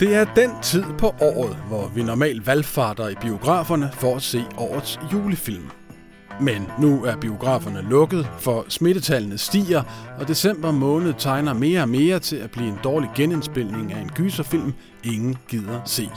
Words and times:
Det 0.00 0.14
er 0.14 0.24
den 0.24 0.50
tid 0.62 0.84
på 0.98 1.14
året, 1.20 1.56
hvor 1.68 1.90
vi 1.94 2.02
normalt 2.02 2.46
valgfarter 2.46 3.08
i 3.08 3.14
biograferne 3.20 3.90
for 3.92 4.16
at 4.16 4.22
se 4.22 4.44
årets 4.58 5.00
julefilm. 5.12 5.70
Men 6.40 6.66
nu 6.78 7.04
er 7.04 7.16
biograferne 7.16 7.82
lukket, 7.82 8.28
for 8.38 8.64
smittetallene 8.68 9.38
stiger, 9.38 9.82
og 10.20 10.28
december 10.28 10.70
måned 10.70 11.14
tegner 11.18 11.52
mere 11.52 11.82
og 11.82 11.88
mere 11.88 12.18
til 12.18 12.36
at 12.36 12.50
blive 12.50 12.68
en 12.68 12.78
dårlig 12.84 13.10
genindspilning 13.16 13.92
af 13.92 14.00
en 14.00 14.08
gyserfilm, 14.08 14.74
ingen 15.04 15.38
gider 15.48 15.80
se. 15.84 16.10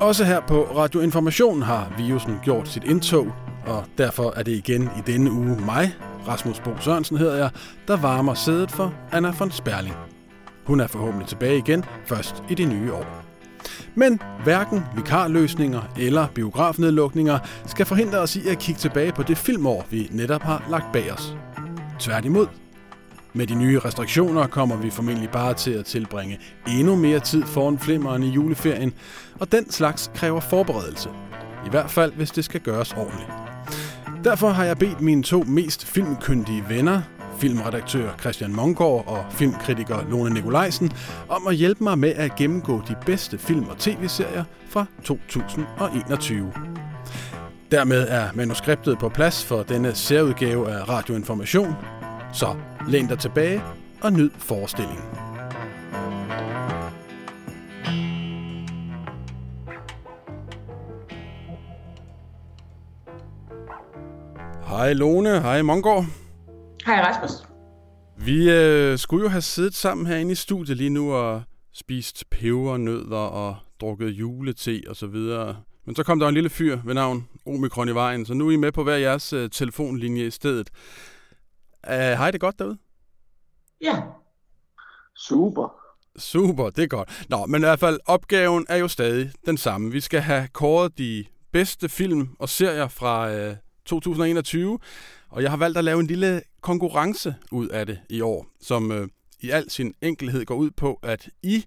Også 0.00 0.24
her 0.24 0.40
på 0.40 0.62
Radio 0.76 1.00
Information 1.00 1.62
har 1.62 1.92
virusen 1.98 2.38
gjort 2.44 2.68
sit 2.68 2.84
indtog, 2.84 3.26
og 3.66 3.84
derfor 3.98 4.32
er 4.36 4.42
det 4.42 4.52
igen 4.52 4.82
i 4.82 5.00
denne 5.06 5.30
uge 5.32 5.56
mig, 5.66 5.94
Rasmus 6.28 6.60
Bo 6.60 6.70
Sørensen 6.80 7.16
hedder 7.16 7.36
jeg, 7.36 7.50
der 7.88 7.96
varmer 7.96 8.34
sædet 8.34 8.70
for 8.70 8.94
Anna 9.12 9.32
von 9.38 9.50
Sperling. 9.50 10.09
Hun 10.70 10.80
er 10.80 10.86
forhåbentlig 10.86 11.28
tilbage 11.28 11.58
igen 11.58 11.84
først 12.06 12.42
i 12.50 12.54
det 12.54 12.68
nye 12.68 12.92
år. 12.92 13.24
Men 13.94 14.20
hverken 14.44 14.82
vikarløsninger 14.96 15.80
eller 15.98 16.26
biografnedlukninger 16.34 17.38
skal 17.66 17.86
forhindre 17.86 18.18
os 18.18 18.36
i 18.36 18.48
at 18.48 18.58
kigge 18.58 18.78
tilbage 18.78 19.12
på 19.12 19.22
det 19.22 19.38
filmår, 19.38 19.86
vi 19.90 20.08
netop 20.12 20.42
har 20.42 20.66
lagt 20.70 20.92
bag 20.92 21.12
os. 21.12 21.36
Tværtimod. 21.98 22.46
Med 23.32 23.46
de 23.46 23.54
nye 23.54 23.78
restriktioner 23.78 24.46
kommer 24.46 24.76
vi 24.76 24.90
formentlig 24.90 25.30
bare 25.30 25.54
til 25.54 25.70
at 25.70 25.84
tilbringe 25.84 26.38
endnu 26.68 26.96
mere 26.96 27.20
tid 27.20 27.42
foran 27.42 27.78
flimmeren 27.78 28.22
i 28.22 28.30
juleferien, 28.30 28.92
og 29.40 29.52
den 29.52 29.70
slags 29.70 30.10
kræver 30.14 30.40
forberedelse. 30.40 31.08
I 31.66 31.70
hvert 31.70 31.90
fald, 31.90 32.12
hvis 32.12 32.30
det 32.30 32.44
skal 32.44 32.60
gøres 32.60 32.92
ordentligt. 32.92 33.30
Derfor 34.24 34.48
har 34.48 34.64
jeg 34.64 34.78
bedt 34.78 35.00
mine 35.00 35.22
to 35.22 35.44
mest 35.46 35.86
filmkyndige 35.86 36.64
venner, 36.68 37.00
filmredaktør 37.40 38.16
Christian 38.20 38.52
Mongård 38.52 39.04
og 39.06 39.24
filmkritiker 39.30 40.10
Lone 40.10 40.34
Nikolajsen, 40.34 40.92
om 41.28 41.46
at 41.46 41.54
hjælpe 41.54 41.84
mig 41.84 41.98
med 41.98 42.12
at 42.16 42.36
gennemgå 42.36 42.82
de 42.88 42.96
bedste 43.06 43.38
film- 43.38 43.68
og 43.68 43.78
tv-serier 43.78 44.44
fra 44.68 44.86
2021. 45.04 46.52
Dermed 47.70 48.06
er 48.08 48.28
manuskriptet 48.34 48.98
på 48.98 49.08
plads 49.08 49.44
for 49.44 49.62
denne 49.62 49.94
særudgave 49.94 50.70
af 50.70 50.88
Radioinformation. 50.88 51.74
Så 52.32 52.54
læn 52.88 53.06
dig 53.06 53.18
tilbage 53.18 53.62
og 54.02 54.12
nyd 54.12 54.30
forestillingen. 54.38 55.04
Hej 64.68 64.92
Lone, 64.92 65.40
hej 65.40 65.62
Mongård. 65.62 66.19
Hej 66.90 67.00
Rasmus. 67.00 67.30
Vi 68.16 68.50
øh, 68.50 68.98
skulle 68.98 69.22
jo 69.22 69.28
have 69.28 69.42
siddet 69.42 69.74
sammen 69.74 70.06
herinde 70.06 70.32
i 70.32 70.34
studiet 70.34 70.76
lige 70.76 70.90
nu 70.90 71.12
og 71.12 71.42
spist 71.72 72.24
pebernødder 72.30 73.16
og 73.16 73.56
drukket 73.80 74.08
julete 74.08 74.82
og 74.88 74.96
så 74.96 75.06
videre. 75.06 75.56
Men 75.86 75.96
så 75.96 76.02
kom 76.02 76.20
der 76.20 76.28
en 76.28 76.34
lille 76.34 76.50
fyr 76.50 76.78
ved 76.84 76.94
navn 76.94 77.28
Omikron 77.46 77.88
i 77.88 77.94
vejen, 77.94 78.26
så 78.26 78.34
nu 78.34 78.48
er 78.48 78.52
I 78.52 78.56
med 78.56 78.72
på 78.72 78.82
hver 78.82 78.96
jeres 78.96 79.32
øh, 79.32 79.50
telefonlinje 79.50 80.26
i 80.26 80.30
stedet. 80.30 80.70
Uh, 81.88 81.92
hej, 81.92 82.30
det 82.30 82.34
er 82.34 82.46
godt 82.46 82.58
derude? 82.58 82.78
Ja. 83.80 84.02
Super. 85.16 85.74
Super, 86.16 86.70
det 86.70 86.84
er 86.84 86.88
godt. 86.88 87.26
Nå, 87.28 87.46
men 87.46 87.60
i 87.60 87.64
hvert 87.64 87.80
fald, 87.80 88.00
opgaven 88.06 88.66
er 88.68 88.76
jo 88.76 88.88
stadig 88.88 89.32
den 89.46 89.56
samme. 89.56 89.92
Vi 89.92 90.00
skal 90.00 90.20
have 90.20 90.48
kåret 90.52 90.98
de 90.98 91.24
bedste 91.52 91.88
film 91.88 92.28
og 92.38 92.48
serier 92.48 92.88
fra 92.88 93.32
øh, 93.32 93.56
2021, 93.86 94.78
og 95.30 95.42
jeg 95.42 95.50
har 95.50 95.56
valgt 95.56 95.78
at 95.78 95.84
lave 95.84 96.00
en 96.00 96.06
lille 96.06 96.42
konkurrence 96.60 97.34
ud 97.52 97.68
af 97.68 97.86
det 97.86 98.00
i 98.08 98.20
år, 98.20 98.46
som 98.60 98.92
øh, 98.92 99.08
i 99.40 99.50
al 99.50 99.70
sin 99.70 99.94
enkelhed 100.02 100.44
går 100.44 100.54
ud 100.54 100.70
på, 100.70 100.98
at 101.02 101.28
I 101.42 101.64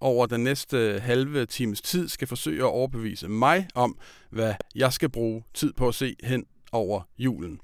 over 0.00 0.26
den 0.26 0.44
næste 0.44 0.76
øh, 0.76 1.02
halve 1.02 1.46
times 1.46 1.82
tid 1.82 2.08
skal 2.08 2.28
forsøge 2.28 2.58
at 2.58 2.70
overbevise 2.70 3.28
mig 3.28 3.68
om, 3.74 3.98
hvad 4.30 4.54
jeg 4.74 4.92
skal 4.92 5.08
bruge 5.08 5.42
tid 5.54 5.72
på 5.72 5.88
at 5.88 5.94
se 5.94 6.16
hen 6.24 6.46
over 6.72 7.02
julen. 7.18 7.60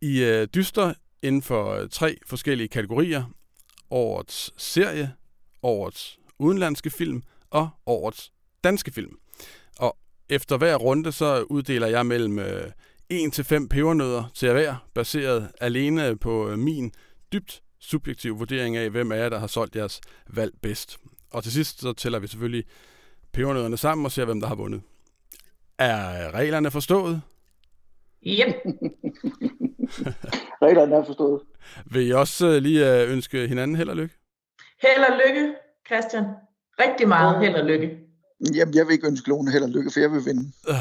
I 0.00 0.22
øh, 0.22 0.48
dyster 0.54 0.94
inden 1.22 1.42
for 1.42 1.74
øh, 1.74 1.88
tre 1.88 2.18
forskellige 2.26 2.68
kategorier. 2.68 3.24
Årets 3.90 4.52
serie, 4.56 5.12
årets 5.62 6.18
udenlandske 6.38 6.90
film 6.90 7.22
og 7.50 7.68
årets 7.86 8.32
danske 8.64 8.92
film. 8.92 9.18
Og 9.78 9.96
efter 10.28 10.56
hver 10.56 10.76
runde, 10.76 11.12
så 11.12 11.42
uddeler 11.42 11.86
jeg 11.86 12.06
mellem 12.06 12.38
øh, 12.38 12.70
1 13.10 13.32
til 13.32 13.44
5 13.44 13.68
pebernødder 13.68 14.24
til 14.34 14.52
hver, 14.52 14.74
baseret 14.94 15.52
alene 15.60 16.16
på 16.16 16.48
øh, 16.48 16.58
min 16.58 16.92
dybt 17.32 17.62
subjektiv 17.78 18.38
vurdering 18.38 18.76
af, 18.76 18.90
hvem 18.90 19.12
af 19.12 19.16
jer, 19.16 19.28
der 19.28 19.38
har 19.38 19.46
solgt 19.46 19.76
jeres 19.76 20.00
valg 20.28 20.52
bedst. 20.62 20.98
Og 21.32 21.42
til 21.42 21.52
sidst, 21.52 21.80
så 21.80 21.92
tæller 21.92 22.18
vi 22.18 22.26
selvfølgelig 22.26 22.64
pebernødderne 23.32 23.76
sammen 23.76 24.04
og 24.04 24.12
ser, 24.12 24.24
hvem 24.24 24.40
der 24.40 24.48
har 24.48 24.54
vundet. 24.54 24.82
Er 25.78 26.34
reglerne 26.34 26.70
forstået? 26.70 27.22
Yep. 28.26 28.54
Reglerne 30.62 30.96
er 30.96 31.04
forstået. 31.04 31.42
Vil 31.86 32.08
I 32.08 32.10
også 32.10 32.46
øh, 32.46 32.62
lige 32.62 33.02
øh, 33.02 33.12
ønske 33.12 33.48
hinanden 33.48 33.76
held 33.76 33.88
og 33.88 33.96
lykke? 33.96 34.14
Held 34.82 35.04
og 35.10 35.20
lykke, 35.26 35.54
Christian. 35.86 36.24
Rigtig 36.80 37.08
meget 37.08 37.40
held 37.40 37.54
og 37.54 37.66
lykke. 37.66 38.09
Jamen, 38.54 38.74
jeg 38.74 38.86
vil 38.86 38.92
ikke 38.92 39.06
ønske 39.06 39.28
Lone 39.28 39.50
held 39.50 39.62
og 39.62 39.68
lykke, 39.68 39.90
for 39.90 40.00
jeg 40.00 40.12
vil 40.12 40.24
vinde. 40.24 40.52
Øh, 40.68 40.74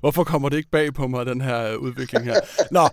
hvorfor 0.00 0.24
kommer 0.24 0.48
det 0.48 0.56
ikke 0.56 0.70
bag 0.70 0.94
på 0.94 1.06
mig, 1.06 1.26
den 1.26 1.40
her 1.40 1.72
øh, 1.72 1.78
udvikling 1.78 2.24
her? 2.24 2.40
Nå, 2.70 2.88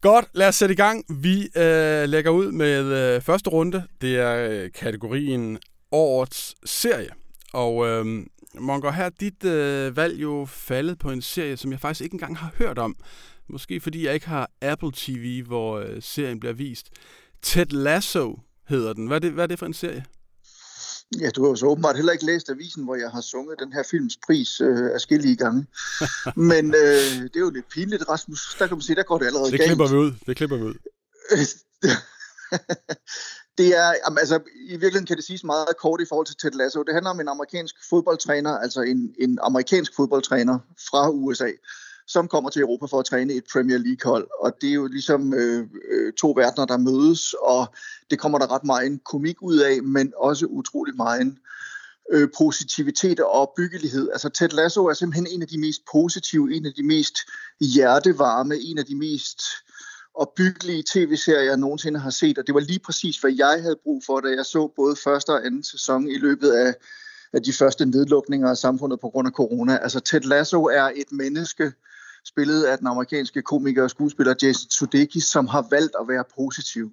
godt, 0.00 0.26
lad 0.32 0.48
os 0.48 0.54
sætte 0.54 0.72
i 0.72 0.76
gang. 0.76 1.22
Vi 1.22 1.48
øh, 1.56 2.08
lægger 2.08 2.30
ud 2.30 2.52
med 2.52 2.84
øh, 2.84 3.22
første 3.22 3.50
runde. 3.50 3.82
Det 4.00 4.18
er 4.18 4.48
øh, 4.50 4.70
kategorien 4.72 5.58
Årets 5.92 6.54
serie. 6.64 7.10
Og 7.52 7.86
øh, 7.86 8.06
Monker, 8.54 8.92
her 8.92 9.04
er 9.04 9.10
dit 9.20 9.44
øh, 9.44 9.96
valg 9.96 10.22
jo 10.22 10.46
faldet 10.50 10.98
på 10.98 11.10
en 11.10 11.22
serie, 11.22 11.56
som 11.56 11.72
jeg 11.72 11.80
faktisk 11.80 12.00
ikke 12.04 12.14
engang 12.14 12.36
har 12.36 12.52
hørt 12.58 12.78
om. 12.78 12.96
Måske 13.48 13.80
fordi 13.80 14.06
jeg 14.06 14.14
ikke 14.14 14.28
har 14.28 14.50
Apple 14.62 14.90
TV, 14.94 15.42
hvor 15.46 15.78
øh, 15.78 16.02
serien 16.02 16.40
bliver 16.40 16.52
vist. 16.52 16.90
Ted 17.42 17.66
Lasso 17.66 18.38
hedder 18.68 18.92
den. 18.92 19.06
Hvad 19.06 19.16
er 19.16 19.20
det, 19.20 19.32
hvad 19.32 19.44
er 19.44 19.48
det 19.48 19.58
for 19.58 19.66
en 19.66 19.74
serie? 19.74 20.04
Ja, 21.20 21.30
du 21.30 21.42
har 21.42 21.48
jo 21.48 21.56
så 21.56 21.66
åbenbart 21.66 21.96
heller 21.96 22.12
ikke 22.12 22.24
læst 22.26 22.50
avisen, 22.50 22.84
hvor 22.84 22.94
jeg 22.96 23.10
har 23.10 23.20
sunget 23.20 23.60
den 23.60 23.72
her 23.72 23.82
films 23.82 24.16
pris 24.26 24.60
øh, 24.60 24.90
afskillige 24.94 25.36
gange. 25.36 25.66
Men 26.50 26.74
øh, 26.74 27.22
det 27.22 27.36
er 27.36 27.40
jo 27.40 27.50
lidt 27.50 27.68
pinligt, 27.68 28.08
Rasmus. 28.08 28.56
Der 28.58 28.66
kan 28.66 28.76
man 28.76 28.82
sige, 28.82 28.96
der 28.96 29.02
går 29.02 29.18
det 29.18 29.26
allerede 29.26 29.50
Det 29.50 29.58
galt. 29.60 29.68
klipper 29.68 29.88
vi 29.88 29.96
ud. 29.96 30.12
Det 30.26 30.36
klipper 30.36 30.56
vi 30.56 30.62
ud. 30.62 30.74
det 33.58 33.76
er, 33.76 33.92
jamen, 34.04 34.18
altså, 34.18 34.40
i 34.54 34.70
virkeligheden 34.70 35.06
kan 35.06 35.16
det 35.16 35.24
siges 35.24 35.44
meget 35.44 35.68
kort 35.80 36.00
i 36.00 36.04
forhold 36.08 36.26
til 36.26 36.36
Ted 36.36 36.50
Lasso. 36.50 36.82
Det 36.82 36.94
handler 36.94 37.10
om 37.10 37.20
en 37.20 37.28
amerikansk 37.28 37.74
fodboldtræner, 37.90 38.58
altså 38.58 38.80
en, 38.82 39.14
en 39.18 39.38
amerikansk 39.42 39.92
fodboldtræner 39.96 40.58
fra 40.90 41.10
USA, 41.10 41.50
som 42.08 42.28
kommer 42.28 42.50
til 42.50 42.62
Europa 42.62 42.86
for 42.86 42.98
at 42.98 43.04
træne 43.04 43.32
et 43.32 43.44
Premier 43.52 43.78
League-hold. 43.78 44.28
Og 44.40 44.52
det 44.60 44.70
er 44.70 44.74
jo 44.74 44.86
ligesom 44.86 45.34
øh, 45.34 45.66
øh 45.90 46.12
to 46.12 46.30
verdener, 46.36 46.66
der 46.66 46.76
mødes, 46.76 47.34
og 47.42 47.74
det 48.10 48.18
kommer 48.18 48.38
der 48.38 48.52
ret 48.54 48.64
meget 48.64 48.86
en 48.86 49.00
komik 49.04 49.42
ud 49.42 49.58
af, 49.58 49.82
men 49.82 50.12
også 50.16 50.46
utrolig 50.46 50.96
meget 50.96 51.36
øh, 52.12 52.28
positivitet 52.38 53.20
og 53.20 53.30
opbyggelighed. 53.30 54.08
Altså 54.12 54.28
Ted 54.28 54.48
Lasso 54.48 54.86
er 54.86 54.94
simpelthen 54.94 55.26
en 55.26 55.42
af 55.42 55.48
de 55.48 55.58
mest 55.58 55.82
positive, 55.92 56.54
en 56.54 56.66
af 56.66 56.72
de 56.76 56.82
mest 56.82 57.16
hjertevarme, 57.60 58.56
en 58.56 58.78
af 58.78 58.86
de 58.86 58.96
mest 58.96 59.42
opbyggelige 60.14 60.84
tv-serier, 60.92 61.42
jeg 61.42 61.56
nogensinde 61.56 62.00
har 62.00 62.10
set, 62.10 62.38
og 62.38 62.46
det 62.46 62.54
var 62.54 62.60
lige 62.60 62.78
præcis, 62.78 63.16
hvad 63.16 63.32
jeg 63.32 63.62
havde 63.62 63.78
brug 63.84 64.02
for, 64.06 64.20
da 64.20 64.28
jeg 64.28 64.46
så 64.46 64.72
både 64.76 64.96
første 64.96 65.30
og 65.30 65.46
anden 65.46 65.64
sæson 65.64 66.08
i 66.08 66.18
løbet 66.18 66.50
af, 66.50 66.74
af 67.32 67.42
de 67.42 67.52
første 67.52 67.86
nedlukninger 67.86 68.50
af 68.50 68.56
samfundet 68.56 69.00
på 69.00 69.08
grund 69.08 69.28
af 69.28 69.32
corona. 69.32 69.76
Altså 69.76 70.00
Ted 70.00 70.20
Lasso 70.20 70.64
er 70.64 70.90
et 70.96 71.12
menneske, 71.12 71.72
spillet 72.28 72.62
af 72.64 72.78
den 72.78 72.86
amerikanske 72.86 73.42
komiker 73.42 73.82
og 73.82 73.90
skuespiller 73.90 74.34
Jason 74.42 74.70
Sudeikis, 74.70 75.24
som 75.24 75.46
har 75.46 75.66
valgt 75.70 75.94
at 76.00 76.08
være 76.08 76.24
positiv. 76.36 76.92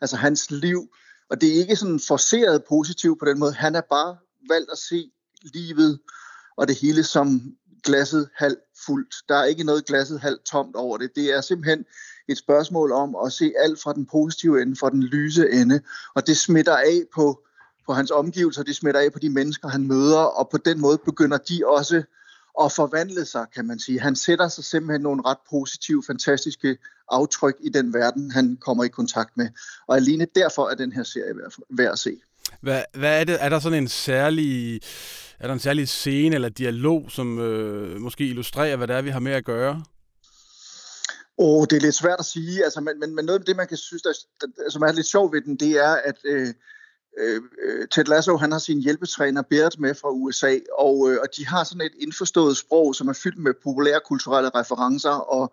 Altså 0.00 0.16
hans 0.16 0.50
liv, 0.50 0.88
og 1.30 1.40
det 1.40 1.48
er 1.48 1.60
ikke 1.60 1.76
sådan 1.76 2.00
forceret 2.08 2.64
positiv 2.68 3.18
på 3.18 3.24
den 3.24 3.38
måde, 3.38 3.52
han 3.52 3.74
er 3.74 3.80
bare 3.80 4.16
valgt 4.48 4.70
at 4.72 4.78
se 4.78 5.10
livet 5.42 5.98
og 6.56 6.68
det 6.68 6.76
hele 6.76 7.04
som 7.04 7.56
glasset 7.82 8.28
halvt 8.34 8.60
fuldt. 8.86 9.14
Der 9.28 9.36
er 9.36 9.44
ikke 9.44 9.64
noget 9.64 9.86
glasset 9.86 10.20
halvt 10.20 10.44
tomt 10.44 10.76
over 10.76 10.98
det. 10.98 11.10
Det 11.16 11.34
er 11.34 11.40
simpelthen 11.40 11.84
et 12.28 12.38
spørgsmål 12.38 12.92
om 12.92 13.16
at 13.26 13.32
se 13.32 13.52
alt 13.58 13.80
fra 13.82 13.92
den 13.92 14.06
positive 14.06 14.62
ende, 14.62 14.76
fra 14.76 14.90
den 14.90 15.02
lyse 15.02 15.50
ende, 15.50 15.80
og 16.14 16.26
det 16.26 16.36
smitter 16.36 16.76
af 16.76 17.02
på, 17.14 17.42
på 17.86 17.92
hans 17.92 18.10
omgivelser, 18.10 18.62
det 18.62 18.76
smitter 18.76 19.00
af 19.00 19.12
på 19.12 19.18
de 19.18 19.30
mennesker, 19.30 19.68
han 19.68 19.86
møder, 19.86 20.18
og 20.18 20.48
på 20.48 20.58
den 20.58 20.80
måde 20.80 20.98
begynder 20.98 21.38
de 21.38 21.62
også 21.66 22.02
at 22.64 22.72
forvandle 22.72 23.24
sig, 23.24 23.46
kan 23.54 23.66
man 23.66 23.78
sige. 23.78 24.00
Han 24.00 24.16
sætter 24.16 24.48
sig 24.48 24.64
simpelthen 24.64 25.00
nogle 25.00 25.22
ret 25.26 25.38
positive, 25.50 26.02
fantastiske 26.06 26.76
aftryk 27.10 27.54
i 27.60 27.68
den 27.68 27.94
verden, 27.94 28.30
han 28.30 28.58
kommer 28.60 28.84
i 28.84 28.88
kontakt 28.88 29.36
med. 29.36 29.48
Og 29.86 29.96
alene 29.96 30.26
derfor 30.34 30.68
er 30.68 30.74
den 30.74 30.92
her 30.92 31.02
serie 31.02 31.34
værd 31.70 31.92
at 31.92 31.98
se. 31.98 32.16
Hvad, 32.60 32.82
hvad 32.94 33.20
er 33.20 33.24
det? 33.24 33.36
Er 33.40 33.48
der 33.48 33.60
sådan 33.60 33.82
en 33.82 33.88
særlig, 33.88 34.80
er 35.40 35.46
der 35.46 35.54
en 35.54 35.60
særlig 35.60 35.88
scene 35.88 36.34
eller 36.34 36.48
dialog, 36.48 37.10
som 37.10 37.38
øh, 37.38 38.00
måske 38.00 38.26
illustrerer, 38.26 38.76
hvad 38.76 38.88
det 38.88 38.96
er, 38.96 39.02
vi 39.02 39.10
har 39.10 39.20
med 39.20 39.32
at 39.32 39.44
gøre? 39.44 39.84
Åh, 41.38 41.60
oh, 41.60 41.66
det 41.70 41.76
er 41.76 41.80
lidt 41.80 41.94
svært 41.94 42.18
at 42.18 42.24
sige, 42.24 42.64
altså, 42.64 42.80
men, 42.80 43.00
men, 43.00 43.14
men 43.14 43.24
noget 43.24 43.38
af 43.38 43.44
det, 43.44 43.56
man 43.56 43.68
kan 43.68 43.76
synes, 43.76 44.02
der, 44.02 44.12
der, 44.40 44.70
som 44.70 44.82
er 44.82 44.92
lidt 44.92 45.06
sjovt 45.06 45.32
ved 45.32 45.40
den, 45.40 45.56
det 45.56 45.70
er, 45.70 45.94
at 46.04 46.16
øh, 46.24 46.48
Øh, 47.18 47.42
øh, 47.64 47.88
Ted 47.88 48.04
Lasso, 48.04 48.36
han 48.36 48.52
har 48.52 48.58
sin 48.58 48.80
hjælpetræner 48.80 49.42
Bert 49.42 49.76
med 49.78 49.94
fra 49.94 50.10
USA, 50.10 50.58
og, 50.78 51.10
øh, 51.10 51.18
og 51.22 51.28
de 51.36 51.46
har 51.46 51.64
sådan 51.64 51.80
et 51.80 51.92
indforstået 51.98 52.56
sprog, 52.56 52.94
som 52.94 53.08
er 53.08 53.12
fyldt 53.12 53.38
med 53.38 53.54
populære 53.64 54.00
kulturelle 54.06 54.50
referencer 54.54 55.10
og, 55.10 55.52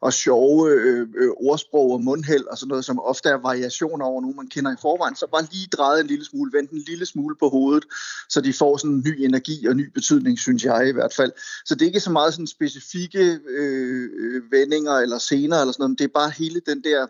og 0.00 0.12
sjove 0.12 0.70
øh, 0.70 1.08
øh, 1.16 1.30
ordsprog 1.36 1.90
og 1.90 2.04
mundhæld 2.04 2.44
og 2.44 2.58
sådan 2.58 2.68
noget, 2.68 2.84
som 2.84 3.00
ofte 3.00 3.28
er 3.28 3.34
variationer 3.36 4.04
over 4.04 4.20
nogen, 4.20 4.36
man 4.36 4.48
kender 4.48 4.72
i 4.72 4.76
forvejen. 4.82 5.16
Så 5.16 5.26
bare 5.32 5.46
lige 5.52 5.66
drejet 5.66 6.00
en 6.00 6.06
lille 6.06 6.24
smule, 6.24 6.52
vendt 6.52 6.70
en 6.70 6.84
lille 6.86 7.06
smule 7.06 7.36
på 7.36 7.48
hovedet, 7.48 7.84
så 8.28 8.40
de 8.40 8.52
får 8.52 8.76
sådan 8.76 8.90
en 8.90 9.04
ny 9.06 9.24
energi 9.24 9.66
og 9.66 9.76
ny 9.76 9.90
betydning, 9.94 10.38
synes 10.38 10.64
jeg 10.64 10.88
i 10.88 10.92
hvert 10.92 11.14
fald. 11.14 11.32
Så 11.64 11.74
det 11.74 11.82
er 11.82 11.86
ikke 11.86 12.00
så 12.00 12.10
meget 12.10 12.34
sådan 12.34 12.46
specifikke 12.46 13.38
øh, 13.48 14.10
øh 14.18 14.42
vendinger 14.50 14.92
eller 14.92 15.18
scener 15.18 15.60
eller 15.60 15.72
sådan 15.72 15.82
noget, 15.82 15.90
men 15.90 15.98
det 15.98 16.04
er 16.04 16.18
bare 16.20 16.30
hele 16.30 16.60
den 16.66 16.84
der 16.84 17.06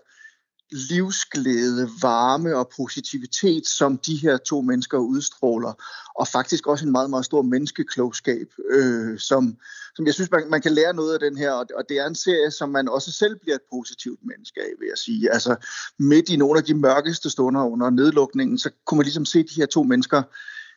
livsglæde, 0.73 1.89
varme 2.03 2.57
og 2.57 2.71
positivitet, 2.77 3.67
som 3.67 3.99
de 3.99 4.17
her 4.17 4.37
to 4.37 4.61
mennesker 4.61 4.99
udstråler, 4.99 5.73
og 6.19 6.29
faktisk 6.29 6.67
også 6.67 6.85
en 6.85 6.93
meget, 6.93 7.11
meget 7.11 7.25
stor 7.25 7.43
menneskeklogskab, 7.43 8.47
øh, 8.71 9.19
som, 9.19 9.57
som 9.97 10.07
jeg 10.07 10.15
synes, 10.15 10.31
man, 10.31 10.51
man 10.51 10.63
kan 10.63 10.73
lære 10.73 10.95
noget 10.95 11.15
af 11.15 11.21
den 11.21 11.37
her, 11.37 11.53
og, 11.53 11.67
og 11.75 11.85
det 11.89 11.99
er 11.99 12.07
en 12.07 12.15
serie, 12.15 12.51
som 12.51 12.69
man 12.69 12.89
også 12.89 13.13
selv 13.13 13.39
bliver 13.41 13.55
et 13.55 13.69
positivt 13.73 14.21
menneske 14.23 14.61
af, 14.61 14.71
vil 14.79 14.87
jeg 14.89 14.99
sige. 14.99 15.33
Altså 15.33 15.57
midt 15.99 16.29
i 16.29 16.37
nogle 16.37 16.59
af 16.59 16.65
de 16.65 16.75
mørkeste 16.75 17.31
stunder 17.31 17.65
under 17.65 17.91
nedlukningen, 17.91 18.59
så 18.59 18.71
kunne 18.87 18.97
man 18.97 19.05
ligesom 19.05 19.25
se 19.25 19.43
de 19.43 19.55
her 19.57 19.67
to 19.67 19.83
mennesker 19.83 20.23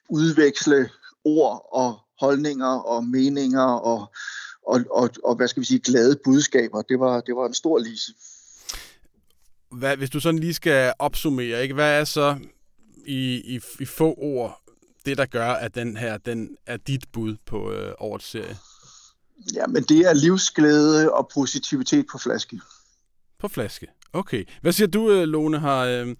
udveksle 0.10 0.90
ord 1.26 1.70
og 1.72 2.00
holdninger 2.20 2.80
og 2.80 3.04
meninger 3.04 3.64
og, 3.64 4.14
og, 4.68 4.82
og, 4.92 5.10
og 5.24 5.36
hvad 5.36 5.48
skal 5.48 5.62
vi 5.62 5.66
sige, 5.66 5.80
glade 5.80 6.20
budskaber. 6.24 6.82
Det 6.82 7.00
var, 7.00 7.22
det 7.22 7.36
var 7.36 7.48
en 7.48 7.54
stor 7.54 7.80
lise 7.80 8.14
hvad, 9.72 9.98
hvis 9.98 10.10
du 10.10 10.20
sådan 10.20 10.40
lige 10.40 10.54
skal 10.54 10.94
opsummere, 11.00 11.62
ikke? 11.62 11.74
hvad 11.74 12.00
er 12.00 12.04
så 12.04 12.38
i, 13.06 13.56
i, 13.56 13.60
i 13.80 13.86
få 13.86 14.16
ord 14.18 14.62
det, 15.06 15.18
der 15.18 15.26
gør, 15.26 15.52
at 15.52 15.76
den 15.76 15.98
her 15.98 16.18
den 16.18 16.58
er 16.66 16.78
dit 16.78 17.04
bud 17.14 17.36
på 17.46 17.72
øh, 17.72 17.94
årets 17.98 18.30
serie? 18.30 18.58
Ja, 19.56 19.68
men 19.68 19.84
det 19.84 20.00
er 20.00 20.14
livsglæde 20.14 21.12
og 21.14 21.30
positivitet 21.34 22.06
på 22.12 22.18
flaske. 22.18 22.62
På 23.40 23.48
flaske. 23.48 23.88
Okay. 24.14 24.44
Hvad 24.62 24.72
siger 24.72 24.88
du, 24.88 25.12
øh, 25.12 25.24
Lone? 25.24 25.60
Har, 25.60 25.86
øh, 25.86 26.16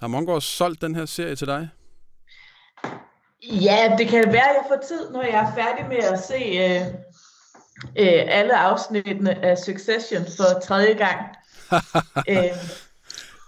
har 0.00 0.06
Mongård 0.06 0.40
solgt 0.40 0.82
den 0.82 0.94
her 0.94 1.06
serie 1.06 1.36
til 1.36 1.46
dig? 1.46 1.68
Ja, 3.42 3.94
det 3.98 4.08
kan 4.08 4.24
være, 4.26 4.50
at 4.50 4.56
jeg 4.56 4.64
får 4.68 4.82
tid, 4.88 5.10
når 5.10 5.22
jeg 5.22 5.50
er 5.50 5.54
færdig 5.54 5.88
med 5.88 5.96
at 5.96 6.20
se 6.24 6.34
øh, 6.34 6.86
øh, 7.98 8.24
alle 8.28 8.56
afsnittene 8.58 9.44
af 9.44 9.58
Succession 9.58 10.24
for 10.36 10.60
tredje 10.60 10.94
gang. 10.94 11.18
øh. 12.28 12.44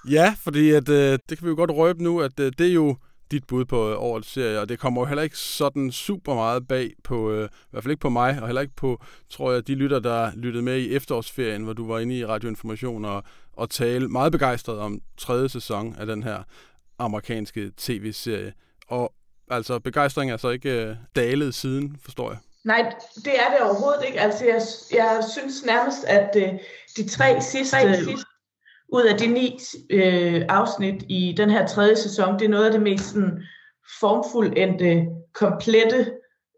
Ja, 0.09 0.35
fordi 0.41 0.71
at, 0.71 0.89
øh, 0.89 1.19
det 1.29 1.39
kan 1.39 1.45
vi 1.45 1.49
jo 1.49 1.57
godt 1.57 1.71
røbe 1.71 2.03
nu, 2.03 2.21
at 2.21 2.41
øh, 2.41 2.53
det 2.59 2.67
er 2.67 2.73
jo 2.73 2.97
dit 3.31 3.47
bud 3.47 3.65
på 3.65 3.91
øh, 3.91 3.97
årets 3.99 4.31
serie, 4.31 4.61
og 4.61 4.69
det 4.69 4.79
kommer 4.79 5.01
jo 5.01 5.05
heller 5.05 5.23
ikke 5.23 5.39
sådan 5.39 5.93
super 5.93 6.35
meget 6.35 6.69
bag 6.69 6.93
på, 7.05 7.31
øh, 7.31 7.45
i 7.45 7.67
hvert 7.71 7.83
fald 7.83 7.93
ikke 7.93 8.01
på 8.01 8.09
mig, 8.09 8.39
og 8.41 8.49
heller 8.49 8.61
ikke 8.61 8.77
på, 8.77 9.03
tror 9.29 9.53
jeg, 9.53 9.67
de 9.67 9.75
lytter, 9.75 9.99
der 9.99 10.31
lyttede 10.37 10.65
med 10.65 10.79
i 10.79 10.95
efterårsferien, 10.95 11.63
hvor 11.63 11.73
du 11.73 11.87
var 11.87 11.99
inde 11.99 12.19
i 12.19 12.27
Radioinformation 12.27 13.05
og, 13.05 13.25
og 13.53 13.71
tale 13.71 14.09
meget 14.09 14.33
begejstret 14.33 14.79
om 14.79 15.01
tredje 15.17 15.49
sæson 15.49 15.95
af 15.99 16.07
den 16.07 16.23
her 16.23 16.43
amerikanske 16.99 17.73
tv-serie. 17.77 18.53
Og 18.89 19.15
altså, 19.51 19.79
begejstringen 19.79 20.33
er 20.33 20.37
så 20.37 20.49
ikke 20.49 20.87
øh, 20.87 20.97
dalet 21.17 21.55
siden, 21.55 21.97
forstår 22.03 22.31
jeg. 22.31 22.39
Nej, 22.65 22.95
det 23.15 23.33
er 23.41 23.51
det 23.51 23.61
overhovedet 23.63 24.05
ikke. 24.07 24.21
Altså, 24.21 24.45
jeg, 24.45 24.61
jeg 24.93 25.25
synes 25.33 25.65
nærmest, 25.65 26.05
at 26.05 26.37
øh, 26.37 26.53
de 26.97 27.09
tre 27.09 27.41
sidste, 27.41 27.77
tre 27.77 27.95
sidste 27.95 28.27
ud 28.93 29.03
af 29.03 29.19
de 29.19 29.27
ni 29.27 29.59
øh, 29.91 30.45
afsnit 30.49 31.05
i 31.09 31.35
den 31.37 31.51
her 31.51 31.67
tredje 31.67 31.97
sæson, 31.97 32.39
det 32.39 32.45
er 32.45 32.49
noget 32.49 32.67
af 32.67 32.73
det 32.73 32.83
mest 32.83 33.05
sådan, 33.05 33.43
formfuldendte, 34.01 35.07
komplette 35.35 36.13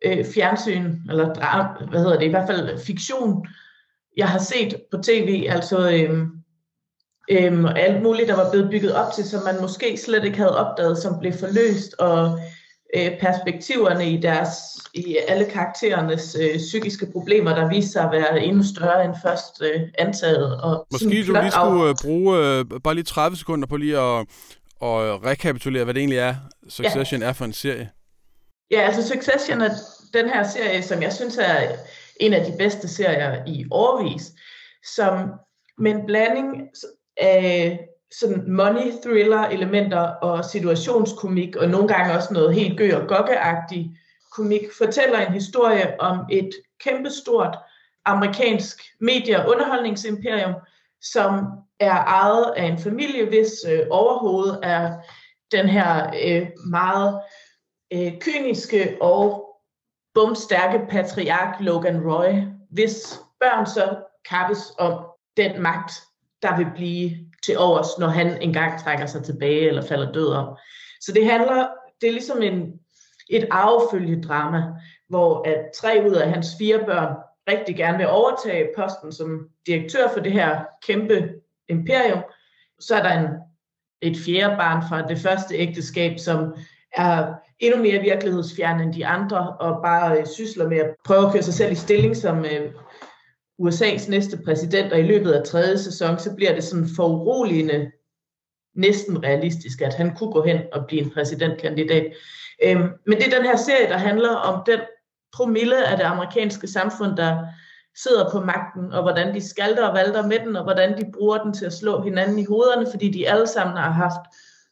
øh, 0.04 0.24
fjernsyn, 0.24 0.96
eller 1.10 1.34
dra- 1.34 1.90
hvad 1.90 2.00
hedder 2.00 2.18
det, 2.18 2.26
i 2.26 2.30
hvert 2.30 2.48
fald 2.48 2.78
fiktion, 2.78 3.46
jeg 4.16 4.28
har 4.28 4.38
set 4.38 4.82
på 4.90 4.96
tv, 5.02 5.46
altså 5.48 5.90
øh, 5.90 6.26
øh, 7.30 7.64
alt 7.76 8.02
muligt, 8.02 8.28
der 8.28 8.36
var 8.36 8.50
blevet 8.50 8.70
bygget 8.70 8.94
op 8.94 9.12
til, 9.12 9.24
som 9.24 9.44
man 9.44 9.60
måske 9.60 9.96
slet 9.96 10.24
ikke 10.24 10.38
havde 10.38 10.58
opdaget, 10.58 10.98
som 10.98 11.18
blev 11.18 11.32
forløst, 11.32 11.94
og 11.98 12.38
øh, 12.96 13.20
perspektiverne 13.20 14.10
i 14.10 14.16
deres 14.16 14.48
i 14.94 15.16
alle 15.28 15.44
karakterernes 15.44 16.36
øh, 16.40 16.56
psykiske 16.56 17.06
problemer, 17.12 17.54
der 17.54 17.68
viser 17.68 17.90
sig 17.90 18.02
at 18.02 18.12
være 18.12 18.44
endnu 18.44 18.62
større 18.74 19.04
end 19.04 19.14
først 19.22 19.62
øh, 19.62 19.80
antaget. 19.98 20.62
Og 20.62 20.86
Måske 20.92 21.04
du 21.04 21.10
lige 21.10 21.50
skulle 21.50 21.88
øh, 21.88 21.94
bruge 22.02 22.38
øh, 22.38 22.64
bare 22.84 22.94
lige 22.94 23.04
30 23.04 23.36
sekunder 23.36 23.66
på 23.66 23.76
lige 23.76 23.98
at, 23.98 24.20
at 24.82 25.24
rekapitulere, 25.26 25.84
hvad 25.84 25.94
det 25.94 26.00
egentlig 26.00 26.18
er, 26.18 26.34
Succession 26.68 27.20
ja. 27.20 27.28
er 27.28 27.32
for 27.32 27.44
en 27.44 27.52
serie. 27.52 27.90
Ja, 28.70 28.80
altså 28.80 29.08
Succession 29.08 29.60
er 29.60 29.70
den 30.14 30.28
her 30.28 30.42
serie, 30.42 30.82
som 30.82 31.02
jeg 31.02 31.12
synes 31.12 31.38
er 31.38 31.76
en 32.20 32.32
af 32.32 32.44
de 32.44 32.54
bedste 32.58 32.88
serier 32.88 33.44
i 33.46 33.64
årvis, 33.70 34.32
som 34.96 35.30
med 35.78 35.90
en 35.90 36.06
blanding 36.06 36.68
af 37.16 37.80
sådan 38.18 38.52
money 38.52 38.92
thriller 39.02 39.42
elementer 39.42 40.00
og 40.00 40.44
situationskomik, 40.44 41.56
og 41.56 41.68
nogle 41.68 41.88
gange 41.88 42.14
også 42.14 42.32
noget 42.32 42.54
helt 42.54 42.78
gø 42.78 42.96
og 42.96 43.08
gokkeagtigt 43.08 43.88
komik, 44.32 44.60
fortæller 44.78 45.18
en 45.18 45.32
historie 45.32 46.00
om 46.00 46.18
et 46.30 46.50
kæmpestort 46.80 47.58
amerikansk 48.04 48.82
medie- 49.00 49.44
og 49.44 49.50
underholdningsimperium, 49.50 50.54
som 51.00 51.44
er 51.80 51.96
ejet 52.04 52.54
af 52.56 52.64
en 52.64 52.78
familie, 52.78 53.28
hvis 53.28 53.50
øh, 53.68 53.86
overhovedet 53.90 54.58
er 54.62 54.96
den 55.52 55.68
her 55.68 56.10
øh, 56.24 56.46
meget 56.70 57.20
øh, 57.92 58.12
kyniske 58.20 58.96
og 59.00 59.48
bumstærke 60.14 60.86
patriark 60.90 61.60
Logan 61.60 62.00
Roy, 62.00 62.42
hvis 62.70 63.20
børn 63.40 63.66
så 63.66 63.96
kappes 64.28 64.72
om 64.78 65.04
den 65.36 65.62
magt, 65.62 65.92
der 66.42 66.56
vil 66.56 66.68
blive 66.74 67.31
til 67.44 67.58
overs, 67.58 67.98
når 67.98 68.06
han 68.06 68.42
engang 68.42 68.80
trækker 68.80 69.06
sig 69.06 69.24
tilbage 69.24 69.68
eller 69.68 69.82
falder 69.82 70.12
død 70.12 70.28
om. 70.28 70.56
Så 71.00 71.12
det 71.12 71.26
handler, 71.26 71.68
det 72.00 72.06
er 72.06 72.12
ligesom 72.12 72.42
en, 72.42 72.72
et 73.30 73.48
arvefølgedrama, 73.50 74.62
hvor 75.08 75.48
at 75.48 75.64
tre 75.76 76.04
ud 76.08 76.14
af 76.14 76.30
hans 76.30 76.48
fire 76.58 76.78
børn 76.78 77.16
rigtig 77.48 77.76
gerne 77.76 77.98
vil 77.98 78.08
overtage 78.08 78.68
posten 78.76 79.12
som 79.12 79.48
direktør 79.66 80.08
for 80.12 80.20
det 80.20 80.32
her 80.32 80.64
kæmpe 80.86 81.30
imperium. 81.68 82.22
Så 82.80 82.94
er 82.94 83.02
der 83.02 83.20
en, 83.20 83.28
et 84.02 84.16
fjerde 84.16 84.56
barn 84.56 84.82
fra 84.88 85.08
det 85.08 85.18
første 85.18 85.54
ægteskab, 85.54 86.18
som 86.18 86.54
er 86.96 87.34
endnu 87.58 87.82
mere 87.82 88.02
virkelighedsfjern 88.02 88.80
end 88.80 88.94
de 88.94 89.06
andre, 89.06 89.56
og 89.60 89.82
bare 89.82 90.18
øh, 90.18 90.26
sysler 90.26 90.68
med 90.68 90.78
at 90.78 90.94
prøve 91.04 91.26
at 91.26 91.32
køre 91.32 91.42
sig 91.42 91.54
selv 91.54 91.72
i 91.72 91.74
stilling 91.74 92.16
som 92.16 92.44
øh, 92.44 92.72
USA's 93.58 94.10
næste 94.10 94.38
præsident, 94.44 94.92
og 94.92 94.98
i 94.98 95.02
løbet 95.02 95.32
af 95.32 95.44
tredje 95.44 95.78
sæson, 95.78 96.18
så 96.18 96.34
bliver 96.34 96.54
det 96.54 96.64
sådan 96.64 96.88
foruroligende 96.96 97.90
næsten 98.74 99.22
realistisk, 99.22 99.80
at 99.80 99.94
han 99.94 100.16
kunne 100.16 100.32
gå 100.32 100.42
hen 100.42 100.60
og 100.72 100.86
blive 100.86 101.02
en 101.02 101.10
præsidentkandidat. 101.10 102.12
Øhm, 102.64 102.88
men 103.06 103.18
det 103.18 103.26
er 103.26 103.36
den 103.36 103.46
her 103.46 103.56
serie, 103.56 103.88
der 103.88 103.96
handler 103.98 104.30
om 104.30 104.62
den 104.66 104.80
promille 105.32 105.86
af 105.86 105.96
det 105.96 106.04
amerikanske 106.04 106.66
samfund, 106.66 107.16
der 107.16 107.46
sidder 107.96 108.30
på 108.30 108.40
magten, 108.40 108.92
og 108.92 109.02
hvordan 109.02 109.34
de 109.34 109.48
skalter 109.48 109.88
og 109.88 109.94
valter 109.94 110.26
med 110.26 110.38
den, 110.38 110.56
og 110.56 110.62
hvordan 110.62 110.98
de 110.98 111.10
bruger 111.14 111.38
den 111.38 111.52
til 111.52 111.66
at 111.66 111.72
slå 111.72 112.02
hinanden 112.02 112.38
i 112.38 112.44
hovederne, 112.44 112.86
fordi 112.90 113.10
de 113.10 113.30
alle 113.30 113.46
sammen 113.46 113.76
har 113.76 113.90
haft 113.90 114.20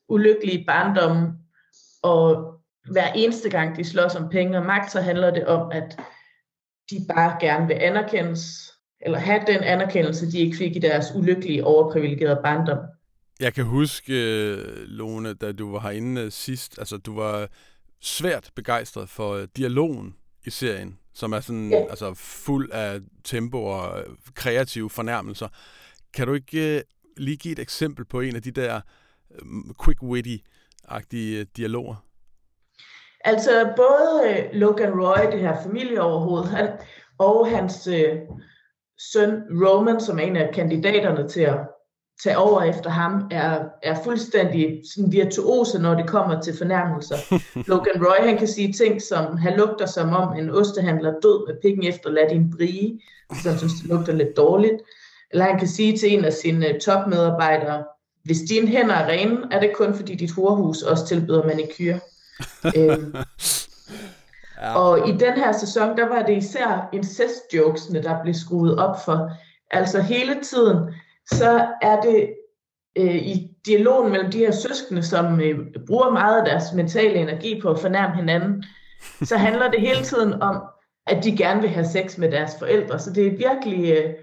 ulykkelige 0.08 0.64
barndomme, 0.66 1.32
og 2.02 2.54
hver 2.90 3.12
eneste 3.12 3.50
gang 3.50 3.76
de 3.76 3.84
slås 3.84 4.14
om 4.14 4.28
penge 4.28 4.58
og 4.58 4.66
magt, 4.66 4.92
så 4.92 5.00
handler 5.00 5.30
det 5.30 5.46
om, 5.46 5.70
at 5.72 6.00
de 6.90 7.04
bare 7.08 7.36
gerne 7.40 7.66
vil 7.66 7.74
anerkendes, 7.74 8.72
eller 9.00 9.18
have 9.18 9.40
den 9.46 9.62
anerkendelse, 9.62 10.32
de 10.32 10.38
ikke 10.38 10.56
fik 10.56 10.76
i 10.76 10.78
deres 10.78 11.06
ulykkelige, 11.14 11.64
overprivilegerede 11.64 12.40
barndom. 12.44 12.78
Jeg 13.40 13.54
kan 13.54 13.64
huske, 13.64 14.12
øh, 14.12 14.64
Lone, 14.76 15.34
da 15.34 15.52
du 15.52 15.72
var 15.72 15.80
herinde 15.80 16.20
øh, 16.20 16.32
sidst, 16.32 16.78
altså 16.78 16.96
du 16.96 17.14
var 17.14 17.48
svært 18.00 18.50
begejstret 18.54 19.08
for 19.08 19.34
øh, 19.34 19.48
dialogen 19.56 20.14
i 20.44 20.50
serien, 20.50 20.98
som 21.14 21.32
er 21.32 21.40
sådan 21.40 21.70
ja. 21.70 21.90
altså 21.90 22.14
fuld 22.14 22.70
af 22.70 23.00
tempo 23.24 23.64
og 23.64 24.04
kreative 24.34 24.90
fornærmelser. 24.90 25.48
Kan 26.14 26.26
du 26.26 26.34
ikke 26.34 26.82
lige 27.16 27.36
give 27.36 27.52
et 27.52 27.58
eksempel 27.58 28.04
på 28.04 28.20
en 28.20 28.36
af 28.36 28.42
de 28.42 28.50
der 28.50 28.80
quick-witty-agtige 29.82 31.44
dialoger? 31.56 32.04
Altså 33.24 33.72
både 33.76 34.48
Logan 34.52 35.00
Roy, 35.00 35.32
det 35.32 35.40
her 35.40 35.62
familieoverhoved, 35.62 36.44
han, 36.44 36.68
og 37.18 37.50
hans 37.50 37.86
øh, 37.86 38.16
søn 39.12 39.42
Roman, 39.64 40.00
som 40.00 40.18
er 40.18 40.22
en 40.22 40.36
af 40.36 40.54
kandidaterne 40.54 41.28
til 41.28 41.40
at 41.40 41.58
tage 42.22 42.38
over 42.38 42.62
efter 42.62 42.90
ham, 42.90 43.28
er, 43.30 43.64
er 43.82 44.02
fuldstændig 44.04 44.82
sådan 44.94 45.12
virtuose, 45.12 45.78
når 45.78 45.94
det 45.94 46.08
kommer 46.08 46.40
til 46.40 46.58
fornærmelser. 46.58 47.16
Logan 47.70 48.06
Roy, 48.06 48.26
han 48.26 48.38
kan 48.38 48.48
sige 48.48 48.72
ting 48.72 49.02
som, 49.02 49.36
han 49.36 49.56
lugter 49.56 49.86
som 49.86 50.08
om 50.08 50.36
en 50.38 50.50
ostehandler 50.50 51.12
død 51.20 51.46
med 51.46 51.56
pikken 51.62 51.86
efter 51.86 52.10
lad 52.10 52.28
din 52.30 52.50
brie, 52.56 53.00
så 53.42 53.48
han 53.48 53.58
synes, 53.58 53.72
det 53.80 53.88
lugter 53.88 54.12
lidt 54.12 54.36
dårligt. 54.36 54.76
Eller 55.30 55.44
han 55.44 55.58
kan 55.58 55.68
sige 55.68 55.98
til 55.98 56.18
en 56.18 56.24
af 56.24 56.32
sine 56.32 56.78
topmedarbejdere, 56.78 57.84
hvis 58.24 58.38
dine 58.48 58.66
hænder 58.66 58.94
er 58.94 59.08
rene, 59.08 59.48
er 59.50 59.60
det 59.60 59.76
kun 59.76 59.94
fordi 59.94 60.14
dit 60.14 60.32
horhus 60.32 60.82
også 60.82 61.06
tilbyder 61.06 61.46
manikyre. 61.46 62.00
Øhm, 62.76 63.14
ja. 64.62 64.74
Og 64.74 65.08
i 65.08 65.12
den 65.12 65.32
her 65.32 65.52
sæson, 65.52 65.96
der 65.96 66.08
var 66.08 66.22
det 66.22 66.36
især 66.36 66.88
incest-jokesene, 66.92 68.02
der 68.02 68.22
blev 68.22 68.34
skruet 68.34 68.78
op 68.78 69.04
for. 69.04 69.30
Altså 69.70 70.02
hele 70.02 70.34
tiden, 70.42 70.94
så 71.32 71.66
er 71.82 72.00
det 72.00 72.34
øh, 72.96 73.16
i 73.16 73.50
dialogen 73.66 74.12
mellem 74.12 74.30
de 74.30 74.38
her 74.38 74.50
søskende, 74.50 75.02
som 75.02 75.40
øh, 75.40 75.58
bruger 75.86 76.10
meget 76.10 76.38
af 76.38 76.44
deres 76.44 76.72
mentale 76.72 77.14
energi 77.14 77.60
på 77.60 77.70
at 77.70 77.78
fornærme 77.78 78.16
hinanden, 78.16 78.64
så 79.22 79.36
handler 79.36 79.70
det 79.70 79.80
hele 79.80 80.02
tiden 80.02 80.42
om, 80.42 80.62
at 81.06 81.24
de 81.24 81.36
gerne 81.36 81.60
vil 81.60 81.70
have 81.70 81.86
sex 81.86 82.18
med 82.18 82.30
deres 82.30 82.52
forældre. 82.58 82.98
Så 82.98 83.12
det 83.12 83.26
er 83.26 83.30
virkelig, 83.30 83.92
øh, 83.92 84.14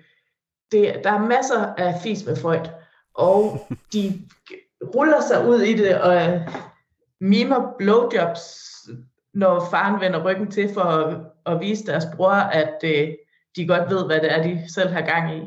det, 0.71 0.95
der 1.03 1.11
er 1.11 1.27
masser 1.27 1.73
af 1.77 1.95
fis 2.03 2.25
med 2.25 2.35
Freud, 2.35 2.69
og 3.15 3.67
de 3.93 4.21
ruller 4.95 5.21
sig 5.21 5.47
ud 5.47 5.61
i 5.61 5.73
det 5.73 6.01
og 6.01 6.41
mimer 7.21 7.73
blowjobs, 7.77 8.43
når 9.33 9.67
faren 9.71 10.01
vender 10.01 10.25
ryggen 10.25 10.51
til 10.51 10.73
for 10.73 10.81
at, 10.81 11.21
at 11.45 11.59
vise 11.59 11.85
deres 11.85 12.05
bror, 12.15 12.31
at 12.31 12.75
øh, 12.83 13.09
de 13.55 13.67
godt 13.67 13.89
ved, 13.89 14.05
hvad 14.05 14.19
det 14.21 14.31
er, 14.31 14.43
de 14.43 14.73
selv 14.73 14.89
har 14.89 15.01
gang 15.01 15.37
i. 15.37 15.41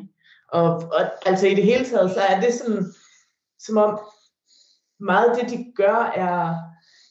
Og, 0.49 0.75
og 0.75 1.01
altså 1.27 1.47
i 1.47 1.55
det 1.55 1.65
hele 1.65 1.85
taget, 1.85 2.11
så 2.11 2.21
er 2.21 2.41
det 2.41 2.55
sådan, 2.55 2.85
som 3.59 3.77
om 3.77 4.01
meget 5.01 5.31
af 5.31 5.37
det, 5.37 5.59
de 5.59 5.73
gør, 5.77 6.13
er 6.15 6.55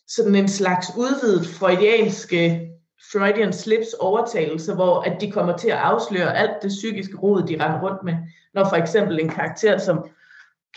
sådan 0.07 0.35
en 0.35 0.47
slags 0.47 0.87
udvidet 0.97 1.47
freudianske 1.47 2.69
Freudian 3.11 3.53
slips 3.53 3.93
overtagelse, 3.93 4.73
hvor 4.73 5.01
at 5.01 5.21
de 5.21 5.31
kommer 5.31 5.57
til 5.57 5.69
at 5.69 5.77
afsløre 5.77 6.37
alt 6.37 6.61
det 6.61 6.69
psykiske 6.69 7.17
rod, 7.17 7.43
de 7.43 7.63
render 7.63 7.81
rundt 7.81 8.03
med. 8.03 8.13
Når 8.53 8.69
for 8.69 8.75
eksempel 8.75 9.19
en 9.19 9.29
karakter 9.29 9.77
som 9.77 10.09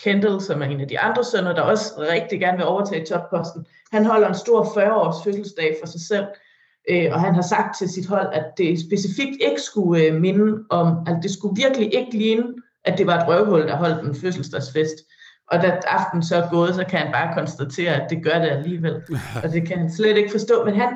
Kendall, 0.01 0.41
som 0.41 0.61
er 0.61 0.65
en 0.65 0.81
af 0.81 0.87
de 0.87 0.99
andre 0.99 1.23
sønner, 1.23 1.53
der 1.53 1.61
også 1.61 1.93
rigtig 1.97 2.39
gerne 2.39 2.57
vil 2.57 2.65
overtage 2.65 3.05
topposten, 3.05 3.65
han 3.91 4.05
holder 4.05 4.27
en 4.27 4.35
stor 4.35 4.63
40-års 4.63 5.23
fødselsdag 5.23 5.77
for 5.81 5.87
sig 5.87 6.01
selv, 6.01 6.25
øh, 6.89 7.09
og 7.11 7.21
han 7.21 7.35
har 7.35 7.41
sagt 7.41 7.77
til 7.77 7.89
sit 7.89 8.07
hold, 8.07 8.27
at 8.33 8.45
det 8.57 8.79
specifikt 8.79 9.37
ikke 9.41 9.61
skulle 9.61 10.03
øh, 10.03 10.21
minde 10.21 10.63
om, 10.69 10.87
at 11.07 11.17
det 11.23 11.31
skulle 11.31 11.61
virkelig 11.63 11.93
ikke 11.93 12.17
ligne, 12.17 12.43
at 12.85 12.97
det 12.97 13.07
var 13.07 13.17
et 13.17 13.27
røvhul, 13.27 13.67
der 13.67 13.75
holdt 13.75 14.07
en 14.07 14.15
fødselsdagsfest. 14.15 14.97
Og 15.51 15.61
da 15.61 15.79
aften 15.87 16.23
så 16.23 16.35
er 16.35 16.49
gået, 16.49 16.75
så 16.75 16.83
kan 16.83 16.99
han 16.99 17.11
bare 17.11 17.33
konstatere, 17.33 18.01
at 18.01 18.09
det 18.09 18.23
gør 18.23 18.39
det 18.39 18.49
alligevel. 18.49 18.95
Og 19.43 19.51
det 19.51 19.67
kan 19.67 19.77
han 19.77 19.91
slet 19.91 20.17
ikke 20.17 20.31
forstå. 20.31 20.65
Men 20.65 20.75
han, 20.75 20.89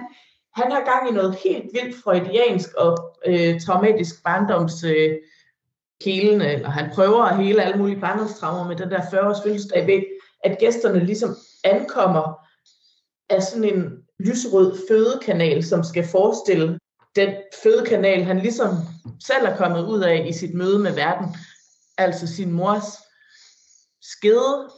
han 0.55 0.71
har 0.71 0.83
gang 0.85 1.09
i 1.09 1.13
noget 1.13 1.37
helt 1.43 1.69
vildt 1.73 2.03
freudiansk 2.03 2.73
og 2.73 3.15
øh, 3.25 3.59
traumatisk 3.59 4.23
barndoms 4.23 4.83
øh, 4.83 5.11
helende, 6.05 6.53
eller 6.53 6.69
han 6.69 6.89
prøver 6.93 7.23
at 7.23 7.37
hele 7.37 7.63
alle 7.63 7.77
mulige 7.77 7.99
barndomstraumer 7.99 8.67
med 8.67 8.75
den 8.75 8.89
der 8.89 9.01
40-års 9.01 9.43
fødselsdag 9.43 9.87
ved, 9.87 10.03
at 10.43 10.57
gæsterne 10.59 11.05
ligesom 11.05 11.35
ankommer 11.63 12.47
af 13.29 13.43
sådan 13.43 13.63
en 13.63 13.93
lyserød 14.19 14.77
fødekanal, 14.89 15.63
som 15.63 15.83
skal 15.83 16.07
forestille 16.07 16.79
den 17.15 17.33
fødekanal, 17.63 18.23
han 18.23 18.39
ligesom 18.39 18.69
selv 19.25 19.45
er 19.45 19.57
kommet 19.57 19.85
ud 19.85 20.01
af 20.01 20.25
i 20.29 20.33
sit 20.33 20.53
møde 20.53 20.79
med 20.79 20.93
verden, 20.93 21.35
altså 21.97 22.27
sin 22.27 22.51
mors 22.51 22.85
skede. 24.01 24.69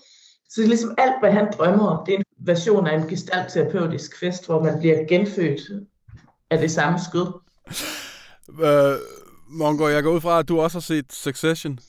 Så 0.50 0.62
det 0.62 0.68
ligesom 0.70 0.96
alt, 0.98 1.20
hvad 1.22 1.32
han 1.32 1.54
drømmer 1.58 1.88
om, 1.88 2.06
det 2.06 2.14
er 2.14 2.18
en 2.18 2.26
version 2.38 2.88
af 2.88 2.98
en 2.98 3.08
gestaltterapeutisk 3.08 4.20
fest, 4.20 4.46
hvor 4.46 4.64
man 4.64 4.80
bliver 4.80 5.08
genfødt 5.08 5.62
af 6.50 6.58
det 6.58 6.72
samme 6.72 7.00
skød. 7.10 7.34
Uh, 8.48 9.19
Mongo, 9.50 9.88
jeg 9.88 10.04
går 10.04 10.12
ud 10.12 10.22
fra, 10.22 10.40
at 10.40 10.50
du 10.50 10.60
også 10.60 10.76
har 10.76 10.82
set 10.82 11.14
Succession. 11.14 11.80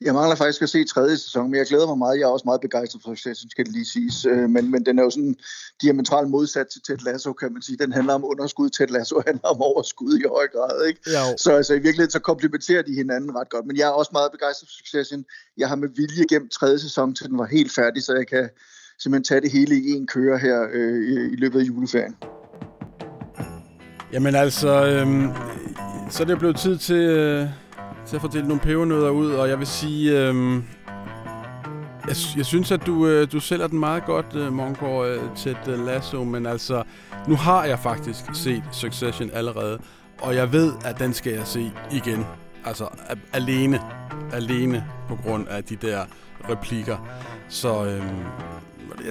Jeg 0.00 0.14
mangler 0.14 0.36
faktisk 0.36 0.62
at 0.62 0.68
se 0.68 0.84
tredje 0.84 1.16
sæson, 1.16 1.50
men 1.50 1.58
jeg 1.58 1.66
glæder 1.66 1.86
mig 1.86 1.98
meget. 1.98 2.18
Jeg 2.18 2.24
er 2.24 2.30
også 2.30 2.42
meget 2.44 2.60
begejstret 2.60 3.02
for 3.02 3.14
Succession, 3.14 3.50
skal 3.50 3.64
det 3.64 3.72
lige 3.72 3.84
siges. 3.84 4.24
Øh, 4.24 4.50
men, 4.50 4.70
men 4.70 4.86
den 4.86 4.98
er 4.98 5.02
jo 5.02 5.10
sådan 5.10 5.36
diametralt 5.82 6.30
modsat 6.30 6.66
til 6.72 6.80
Ted 6.86 6.98
Lasso, 7.04 7.32
kan 7.32 7.52
man 7.52 7.62
sige. 7.62 7.76
Den 7.76 7.92
handler 7.92 8.14
om 8.14 8.24
underskud. 8.24 8.68
Ted 8.70 8.86
Lasso 8.86 9.22
handler 9.26 9.48
om 9.48 9.62
overskud 9.62 10.18
i 10.18 10.22
høj 10.28 10.46
grad. 10.48 10.86
Ikke? 10.86 11.00
Så 11.38 11.52
altså, 11.56 11.72
i 11.74 11.78
virkeligheden 11.78 12.10
så 12.10 12.18
komplementerer 12.18 12.82
de 12.82 12.94
hinanden 12.94 13.36
ret 13.36 13.48
godt. 13.48 13.66
Men 13.66 13.76
jeg 13.76 13.86
er 13.88 13.92
også 13.92 14.10
meget 14.12 14.32
begejstret 14.32 14.68
for 14.68 14.76
Succession. 14.78 15.24
Jeg 15.56 15.68
har 15.68 15.76
med 15.76 15.88
vilje 15.96 16.24
gennem 16.28 16.48
tredje 16.48 16.78
sæson, 16.78 17.14
til 17.14 17.26
den 17.26 17.38
var 17.38 17.46
helt 17.46 17.72
færdig, 17.72 18.02
så 18.02 18.14
jeg 18.14 18.26
kan 18.26 18.48
simpelthen 18.98 19.24
tage 19.24 19.40
det 19.40 19.50
hele 19.52 19.74
i 19.74 19.90
en 19.90 20.06
køre 20.06 20.38
her 20.38 20.66
øh, 20.72 21.32
i 21.32 21.36
løbet 21.36 21.60
af 21.60 21.64
juleferien. 21.64 22.16
Jamen 24.12 24.34
altså, 24.34 24.86
øh, 24.86 25.06
så 26.14 26.22
er 26.22 26.26
det 26.26 26.38
blevet 26.38 26.56
tid 26.56 26.78
til, 26.78 26.96
øh, 26.96 27.48
til 28.06 28.16
at 28.16 28.22
fordele 28.22 28.48
nogle 28.48 28.60
pebernødder 28.60 29.10
ud, 29.10 29.30
og 29.30 29.48
jeg 29.48 29.58
vil 29.58 29.66
sige, 29.66 30.20
øh, 30.20 30.54
jeg, 32.08 32.16
jeg 32.36 32.46
synes, 32.46 32.72
at 32.72 32.86
du, 32.86 33.06
øh, 33.06 33.32
du 33.32 33.40
sælger 33.40 33.66
den 33.66 33.78
meget 33.78 34.04
godt, 34.04 34.26
øh, 34.34 34.52
Mongård, 34.52 35.06
øh, 35.06 35.20
til 35.36 35.56
øh, 35.68 35.86
Lasso, 35.86 36.24
men 36.24 36.46
altså, 36.46 36.82
nu 37.28 37.36
har 37.36 37.64
jeg 37.64 37.78
faktisk 37.78 38.24
set 38.34 38.62
Succession 38.72 39.30
allerede, 39.32 39.78
og 40.20 40.34
jeg 40.34 40.52
ved, 40.52 40.72
at 40.84 40.98
den 40.98 41.12
skal 41.12 41.32
jeg 41.32 41.46
se 41.46 41.72
igen. 41.92 42.26
Altså, 42.64 42.86
alene. 43.32 43.80
Alene 44.32 44.84
på 45.08 45.16
grund 45.16 45.48
af 45.48 45.64
de 45.64 45.76
der 45.76 46.04
replikker. 46.50 46.96
Så 47.48 47.84
øh, 47.84 48.02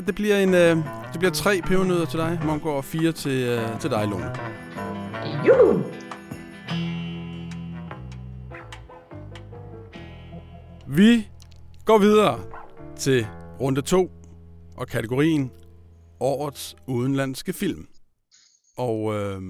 det 0.08 0.16
bliver 0.16 0.38
en, 0.38 0.54
øh, 0.54 0.76
det 1.12 1.20
bliver 1.20 1.32
tre 1.32 1.62
pebernødder 1.66 2.06
til 2.06 2.20
dig, 2.20 2.40
Mongård, 2.46 2.76
og 2.76 2.86
fire 2.86 3.12
til, 3.12 3.44
øh, 3.44 3.80
til 3.80 3.90
dig, 3.90 4.08
Lone. 4.08 4.32
Juhu! 5.48 6.03
Vi 10.88 11.30
går 11.86 11.98
videre 11.98 12.40
til 12.96 13.28
runde 13.60 13.82
2 13.82 14.12
og 14.78 14.88
kategorien 14.88 15.52
Årets 16.20 16.76
udenlandske 16.88 17.54
film. 17.54 17.88
Og 18.78 19.14
øh, 19.14 19.42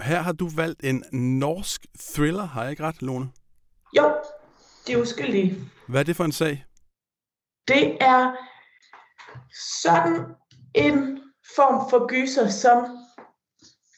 her 0.00 0.20
har 0.20 0.32
du 0.32 0.48
valgt 0.56 0.84
en 0.84 1.04
norsk 1.12 1.86
thriller, 2.00 2.44
har 2.44 2.62
jeg 2.62 2.70
ikke 2.70 2.82
ret, 2.82 3.02
Lone? 3.02 3.28
Jo, 3.96 4.12
det 4.86 4.94
er 4.94 5.02
uskyldige. 5.02 5.56
Hvad 5.88 6.00
er 6.00 6.04
det 6.04 6.16
for 6.16 6.24
en 6.24 6.32
sag? 6.32 6.64
Det 7.68 7.96
er 8.00 8.32
sådan 9.82 10.24
en 10.74 11.18
form 11.56 11.90
for 11.90 12.06
gyser, 12.06 12.48
som 12.48 12.86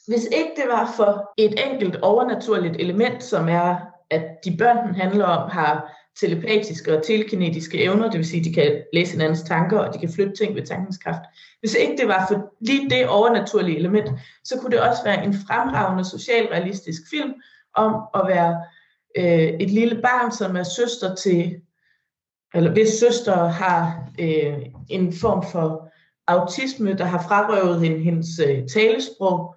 hvis 0.09 0.25
ikke 0.25 0.53
det 0.57 0.65
var 0.69 0.93
for 0.97 1.33
et 1.39 1.71
enkelt 1.71 1.97
overnaturligt 1.97 2.77
element, 2.77 3.23
som 3.23 3.49
er, 3.49 3.77
at 4.11 4.25
de 4.45 4.57
børn, 4.59 4.87
den 4.87 4.95
handler 4.95 5.25
om, 5.25 5.51
har 5.51 6.02
telepatiske 6.21 6.97
og 6.97 7.03
telekinetiske 7.03 7.83
evner, 7.83 8.11
det 8.11 8.19
vil 8.19 8.27
sige, 8.27 8.41
at 8.41 8.45
de 8.45 8.55
kan 8.55 8.83
læse 8.93 9.13
hinandens 9.13 9.43
tanker, 9.43 9.79
og 9.79 9.95
de 9.95 9.99
kan 9.99 10.13
flytte 10.15 10.33
ting 10.35 10.55
ved 10.55 10.63
tankens 10.63 10.99
kraft. 10.99 11.23
Hvis 11.61 11.75
ikke 11.75 11.97
det 11.97 12.09
var 12.09 12.27
for 12.29 12.55
lige 12.61 12.91
det 12.91 13.09
overnaturlige 13.09 13.77
element, 13.77 14.11
så 14.45 14.59
kunne 14.59 14.71
det 14.71 14.81
også 14.81 15.05
være 15.05 15.25
en 15.25 15.35
fremragende 15.35 16.05
socialrealistisk 16.05 17.03
film 17.11 17.33
om 17.75 18.03
at 18.15 18.23
være 18.27 18.61
øh, 19.19 19.55
et 19.61 19.71
lille 19.71 20.03
barn, 20.03 20.33
som 20.33 20.57
er 20.57 20.63
søster 20.63 21.15
til, 21.15 21.61
eller 22.55 22.73
hvis 22.73 22.89
søster 22.89 23.47
har 23.47 24.09
øh, 24.21 24.59
en 24.91 25.13
form 25.13 25.45
for 25.53 25.93
autisme, 26.27 26.95
der 26.95 27.05
har 27.05 27.23
frarøvet 27.29 27.81
hende 27.81 27.99
hendes 27.99 28.39
øh, 28.47 28.69
talesprog, 28.69 29.55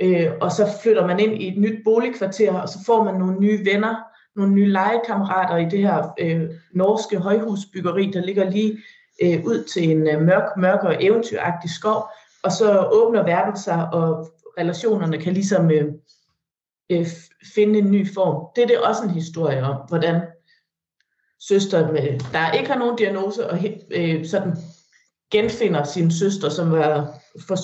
øh, 0.00 0.30
og 0.40 0.52
så 0.52 0.68
flytter 0.82 1.06
man 1.06 1.20
ind 1.20 1.42
i 1.42 1.48
et 1.48 1.58
nyt 1.58 1.84
boligkvarter, 1.84 2.52
og 2.52 2.68
så 2.68 2.78
får 2.86 3.04
man 3.04 3.14
nogle 3.14 3.40
nye 3.40 3.64
venner, 3.64 3.94
nogle 4.36 4.52
nye 4.52 4.66
legekammerater 4.66 5.56
i 5.56 5.68
det 5.70 5.78
her 5.78 6.14
øh, 6.18 6.50
norske 6.74 7.18
højhusbyggeri, 7.18 8.10
der 8.10 8.24
ligger 8.24 8.50
lige 8.50 8.78
øh, 9.22 9.44
ud 9.44 9.64
til 9.64 9.90
en 9.90 10.08
øh, 10.08 10.22
mørk, 10.22 10.56
mørk 10.56 10.84
og 10.84 11.04
eventyragtig 11.04 11.70
skov, 11.70 12.08
og 12.42 12.52
så 12.52 12.88
åbner 12.92 13.22
verden 13.22 13.56
sig, 13.56 13.88
og 13.92 14.32
relationerne 14.58 15.18
kan 15.18 15.32
ligesom 15.32 15.70
øh, 15.70 15.84
øh, 16.90 17.06
finde 17.54 17.78
en 17.78 17.90
ny 17.90 18.14
form. 18.14 18.46
Det 18.56 18.62
er 18.62 18.66
det 18.66 18.80
også 18.80 19.02
en 19.02 19.10
historie 19.10 19.62
om, 19.62 19.76
hvordan 19.88 20.20
søster, 21.40 21.92
med, 21.92 22.08
øh, 22.08 22.20
der 22.32 22.52
ikke 22.52 22.70
har 22.70 22.78
nogen 22.78 22.98
diagnose, 22.98 23.50
og 23.50 23.58
øh, 23.90 24.26
sådan 24.26 24.56
genfinder 25.30 25.84
sin 25.84 26.10
søster, 26.10 26.48
som 26.48 26.72
var 26.72 27.14
for, 27.48 27.56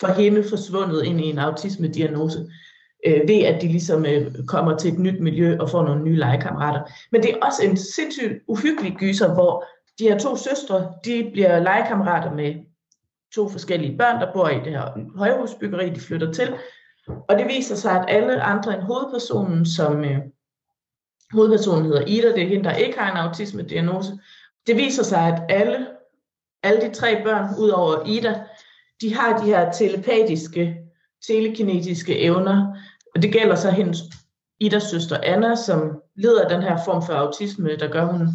for 0.00 0.06
hende 0.06 0.44
forsvundet 0.48 1.04
ind 1.04 1.20
i 1.20 1.24
en 1.24 1.38
autisme-diagnose 1.38 2.50
øh, 3.06 3.28
ved 3.28 3.42
at 3.42 3.62
de 3.62 3.68
ligesom 3.68 4.06
øh, 4.06 4.34
kommer 4.46 4.76
til 4.76 4.92
et 4.92 4.98
nyt 4.98 5.20
miljø 5.20 5.56
og 5.60 5.70
får 5.70 5.82
nogle 5.82 6.04
nye 6.04 6.16
legekammerater. 6.16 6.82
Men 7.12 7.22
det 7.22 7.30
er 7.30 7.46
også 7.46 7.62
en 7.64 7.76
sindssygt 7.76 8.32
uhyggelig 8.48 8.96
gyser, 8.98 9.34
hvor 9.34 9.64
de 9.98 10.08
her 10.08 10.18
to 10.18 10.36
søstre, 10.36 10.92
de 11.04 11.30
bliver 11.32 11.58
legekammerater 11.60 12.34
med 12.34 12.54
to 13.34 13.48
forskellige 13.48 13.98
børn, 13.98 14.20
der 14.20 14.32
bor 14.32 14.48
i 14.48 14.60
det 14.64 14.72
her 14.72 15.16
højhusbyggeri, 15.16 15.90
de 15.90 16.00
flytter 16.00 16.32
til. 16.32 16.54
Og 17.28 17.38
det 17.38 17.46
viser 17.46 17.76
sig, 17.76 17.92
at 17.92 18.04
alle 18.08 18.42
andre 18.42 18.74
end 18.74 18.82
hovedpersonen, 18.82 19.66
som 19.66 20.04
øh, 20.04 20.18
hovedpersonen 21.32 21.84
hedder 21.84 22.06
Ida, 22.06 22.28
det 22.28 22.42
er 22.42 22.48
hende, 22.48 22.64
der 22.64 22.74
ikke 22.74 22.98
har 22.98 23.10
en 23.10 23.28
autisme-diagnose, 23.28 24.12
det 24.66 24.76
viser 24.76 25.02
sig, 25.02 25.20
at 25.20 25.42
alle, 25.48 25.86
alle 26.62 26.80
de 26.80 26.94
tre 26.94 27.22
børn, 27.24 27.48
udover 27.58 28.06
Ida, 28.06 28.40
de 29.00 29.14
har 29.14 29.38
de 29.38 29.44
her 29.44 29.72
telepatiske, 29.72 30.76
telekinetiske 31.26 32.18
evner, 32.18 32.76
og 33.14 33.22
det 33.22 33.32
gælder 33.32 33.54
så 33.54 33.70
hendes 33.70 33.98
Idas 34.60 34.82
søster 34.82 35.20
Anna, 35.22 35.54
som 35.54 36.02
lider 36.16 36.42
af 36.42 36.48
den 36.48 36.62
her 36.62 36.78
form 36.84 37.02
for 37.02 37.12
autisme, 37.12 37.76
der 37.76 37.88
gør, 37.88 38.04
hun 38.04 38.28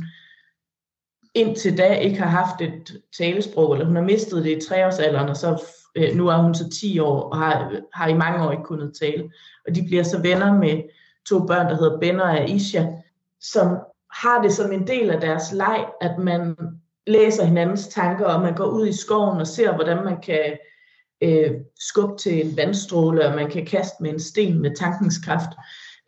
indtil 1.34 1.78
da 1.78 1.94
ikke 1.94 2.20
har 2.20 2.30
haft 2.30 2.62
et 2.62 3.02
talesprog, 3.18 3.74
eller 3.74 3.86
hun 3.86 3.96
har 3.96 4.04
mistet 4.04 4.44
det 4.44 4.58
i 4.58 4.68
treårsalderen, 4.68 5.30
og 5.30 5.38
så 5.38 5.64
øh, 5.96 6.16
nu 6.16 6.28
er 6.28 6.38
hun 6.38 6.56
så 6.56 6.70
10 6.70 7.00
år, 7.00 7.22
og 7.22 7.38
har, 7.38 7.72
har 7.94 8.08
i 8.08 8.14
mange 8.14 8.48
år 8.48 8.52
ikke 8.52 8.64
kunnet 8.64 8.94
tale. 9.00 9.32
Og 9.68 9.76
de 9.76 9.84
bliver 9.88 10.04
så 10.04 10.22
venner 10.22 10.54
med 10.54 10.84
to 11.30 11.46
børn, 11.46 11.66
der 11.66 11.76
hedder 11.76 12.00
Ben 12.00 12.20
og 12.20 12.38
Aisha, 12.38 12.86
som 13.42 13.78
har 14.14 14.42
det 14.42 14.54
som 14.54 14.72
en 14.72 14.88
del 14.88 15.10
af 15.10 15.22
deres 15.22 15.52
leg, 15.52 15.86
at 16.02 16.18
man 16.18 16.56
læser 17.08 17.46
hinandens 17.46 17.88
tanker, 17.88 18.26
og 18.26 18.42
man 18.42 18.56
går 18.56 18.66
ud 18.66 18.88
i 18.88 18.94
skoven 18.94 19.40
og 19.40 19.48
ser, 19.48 19.76
hvordan 19.76 20.04
man 20.04 20.22
kan 20.22 20.58
øh, 21.22 21.52
skubbe 21.80 22.18
til 22.18 22.46
en 22.46 22.58
vandstråle, 22.58 23.28
og 23.28 23.36
man 23.36 23.50
kan 23.50 23.66
kaste 23.66 24.04
med 24.04 24.12
en 24.12 24.20
sten 24.20 24.62
med 24.62 24.76
tankens 24.76 25.18
kraft. 25.26 25.50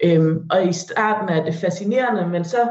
Øhm, 0.04 0.48
og 0.52 0.66
i 0.66 0.74
starten 0.74 1.30
er 1.30 1.44
det 1.44 1.56
fascinerende, 1.56 2.28
men 2.28 2.46
så 2.46 2.70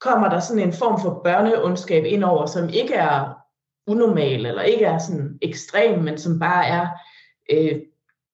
kommer 0.00 0.28
der 0.28 0.40
sådan 0.40 0.62
en 0.62 0.72
form 0.72 1.00
for 1.00 1.20
børneundskab 1.24 2.04
ind 2.04 2.24
over, 2.24 2.46
som 2.46 2.68
ikke 2.68 2.94
er 2.94 3.42
unormal, 3.86 4.46
eller 4.46 4.62
ikke 4.62 4.84
er 4.84 4.98
sådan 4.98 5.38
ekstrem, 5.42 5.98
men 5.98 6.18
som 6.18 6.38
bare 6.38 6.66
er 6.66 6.88
øh, 7.50 7.80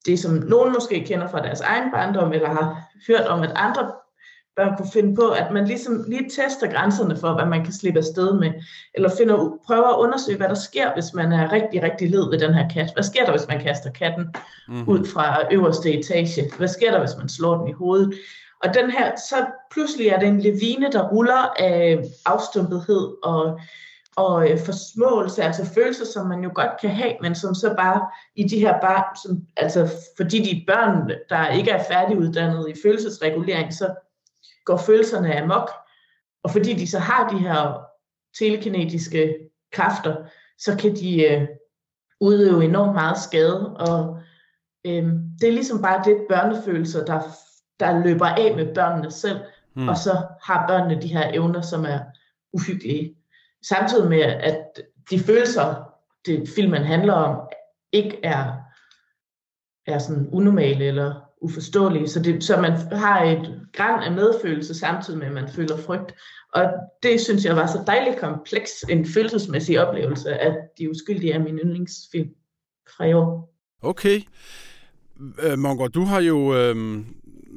det, 0.07 0.19
som 0.19 0.33
nogen 0.33 0.73
måske 0.73 1.05
kender 1.05 1.29
fra 1.29 1.43
deres 1.43 1.61
egen 1.61 1.91
barndom, 1.93 2.33
eller 2.33 2.49
har 2.49 2.83
hørt 3.09 3.27
om, 3.27 3.43
at 3.43 3.53
andre 3.55 3.93
børn 4.59 4.77
kunne 4.77 4.93
finde 4.93 5.15
på, 5.15 5.29
at 5.29 5.53
man 5.53 5.67
ligesom 5.67 6.05
lige 6.09 6.31
tester 6.31 6.73
grænserne 6.73 7.17
for, 7.17 7.35
hvad 7.35 7.47
man 7.47 7.65
kan 7.65 7.73
slippe 7.73 7.99
afsted 7.99 8.33
med, 8.33 8.53
eller 8.95 9.11
finder, 9.19 9.59
prøver 9.67 9.89
at 9.89 9.99
undersøge, 9.99 10.39
hvad 10.39 10.49
der 10.49 10.55
sker, 10.55 10.95
hvis 10.95 11.15
man 11.15 11.33
er 11.33 11.53
rigtig, 11.53 11.83
rigtig 11.83 12.11
led 12.11 12.31
ved 12.31 12.39
den 12.39 12.55
her 12.55 12.69
kat. 12.69 12.91
Hvad 12.95 13.03
sker 13.03 13.25
der, 13.25 13.31
hvis 13.31 13.49
man 13.49 13.61
kaster 13.63 13.91
katten 13.91 14.25
mm-hmm. 14.69 14.89
ud 14.89 15.07
fra 15.07 15.53
øverste 15.53 15.93
etage? 15.93 16.51
Hvad 16.59 16.69
sker 16.69 16.91
der, 16.91 16.99
hvis 17.01 17.17
man 17.19 17.29
slår 17.29 17.59
den 17.59 17.69
i 17.69 17.73
hovedet? 17.73 18.15
Og 18.65 18.75
den 18.75 18.91
her, 18.91 19.17
så 19.17 19.37
pludselig 19.71 20.07
er 20.07 20.19
det 20.19 20.29
en 20.29 20.41
levine, 20.41 20.93
der 20.93 21.09
ruller 21.09 21.55
af 21.59 22.05
afstumpethed 22.27 23.25
og, 23.25 23.61
og 24.17 24.51
øh, 24.51 24.59
forsmåelse, 24.59 25.43
altså 25.43 25.65
følelser, 25.75 26.05
som 26.05 26.27
man 26.27 26.41
jo 26.43 26.51
godt 26.55 26.81
kan 26.81 26.91
have, 26.91 27.13
men 27.23 27.35
som 27.35 27.55
så 27.55 27.75
bare 27.77 28.07
i 28.37 28.43
de 28.43 28.59
her 28.59 28.81
barn, 28.81 29.17
som, 29.25 29.43
altså 29.57 29.91
fordi 30.17 30.39
de 30.39 30.65
børn, 30.67 31.11
der 31.29 31.51
ikke 31.51 31.71
er 31.71 31.85
færdiguddannet 31.91 32.69
i 32.69 32.81
følelsesregulering, 32.83 33.75
så 33.75 33.95
går 34.69 34.77
følelserne 34.77 35.43
amok. 35.43 35.71
Og 36.45 36.51
fordi 36.51 36.75
de 36.75 36.87
så 36.87 36.99
har 36.99 37.29
de 37.29 37.39
her 37.39 37.85
telekinetiske 38.39 39.35
kræfter, 39.73 40.17
så 40.59 40.77
kan 40.77 40.97
de 40.97 41.23
øh, 41.23 41.49
udøve 42.21 42.65
enormt 42.65 42.95
meget 42.95 43.19
skade. 43.19 43.77
Og 43.77 44.21
øh, 44.87 45.07
det 45.41 45.49
er 45.49 45.53
ligesom 45.53 45.83
bare 45.83 46.05
det 46.05 46.27
børnefølelser, 46.29 47.05
der 47.05 47.21
der 47.81 48.05
løber 48.05 48.27
af 48.27 48.57
med 48.57 48.75
børnene 48.75 49.11
selv, 49.11 49.41
mm. 49.77 49.89
og 49.89 49.97
så 49.97 50.27
har 50.43 50.67
børnene 50.69 51.03
de 51.03 51.09
her 51.09 51.31
evner, 51.33 51.61
som 51.61 51.85
er 51.85 52.01
uhyggelige. 52.53 53.17
Samtidig 53.69 54.09
med, 54.09 54.21
at 54.23 54.81
de 55.11 55.21
følelser, 55.21 55.93
det 56.27 56.49
filmen 56.57 56.85
handler 56.85 57.13
om, 57.13 57.49
ikke 57.93 58.21
er, 58.25 58.53
er 59.87 59.99
sådan 59.99 60.29
unormale 60.33 60.85
eller 60.85 61.28
uforståelige. 61.41 62.09
Så, 62.09 62.23
det, 62.23 62.45
så 62.45 62.61
man 62.61 62.73
har 62.73 63.23
et 63.23 63.61
græn 63.73 64.03
af 64.03 64.13
medfølelse, 64.13 64.75
samtidig 64.75 65.19
med, 65.19 65.27
at 65.27 65.33
man 65.33 65.49
føler 65.49 65.77
frygt. 65.77 66.15
Og 66.55 66.65
det 67.03 67.21
synes 67.21 67.45
jeg 67.45 67.57
var 67.57 67.67
så 67.67 67.83
dejligt 67.87 68.21
kompleks, 68.21 68.71
en 68.89 69.07
følelsesmæssig 69.07 69.87
oplevelse, 69.87 70.31
at 70.31 70.57
De 70.79 70.91
Uskyldige 70.91 71.33
er 71.33 71.39
min 71.39 71.59
yndlingsfilm 71.59 72.29
fra 72.97 73.05
i 73.05 73.13
år. 73.13 73.55
Okay. 73.83 74.21
Øh, 75.43 75.59
Mongo, 75.59 75.87
du 75.87 76.05
har 76.05 76.21
jo 76.21 76.55
øh, 76.55 77.05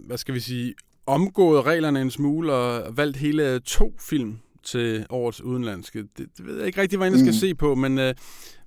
hvad 0.07 0.17
skal 0.17 0.33
vi 0.33 0.39
sige, 0.39 0.73
omgået 1.05 1.65
reglerne 1.65 2.01
en 2.01 2.11
smule 2.11 2.53
og 2.53 2.97
valgt 2.97 3.17
hele 3.17 3.59
to 3.59 3.93
film 3.99 4.39
til 4.63 5.05
årets 5.09 5.41
udenlandske. 5.41 5.99
Det, 6.17 6.27
det 6.37 6.45
ved 6.45 6.57
jeg 6.57 6.67
ikke 6.67 6.81
rigtig, 6.81 6.97
hvad 6.97 7.07
jeg 7.07 7.19
skal 7.19 7.31
mm. 7.31 7.33
se 7.33 7.55
på, 7.55 7.75
men, 7.75 7.99
øh, 7.99 8.13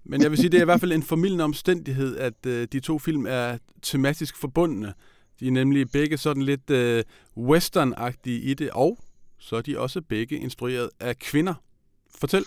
men 0.04 0.22
jeg 0.22 0.30
vil 0.30 0.38
sige, 0.38 0.48
det 0.48 0.58
er 0.58 0.62
i 0.62 0.64
hvert 0.64 0.80
fald 0.80 0.92
en 0.92 1.02
formidlende 1.02 1.44
omstændighed, 1.44 2.16
at 2.16 2.46
øh, 2.46 2.68
de 2.72 2.80
to 2.80 2.98
film 2.98 3.26
er 3.26 3.58
tematisk 3.82 4.36
forbundne. 4.36 4.94
De 5.40 5.46
er 5.46 5.50
nemlig 5.50 5.90
begge 5.90 6.18
sådan 6.18 6.42
lidt 6.42 6.70
øh, 6.70 7.04
westernagtige 7.36 8.40
i 8.40 8.54
det, 8.54 8.70
og 8.70 8.98
så 9.38 9.56
er 9.56 9.60
de 9.60 9.78
også 9.78 10.00
begge 10.00 10.36
instrueret 10.36 10.90
af 11.00 11.18
kvinder. 11.18 11.54
Fortæl. 12.18 12.44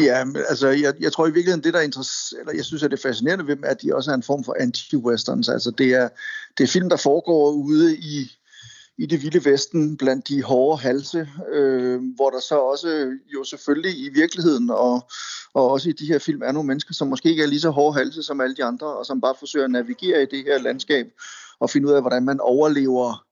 Ja, 0.00 0.24
altså 0.48 0.68
jeg, 0.68 0.94
jeg 1.00 1.12
tror 1.12 1.26
i 1.26 1.30
virkeligheden, 1.30 1.64
det 1.64 1.74
der 1.74 1.80
er 1.80 1.84
interessant, 1.84 2.40
eller 2.40 2.52
jeg 2.54 2.64
synes, 2.64 2.82
at 2.82 2.90
det 2.90 2.96
er 2.96 3.08
fascinerende 3.08 3.46
ved 3.46 3.56
dem, 3.56 3.64
at 3.64 3.82
de 3.82 3.94
også 3.94 4.10
er 4.10 4.14
en 4.14 4.22
form 4.22 4.44
for 4.44 4.56
anti-westerns. 4.60 5.52
Altså 5.52 5.70
det 5.78 5.94
er, 5.94 6.08
det 6.58 6.64
er 6.64 6.68
film, 6.68 6.88
der 6.88 6.96
foregår 6.96 7.50
ude 7.50 7.96
i, 7.96 8.32
i 8.98 9.06
det 9.06 9.22
vilde 9.22 9.50
vesten 9.50 9.96
blandt 9.96 10.28
de 10.28 10.42
hårde 10.42 10.82
halse, 10.82 11.28
øh, 11.52 12.00
hvor 12.16 12.30
der 12.30 12.40
så 12.40 12.54
også 12.58 13.16
jo 13.34 13.44
selvfølgelig 13.44 14.06
i 14.06 14.08
virkeligheden 14.08 14.70
og, 14.70 15.10
og 15.54 15.70
også 15.70 15.88
i 15.88 15.92
de 15.92 16.06
her 16.06 16.18
film 16.18 16.42
er 16.42 16.52
nogle 16.52 16.66
mennesker, 16.66 16.94
som 16.94 17.08
måske 17.08 17.30
ikke 17.30 17.42
er 17.42 17.46
lige 17.46 17.60
så 17.60 17.70
hårde 17.70 17.98
halse 17.98 18.22
som 18.22 18.40
alle 18.40 18.56
de 18.56 18.64
andre, 18.64 18.86
og 18.86 19.06
som 19.06 19.20
bare 19.20 19.34
forsøger 19.38 19.64
at 19.64 19.70
navigere 19.70 20.22
i 20.22 20.26
det 20.26 20.44
her 20.44 20.58
landskab 20.58 21.06
og 21.60 21.70
finde 21.70 21.88
ud 21.88 21.92
af, 21.92 22.00
hvordan 22.00 22.24
man 22.24 22.40
overlever 22.40 23.26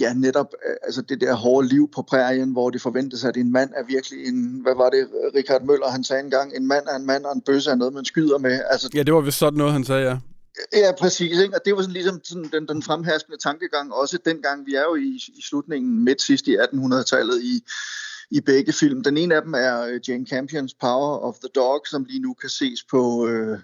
ja, 0.00 0.12
netop 0.12 0.54
øh, 0.68 0.76
altså 0.82 1.02
det 1.02 1.20
der 1.20 1.34
hårde 1.34 1.68
liv 1.68 1.90
på 1.94 2.02
prærien, 2.02 2.52
hvor 2.52 2.70
det 2.70 2.82
forventes, 2.82 3.24
at 3.24 3.36
en 3.36 3.52
mand 3.52 3.70
er 3.76 3.84
virkelig 3.84 4.26
en, 4.26 4.60
hvad 4.62 4.74
var 4.76 4.90
det, 4.90 5.08
Richard 5.34 5.62
Møller, 5.62 5.88
han 5.88 6.04
sagde 6.04 6.22
engang, 6.22 6.56
en 6.56 6.66
mand 6.66 6.86
er 6.88 6.96
en 6.96 7.06
mand, 7.06 7.24
og 7.24 7.34
en 7.34 7.40
bøsse 7.40 7.70
er 7.70 7.74
noget, 7.74 7.94
man 7.94 8.04
skyder 8.04 8.38
med. 8.38 8.60
Altså, 8.70 8.90
ja, 8.94 9.02
det 9.02 9.14
var 9.14 9.20
vist 9.20 9.38
sådan 9.38 9.58
noget, 9.58 9.72
han 9.72 9.84
sagde, 9.84 10.08
ja. 10.08 10.18
Ja, 10.72 10.92
præcis. 10.98 11.38
Ikke? 11.38 11.54
Og 11.54 11.60
det 11.64 11.76
var 11.76 11.80
sådan 11.80 11.92
ligesom 11.92 12.20
sådan 12.24 12.50
den, 12.52 12.68
den 12.68 12.82
fremherskende 12.82 13.38
tankegang, 13.38 13.94
også 13.94 14.18
dengang, 14.24 14.66
vi 14.66 14.74
er 14.74 14.82
jo 14.82 14.94
i, 14.94 15.20
i 15.38 15.42
slutningen 15.42 16.04
midt 16.04 16.22
sidst 16.22 16.46
i 16.46 16.56
1800-tallet 16.56 17.42
i, 17.42 17.64
i 18.30 18.40
begge 18.40 18.72
film. 18.72 19.02
Den 19.02 19.16
ene 19.16 19.34
af 19.34 19.42
dem 19.42 19.54
er 19.54 19.80
øh, 19.80 20.00
Jane 20.08 20.26
Campions 20.26 20.74
Power 20.74 21.18
of 21.18 21.34
the 21.34 21.48
Dog, 21.54 21.82
som 21.86 22.04
lige 22.04 22.20
nu 22.20 22.34
kan 22.34 22.48
ses 22.48 22.84
på, 22.90 23.26
øh, 23.28 23.58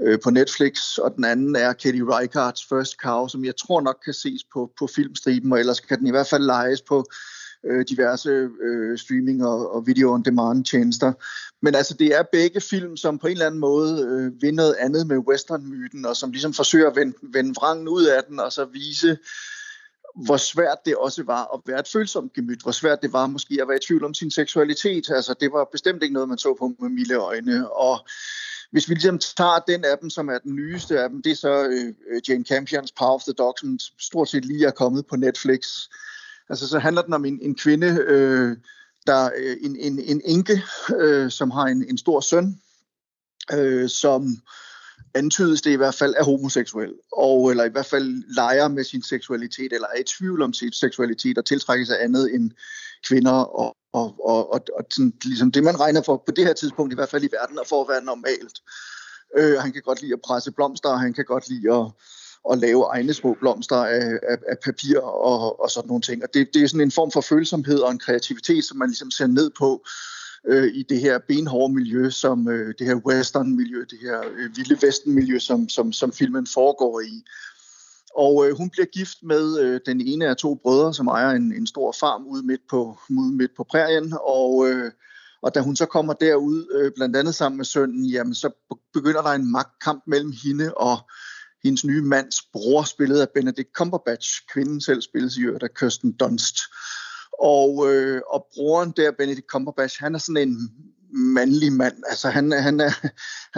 øh, 0.00 0.18
på 0.24 0.30
Netflix, 0.30 0.98
og 0.98 1.14
den 1.16 1.24
anden 1.24 1.56
er 1.56 1.72
Katie 1.72 2.04
Reichardts 2.04 2.66
First 2.68 2.92
Cow, 2.92 3.28
som 3.28 3.44
jeg 3.44 3.56
tror 3.56 3.80
nok 3.80 3.98
kan 4.04 4.14
ses 4.14 4.44
på, 4.52 4.72
på 4.78 4.86
filmstriben, 4.86 5.52
og 5.52 5.58
ellers 5.58 5.80
kan 5.80 5.98
den 5.98 6.06
i 6.06 6.10
hvert 6.10 6.26
fald 6.26 6.44
lejes 6.44 6.82
på 6.82 7.04
øh, 7.66 7.84
diverse 7.88 8.48
øh, 8.62 8.98
streaming- 8.98 9.46
og, 9.46 9.74
og 9.74 9.86
video-on-demand-tjenester. 9.86 11.12
Men 11.62 11.74
altså, 11.74 11.94
det 11.94 12.06
er 12.18 12.22
begge 12.32 12.60
film, 12.60 12.96
som 12.96 13.18
på 13.18 13.26
en 13.26 13.32
eller 13.32 13.46
anden 13.46 13.60
måde 13.60 14.06
øh, 14.10 14.42
vil 14.42 14.54
noget 14.54 14.74
andet 14.74 15.06
med 15.06 15.16
western-myten, 15.16 16.06
og 16.06 16.16
som 16.16 16.30
ligesom 16.30 16.52
forsøger 16.52 16.90
at 16.90 16.96
vende, 16.96 17.16
vende 17.22 17.54
vrangen 17.54 17.88
ud 17.88 18.04
af 18.04 18.24
den, 18.24 18.40
og 18.40 18.52
så 18.52 18.64
vise, 18.64 19.18
hvor 20.24 20.36
svært 20.36 20.78
det 20.84 20.96
også 20.96 21.22
var 21.22 21.54
at 21.54 21.60
være 21.66 21.80
et 21.80 21.88
følsomt 21.88 22.32
gemyt, 22.32 22.62
hvor 22.62 22.72
svært 22.72 23.02
det 23.02 23.12
var 23.12 23.26
måske 23.26 23.58
at 23.62 23.68
være 23.68 23.76
i 23.76 23.86
tvivl 23.86 24.04
om 24.04 24.14
sin 24.14 24.30
seksualitet. 24.30 25.10
Altså, 25.10 25.34
det 25.40 25.52
var 25.52 25.68
bestemt 25.72 26.02
ikke 26.02 26.12
noget, 26.12 26.28
man 26.28 26.38
så 26.38 26.56
på 26.58 26.74
med 26.80 26.90
milde 26.90 27.14
øjne, 27.14 27.72
og 27.72 27.98
hvis 28.72 28.88
vi 28.88 28.94
ligesom 28.94 29.18
tager 29.18 29.58
den 29.58 29.84
af 29.84 29.98
dem, 29.98 30.10
som 30.10 30.28
er 30.28 30.38
den 30.38 30.54
nyeste 30.54 31.00
af 31.00 31.08
dem, 31.08 31.22
det 31.22 31.32
er 31.32 31.36
så 31.36 31.64
øh, 31.64 32.20
Jane 32.28 32.44
Campions 32.44 32.92
Power 32.92 33.14
of 33.14 33.22
the 33.22 33.32
Dog, 33.32 33.54
som 33.60 33.78
stort 33.98 34.28
set 34.28 34.44
lige 34.44 34.66
er 34.66 34.70
kommet 34.70 35.06
på 35.06 35.16
Netflix. 35.16 35.88
Altså 36.50 36.68
så 36.68 36.78
handler 36.78 37.02
den 37.02 37.14
om 37.14 37.24
en, 37.24 37.38
en 37.42 37.54
kvinde, 37.54 37.86
øh, 37.86 38.56
der 39.06 39.30
øh, 39.36 39.56
en, 39.60 39.76
en, 39.76 39.98
en 39.98 40.20
enke, 40.24 40.62
øh, 40.96 41.30
som 41.30 41.50
har 41.50 41.64
en, 41.64 41.84
en 41.88 41.98
stor 41.98 42.20
søn, 42.20 42.60
øh, 43.52 43.88
som 43.88 44.36
antydes 45.14 45.62
det 45.62 45.70
i 45.70 45.76
hvert 45.76 45.94
fald 45.94 46.14
er 46.18 46.24
homoseksuel, 46.24 46.94
og, 47.12 47.50
eller 47.50 47.64
i 47.64 47.68
hvert 47.68 47.86
fald 47.86 48.34
leger 48.34 48.68
med 48.68 48.84
sin 48.84 49.02
seksualitet, 49.02 49.72
eller 49.72 49.88
er 49.94 50.00
i 50.00 50.04
tvivl 50.18 50.42
om 50.42 50.52
sin 50.52 50.72
seksualitet, 50.72 51.38
og 51.38 51.44
tiltrækker 51.44 51.86
sig 51.86 52.02
andet 52.02 52.34
end 52.34 52.50
kvinder, 53.08 53.32
og, 53.32 53.76
og, 53.92 54.14
og, 54.24 54.52
og, 54.52 54.60
og 54.78 54.84
sådan, 54.90 55.12
ligesom 55.24 55.52
det, 55.52 55.64
man 55.64 55.80
regner 55.80 56.02
for 56.02 56.22
på 56.26 56.32
det 56.32 56.46
her 56.46 56.52
tidspunkt, 56.52 56.92
i 56.92 56.94
hvert 56.94 57.08
fald 57.08 57.24
i 57.24 57.34
verden, 57.40 57.58
og 57.58 57.66
for 57.66 57.82
at 57.82 57.88
være 57.88 58.04
normalt. 58.04 58.58
Øh, 59.38 59.58
han 59.58 59.72
kan 59.72 59.82
godt 59.82 60.02
lide 60.02 60.12
at 60.12 60.20
presse 60.24 60.52
blomster, 60.52 60.88
og 60.88 61.00
han 61.00 61.12
kan 61.12 61.24
godt 61.24 61.48
lide 61.48 61.74
at, 61.74 61.86
at 62.50 62.58
lave 62.58 62.84
egne 62.84 63.14
små 63.14 63.36
blomster 63.40 63.76
af, 63.76 64.18
af, 64.28 64.38
af 64.48 64.56
papir 64.64 65.00
og, 65.00 65.60
og 65.62 65.70
sådan 65.70 65.88
nogle 65.88 66.02
ting. 66.02 66.22
Og 66.22 66.28
det, 66.34 66.48
det 66.54 66.62
er 66.62 66.66
sådan 66.66 66.80
en 66.80 66.90
form 66.90 67.10
for 67.10 67.20
følsomhed 67.20 67.78
og 67.78 67.90
en 67.90 67.98
kreativitet, 67.98 68.64
som 68.64 68.78
man 68.78 68.88
ligesom 68.88 69.10
ser 69.10 69.26
ned 69.26 69.50
på 69.58 69.84
øh, 70.46 70.74
i 70.74 70.82
det 70.82 71.00
her 71.00 71.18
benhårde 71.28 71.74
miljø, 71.74 72.10
som 72.10 72.48
øh, 72.48 72.74
det 72.78 72.86
her 72.86 72.94
western-miljø, 72.94 73.84
det 73.90 73.98
her 74.02 74.20
øh, 74.36 74.56
vilde 74.56 74.86
vesten-miljø, 74.86 75.38
som, 75.38 75.68
som, 75.68 75.92
som 75.92 76.12
filmen 76.12 76.46
foregår 76.46 77.00
i. 77.00 77.24
Og 78.16 78.48
øh, 78.48 78.56
hun 78.56 78.70
bliver 78.70 78.86
gift 78.86 79.18
med 79.22 79.58
øh, 79.60 79.80
den 79.86 80.00
ene 80.00 80.26
af 80.26 80.36
to 80.36 80.54
brødre, 80.54 80.94
som 80.94 81.06
ejer 81.06 81.30
en, 81.30 81.52
en 81.52 81.66
stor 81.66 81.94
farm 82.00 82.26
ude 82.26 82.46
midt 82.46 82.60
på, 82.70 82.98
ude 83.10 83.36
midt 83.36 83.50
på 83.56 83.64
prærien. 83.64 84.14
Og, 84.26 84.68
øh, 84.68 84.90
og 85.42 85.54
da 85.54 85.60
hun 85.60 85.76
så 85.76 85.86
kommer 85.86 86.12
derud, 86.12 86.66
øh, 86.74 86.92
blandt 86.96 87.16
andet 87.16 87.34
sammen 87.34 87.56
med 87.56 87.64
sønnen, 87.64 88.04
jamen 88.04 88.34
så 88.34 88.50
begynder 88.92 89.22
der 89.22 89.30
en 89.30 89.52
magtkamp 89.52 90.02
mellem 90.06 90.32
hende 90.44 90.74
og 90.74 90.98
hendes 91.64 91.84
nye 91.84 92.02
mands 92.02 92.36
bror, 92.52 92.82
spillet 92.82 93.20
af 93.20 93.28
Benedict 93.34 93.68
Cumberbatch. 93.74 94.46
Kvinden 94.52 94.80
selv 94.80 95.02
spilles 95.02 95.36
i 95.36 95.40
øvrigt 95.40 95.62
af 95.62 95.74
Kirsten 95.74 96.12
Dunst. 96.12 96.56
Og, 97.42 97.92
øh, 97.92 98.20
og 98.32 98.46
broren 98.54 98.92
der, 98.96 99.10
Benedict 99.18 99.46
Cumberbatch, 99.46 100.02
han 100.02 100.14
er 100.14 100.18
sådan 100.18 100.48
en 100.48 100.70
mandlig 101.12 101.72
mand. 101.72 101.96
Altså 102.08 102.30
han, 102.30 102.52
han, 102.52 102.80
er, 102.80 102.90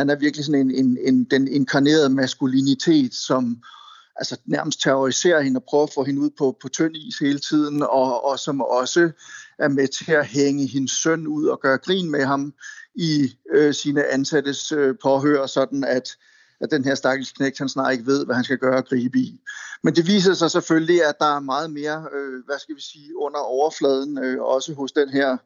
han 0.01 0.11
er 0.11 0.17
virkelig 0.17 0.45
sådan 0.45 0.61
en, 0.61 0.71
en, 0.71 0.99
en 1.01 1.25
den 1.25 1.49
inkarnerede 1.49 2.09
maskulinitet, 2.09 3.15
som 3.15 3.62
altså 4.17 4.37
nærmest 4.47 4.81
terroriserer 4.81 5.41
hende 5.41 5.59
og 5.59 5.65
prøver 5.69 5.85
at 5.85 5.93
få 5.95 6.05
hende 6.05 6.21
ud 6.21 6.31
på, 6.38 6.57
på 6.62 6.69
tynd 6.69 6.97
is 6.97 7.19
hele 7.19 7.38
tiden, 7.38 7.83
og, 7.83 8.25
og 8.25 8.38
som 8.38 8.61
også 8.61 9.11
er 9.59 9.69
med 9.69 9.88
til 9.88 10.12
at 10.12 10.27
hænge 10.27 10.67
hendes 10.67 10.93
søn 10.93 11.27
ud 11.27 11.47
og 11.47 11.61
gøre 11.61 11.79
grin 11.79 12.11
med 12.11 12.25
ham 12.25 12.55
i 12.95 13.37
øh, 13.55 13.75
sine 13.75 14.07
ansattes 14.07 14.73
øh, 14.73 14.95
påhør, 15.03 15.47
sådan 15.47 15.85
at, 15.85 16.17
at 16.62 16.70
den 16.70 16.85
her 16.85 16.94
stakkels 16.94 17.33
knægt, 17.33 17.59
han 17.59 17.68
snart 17.68 17.92
ikke 17.92 18.07
ved, 18.07 18.25
hvad 18.25 18.35
han 18.35 18.44
skal 18.44 18.59
gøre 18.59 18.77
og 18.77 18.85
gribe 18.85 19.18
i. 19.18 19.40
Men 19.83 19.96
det 19.96 20.07
viser 20.07 20.35
sig 20.35 20.51
selvfølgelig, 20.51 21.05
at 21.05 21.14
der 21.20 21.37
er 21.37 21.40
meget 21.40 21.70
mere, 21.70 22.07
øh, 22.12 22.44
hvad 22.46 22.59
skal 22.59 22.77
vi 22.77 22.81
sige, 22.81 23.18
under 23.18 23.38
overfladen, 23.38 24.18
øh, 24.18 24.42
også 24.42 24.75
hos 24.75 24.92
den 24.92 25.09
her 25.09 25.37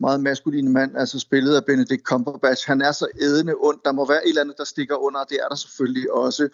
meget 0.00 0.20
maskuline 0.20 0.70
mand, 0.70 0.96
altså 0.96 1.18
spillet 1.18 1.56
af 1.56 1.64
Benedict 1.64 2.02
Cumberbatch. 2.02 2.68
Han 2.68 2.82
er 2.82 2.92
så 2.92 3.06
ædende 3.20 3.54
ond. 3.60 3.78
Der 3.84 3.92
må 3.92 4.08
være 4.08 4.24
et 4.24 4.28
eller 4.28 4.40
andet, 4.40 4.58
der 4.58 4.64
stikker 4.64 4.96
under, 4.96 5.20
og 5.20 5.26
det 5.30 5.38
er 5.44 5.48
der 5.48 5.54
selvfølgelig 5.54 6.12
også. 6.12 6.48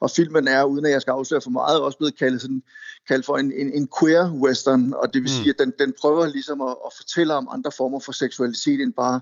Og 0.00 0.10
filmen 0.10 0.48
er, 0.48 0.64
uden 0.64 0.84
at 0.86 0.90
jeg 0.90 1.02
skal 1.02 1.12
afsløre 1.12 1.40
for 1.40 1.50
meget, 1.50 1.80
også 1.80 1.98
blevet 1.98 2.18
kaldt, 2.18 2.42
sådan, 2.42 2.62
kaldt 3.08 3.26
for 3.26 3.36
en, 3.36 3.52
en, 3.52 3.72
en 3.72 3.88
queer 4.00 4.32
western, 4.32 4.94
og 4.94 5.14
det 5.14 5.22
vil 5.22 5.30
mm. 5.30 5.42
sige, 5.42 5.50
at 5.50 5.58
den, 5.58 5.72
den 5.78 5.94
prøver 6.00 6.26
ligesom 6.26 6.60
at, 6.60 6.76
at 6.86 6.92
fortælle 6.96 7.34
om 7.34 7.48
andre 7.50 7.72
former 7.72 8.00
for 8.00 8.12
seksualitet 8.12 8.80
end 8.80 8.92
bare 8.92 9.20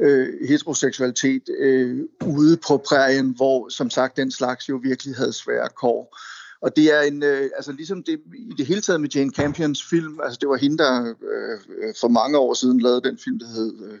øh, 0.00 0.48
heteroseksualitet 0.48 1.42
øh, 1.58 1.98
ude 2.26 2.56
på 2.68 2.82
prærien, 2.88 3.34
hvor 3.36 3.68
som 3.68 3.90
sagt 3.90 4.16
den 4.16 4.30
slags 4.30 4.68
jo 4.68 4.80
virkelig 4.82 5.16
havde 5.16 5.32
svære 5.32 5.68
kår. 5.76 6.16
Og 6.62 6.76
det 6.76 6.96
er 6.96 7.00
en, 7.00 7.22
øh, 7.22 7.50
altså 7.56 7.72
ligesom 7.72 8.02
det, 8.02 8.20
i 8.34 8.54
det 8.58 8.66
hele 8.66 8.80
taget 8.80 9.00
med 9.00 9.08
Jane 9.08 9.30
Campions 9.30 9.84
film, 9.90 10.20
altså 10.24 10.38
det 10.40 10.48
var 10.48 10.56
hende, 10.56 10.78
der 10.78 11.14
øh, 11.32 11.94
for 12.00 12.08
mange 12.08 12.38
år 12.38 12.54
siden 12.54 12.80
lavede 12.80 13.08
den 13.08 13.18
film, 13.24 13.38
der 13.38 13.46
hed 13.46 13.74
øh, 13.84 13.98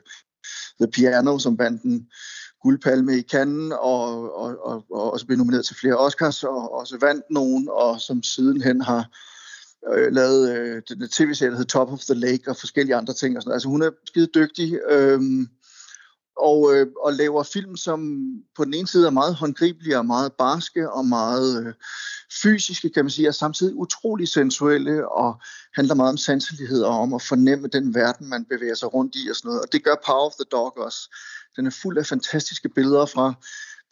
The 0.80 0.90
Piano, 0.92 1.38
som 1.38 1.58
vandt 1.58 1.82
den 1.82 2.08
guldpalme 2.62 3.18
i 3.18 3.22
Cannes, 3.22 3.72
og, 3.80 4.34
og, 4.36 4.66
og, 4.66 4.84
og 4.90 5.12
også 5.12 5.26
blev 5.26 5.38
nomineret 5.38 5.64
til 5.64 5.76
flere 5.76 5.96
Oscars, 5.96 6.44
og 6.44 6.74
også 6.74 6.98
vandt 7.00 7.24
nogen, 7.30 7.68
og 7.72 8.00
som 8.00 8.22
sidenhen 8.22 8.80
har 8.80 9.10
øh, 9.94 10.12
lavet 10.12 10.56
øh, 10.56 10.82
den 10.88 11.08
tv-serie, 11.08 11.50
der 11.50 11.56
hedder 11.56 11.68
Top 11.68 11.92
of 11.92 12.00
the 12.00 12.14
Lake, 12.14 12.50
og 12.50 12.56
forskellige 12.56 12.96
andre 12.96 13.14
ting. 13.14 13.36
Og 13.36 13.42
sådan. 13.42 13.52
Altså 13.52 13.68
hun 13.68 13.82
er 13.82 13.90
skide 14.06 14.28
dygtig. 14.34 14.78
Øh, 14.90 15.20
og, 16.40 16.74
øh, 16.74 16.86
og 17.04 17.12
laver 17.12 17.42
film, 17.42 17.76
som 17.76 18.00
på 18.56 18.64
den 18.64 18.74
ene 18.74 18.88
side 18.88 19.06
er 19.06 19.10
meget 19.10 19.34
håndgribelige 19.34 19.98
og 19.98 20.06
meget 20.06 20.32
barske 20.32 20.92
og 20.92 21.06
meget 21.06 21.66
øh, 21.66 21.72
fysiske, 22.42 22.90
kan 22.90 23.04
man 23.04 23.10
sige, 23.10 23.28
og 23.28 23.34
samtidig 23.34 23.74
utrolig 23.74 24.28
sensuelle 24.28 25.08
og 25.08 25.40
handler 25.74 25.94
meget 25.94 26.10
om 26.10 26.16
sanselighed 26.16 26.82
og 26.82 26.98
om 26.98 27.14
at 27.14 27.22
fornemme 27.22 27.68
den 27.68 27.94
verden, 27.94 28.28
man 28.28 28.44
bevæger 28.44 28.74
sig 28.74 28.94
rundt 28.94 29.16
i 29.16 29.30
og 29.30 29.36
sådan 29.36 29.48
noget. 29.48 29.62
Og 29.62 29.72
det 29.72 29.84
gør 29.84 29.94
Power 30.06 30.26
of 30.26 30.32
the 30.32 30.48
Dog 30.52 30.78
også. 30.78 31.14
Den 31.56 31.66
er 31.66 31.70
fuld 31.82 31.98
af 31.98 32.06
fantastiske 32.06 32.68
billeder 32.68 33.06
fra 33.06 33.34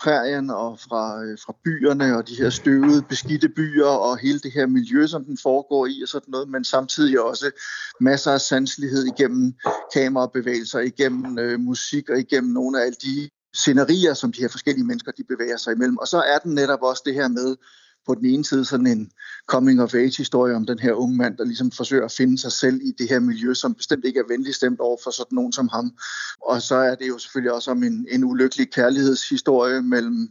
prærien 0.01 0.51
og 0.51 0.79
fra, 0.79 1.25
øh, 1.25 1.39
fra 1.47 1.55
byerne 1.65 2.17
og 2.17 2.29
de 2.29 2.35
her 2.35 2.51
støvede, 2.51 3.03
beskidte 3.03 3.49
byer 3.49 3.87
og 3.87 4.19
hele 4.19 4.39
det 4.39 4.53
her 4.53 4.67
miljø, 4.67 5.07
som 5.07 5.25
den 5.25 5.39
foregår 5.43 5.87
i 5.87 6.03
og 6.03 6.09
sådan 6.09 6.31
noget, 6.31 6.49
men 6.49 6.65
samtidig 6.65 7.21
også 7.21 7.51
masser 8.01 8.33
af 8.33 8.41
sanselighed 8.41 9.05
igennem 9.05 9.55
kamerabevægelser, 9.95 10.79
igennem 10.79 11.39
øh, 11.39 11.61
musik 11.61 12.11
og 12.11 12.19
igennem 12.19 12.53
nogle 12.53 12.81
af 12.81 12.85
alle 12.85 12.97
de 13.03 13.31
scenerier, 13.55 14.15
som 14.15 14.33
de 14.33 14.41
her 14.41 14.49
forskellige 14.49 14.87
mennesker 14.87 15.13
de 15.13 15.25
bevæger 15.25 15.57
sig 15.57 15.73
imellem. 15.73 15.99
Og 15.99 16.09
så 16.09 16.19
er 16.23 16.39
den 16.39 16.55
netop 16.55 16.83
også 16.83 17.03
det 17.07 17.15
her 17.15 17.29
med, 17.29 17.57
på 18.09 18.15
den 18.15 18.27
ene 18.27 18.45
side 18.45 18.65
sådan 18.65 18.87
en 18.87 19.11
coming 19.47 19.83
of 19.83 19.95
age 19.95 20.17
historie 20.17 20.55
om 20.55 20.67
den 20.67 20.79
her 20.79 20.93
unge 20.93 21.17
mand, 21.17 21.37
der 21.37 21.45
ligesom 21.45 21.71
forsøger 21.71 22.05
at 22.05 22.13
finde 22.13 22.39
sig 22.39 22.53
selv 22.53 22.81
i 22.83 22.93
det 22.99 23.09
her 23.09 23.21
miljø, 23.21 23.55
som 23.55 23.75
bestemt 23.75 24.05
ikke 24.05 24.21
er 24.21 24.29
venligt 24.29 24.57
stemt 24.57 24.81
over 24.81 24.97
for 25.05 25.11
sådan 25.11 25.35
nogen 25.35 25.53
som 25.53 25.69
ham. 25.69 25.93
Og 26.43 26.63
så 26.63 26.75
er 26.75 26.95
det 26.95 27.09
jo 27.09 27.19
selvfølgelig 27.19 27.53
også 27.53 27.71
om 27.71 27.83
en, 27.83 28.07
en 28.11 28.25
ulykkelig 28.25 28.71
kærlighedshistorie 28.71 29.83
mellem 29.83 30.29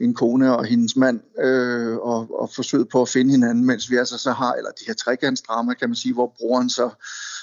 en 0.00 0.14
kone 0.14 0.56
og 0.56 0.64
hendes 0.64 0.96
mand, 0.96 1.20
øh, 1.44 1.96
og, 1.96 2.40
og 2.40 2.50
forsøget 2.54 2.88
på 2.88 3.02
at 3.02 3.08
finde 3.08 3.30
hinanden, 3.30 3.64
mens 3.64 3.90
vi 3.90 3.96
altså 3.96 4.18
så 4.18 4.32
har, 4.32 4.52
eller 4.52 4.70
de 4.70 4.84
her 4.86 4.94
trekantsdrama, 4.94 5.74
kan 5.74 5.88
man 5.88 5.96
sige, 5.96 6.14
hvor 6.14 6.34
broren 6.38 6.70
så 6.70 6.90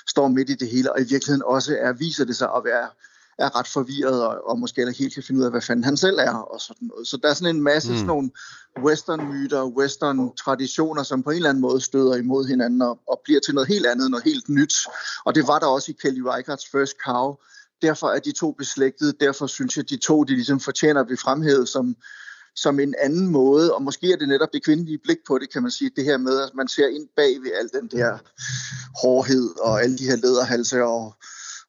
står 0.07 0.27
midt 0.27 0.49
i 0.49 0.55
det 0.55 0.67
hele, 0.67 0.91
og 0.91 1.01
i 1.01 1.03
virkeligheden 1.03 1.43
også 1.45 1.77
er, 1.79 1.93
viser 1.93 2.25
det 2.25 2.35
sig 2.35 2.49
at 2.55 2.61
være 2.65 2.87
er 3.39 3.59
ret 3.59 3.67
forvirret, 3.67 4.27
og, 4.27 4.47
og 4.49 4.59
måske 4.59 4.81
heller 4.81 4.93
helt 4.93 5.13
kan 5.13 5.23
finde 5.23 5.39
ud 5.39 5.45
af, 5.45 5.51
hvad 5.51 5.61
fanden 5.61 5.83
han 5.83 5.97
selv 5.97 6.17
er, 6.19 6.33
og 6.33 6.61
sådan 6.61 6.87
noget. 6.87 7.07
Så 7.07 7.17
der 7.17 7.29
er 7.29 7.33
sådan 7.33 7.55
en 7.55 7.61
masse 7.61 7.91
mm. 7.91 7.95
sådan 7.95 8.07
nogle 8.07 8.31
western-myter, 8.79 9.63
western-traditioner, 9.63 11.03
som 11.03 11.23
på 11.23 11.29
en 11.29 11.35
eller 11.35 11.49
anden 11.49 11.61
måde 11.61 11.81
støder 11.81 12.15
imod 12.15 12.47
hinanden, 12.47 12.81
og, 12.81 12.99
og 13.07 13.21
bliver 13.23 13.39
til 13.39 13.53
noget 13.53 13.67
helt 13.67 13.85
andet, 13.85 14.11
noget 14.11 14.23
helt 14.23 14.49
nyt. 14.49 14.73
Og 15.25 15.35
det 15.35 15.47
var 15.47 15.59
der 15.59 15.67
også 15.67 15.91
i 15.91 15.95
Kelly 16.01 16.21
Reichardts 16.21 16.67
First 16.71 16.93
Cow. 17.05 17.35
Derfor 17.81 18.07
er 18.07 18.19
de 18.19 18.31
to 18.31 18.51
beslægtede, 18.51 19.13
derfor 19.19 19.47
synes 19.47 19.77
jeg, 19.77 19.83
at 19.83 19.89
de 19.89 19.97
to 19.97 20.23
de 20.23 20.33
ligesom 20.33 20.59
fortjener 20.59 20.99
at 20.99 21.05
blive 21.05 21.17
fremhævet 21.17 21.69
som, 21.69 21.95
som 22.55 22.79
en 22.79 22.95
anden 23.01 23.27
måde, 23.27 23.73
og 23.73 23.81
måske 23.81 24.11
er 24.11 24.17
det 24.17 24.27
netop 24.27 24.49
det 24.53 24.63
kvindelige 24.65 24.99
blik 25.03 25.17
på 25.27 25.37
det, 25.37 25.53
kan 25.53 25.61
man 25.61 25.71
sige, 25.71 25.91
det 25.95 26.03
her 26.03 26.17
med, 26.17 26.41
at 26.41 26.51
man 26.55 26.67
ser 26.67 26.87
ind 26.87 27.07
bag 27.15 27.41
ved 27.41 27.51
al 27.59 27.81
den 27.81 27.87
der 27.87 28.17
hårdhed 29.01 29.49
og 29.59 29.83
alle 29.83 29.97
de 29.97 30.05
her 30.05 30.15
lederhalse 30.15 30.83
og 30.83 31.15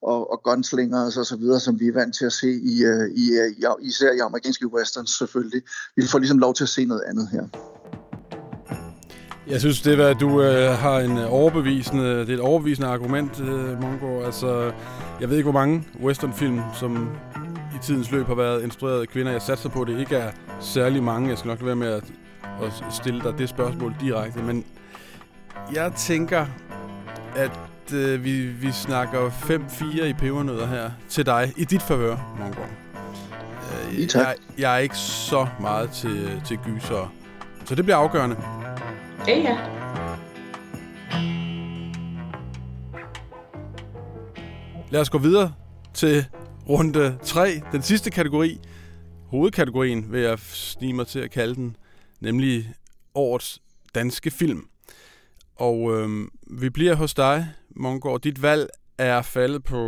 og, 0.05 0.33
og 0.33 0.43
gunslingers 0.43 1.17
og 1.17 1.27
så 1.27 1.37
videre, 1.37 1.61
som 1.61 1.81
vi 1.81 1.89
er 1.89 1.93
vant 1.93 2.15
til 2.15 2.25
at 2.25 2.33
se 2.33 2.51
i, 2.51 2.85
øh, 2.85 3.11
i, 3.23 3.25
øh, 3.41 3.49
i, 3.59 3.65
uh, 3.67 3.89
især 3.89 4.13
i 4.13 4.19
amerikanske 4.19 4.67
westerns 4.75 5.11
selvfølgelig. 5.19 5.63
Vi 5.97 6.03
får 6.07 6.19
ligesom 6.19 6.39
lov 6.39 6.55
til 6.55 6.65
at 6.65 6.69
se 6.69 6.85
noget 6.85 7.03
andet 7.07 7.29
her. 7.33 7.45
Jeg 9.47 9.61
synes, 9.61 9.83
det 9.83 10.01
er, 10.01 10.09
at 10.09 10.21
du 10.21 10.43
øh, 10.43 10.79
har 10.79 10.99
en 10.99 11.19
overbevisende, 11.19 12.21
det 12.21 12.31
er 12.31 12.35
et 12.35 12.41
overbevisende 12.41 12.89
argument, 12.89 13.41
øh, 13.41 13.83
Mongo. 13.83 14.23
Altså, 14.23 14.73
jeg 15.21 15.29
ved 15.31 15.37
ikke, 15.37 15.51
hvor 15.51 15.61
mange 15.61 15.85
westernfilm, 16.03 16.61
som 16.81 17.09
i 17.75 17.79
tidens 17.83 18.11
løb 18.11 18.27
har 18.27 18.35
været 18.35 18.63
instrueret 18.63 19.01
af 19.01 19.09
kvinder. 19.09 19.33
Jeg 19.33 19.43
satser 19.43 19.69
på, 19.69 19.83
at 19.83 19.89
det 19.89 20.01
ikke 20.01 20.17
er 20.17 20.31
særlig 20.61 21.03
mange. 21.03 21.29
Jeg 21.29 21.39
skal 21.39 21.49
nok 21.49 21.65
være 21.65 21.77
med 21.77 21.89
at, 21.89 22.05
at 22.63 22.73
stille 22.95 23.21
dig 23.23 23.35
det 23.39 23.49
spørgsmål 23.49 23.95
direkte. 24.01 24.43
Men 24.43 24.65
jeg 25.75 25.93
tænker, 25.97 26.47
at 27.37 27.51
øh, 27.93 28.25
vi, 28.25 28.47
vi 28.47 28.73
snakker 28.73 29.31
5-4 29.31 30.05
i 30.05 30.13
pebernødder 30.13 30.67
her 30.67 30.91
til 31.09 31.27
dig, 31.27 31.53
i 31.57 31.65
dit 31.65 31.83
favør, 31.83 32.35
Mongård. 32.39 32.69
Øh, 33.93 34.15
jeg, 34.15 34.35
jeg 34.59 34.75
er 34.75 34.79
ikke 34.79 34.97
så 34.97 35.47
meget 35.61 35.91
til, 35.91 36.43
til 36.47 36.59
gyser, 36.59 37.13
så 37.65 37.75
det 37.75 37.85
bliver 37.85 37.97
afgørende. 37.97 38.37
Ja, 39.29 39.39
ja. 39.39 39.59
Lad 44.91 45.01
os 45.01 45.11
gå 45.11 45.19
videre 45.19 45.53
til 45.95 46.27
runde 46.69 47.19
3, 47.23 47.63
den 47.73 47.83
sidste 47.83 48.11
kategori, 48.11 48.61
hovedkategorien 49.27 50.13
vil 50.13 50.21
jeg 50.21 50.39
snige 50.39 50.93
mig 50.93 51.07
til 51.07 51.19
at 51.19 51.31
kalde 51.31 51.55
den, 51.55 51.77
nemlig 52.21 52.73
årets 53.15 53.63
danske 53.95 54.31
film. 54.31 54.67
Og 55.57 55.93
øh, 55.93 56.29
vi 56.51 56.71
bliver 56.71 56.95
hos 56.95 57.15
dig, 57.15 57.49
Mongård. 57.77 58.21
Dit 58.21 58.43
valg 58.43 58.69
er 58.99 59.23
faldet 59.23 59.65
på 59.65 59.79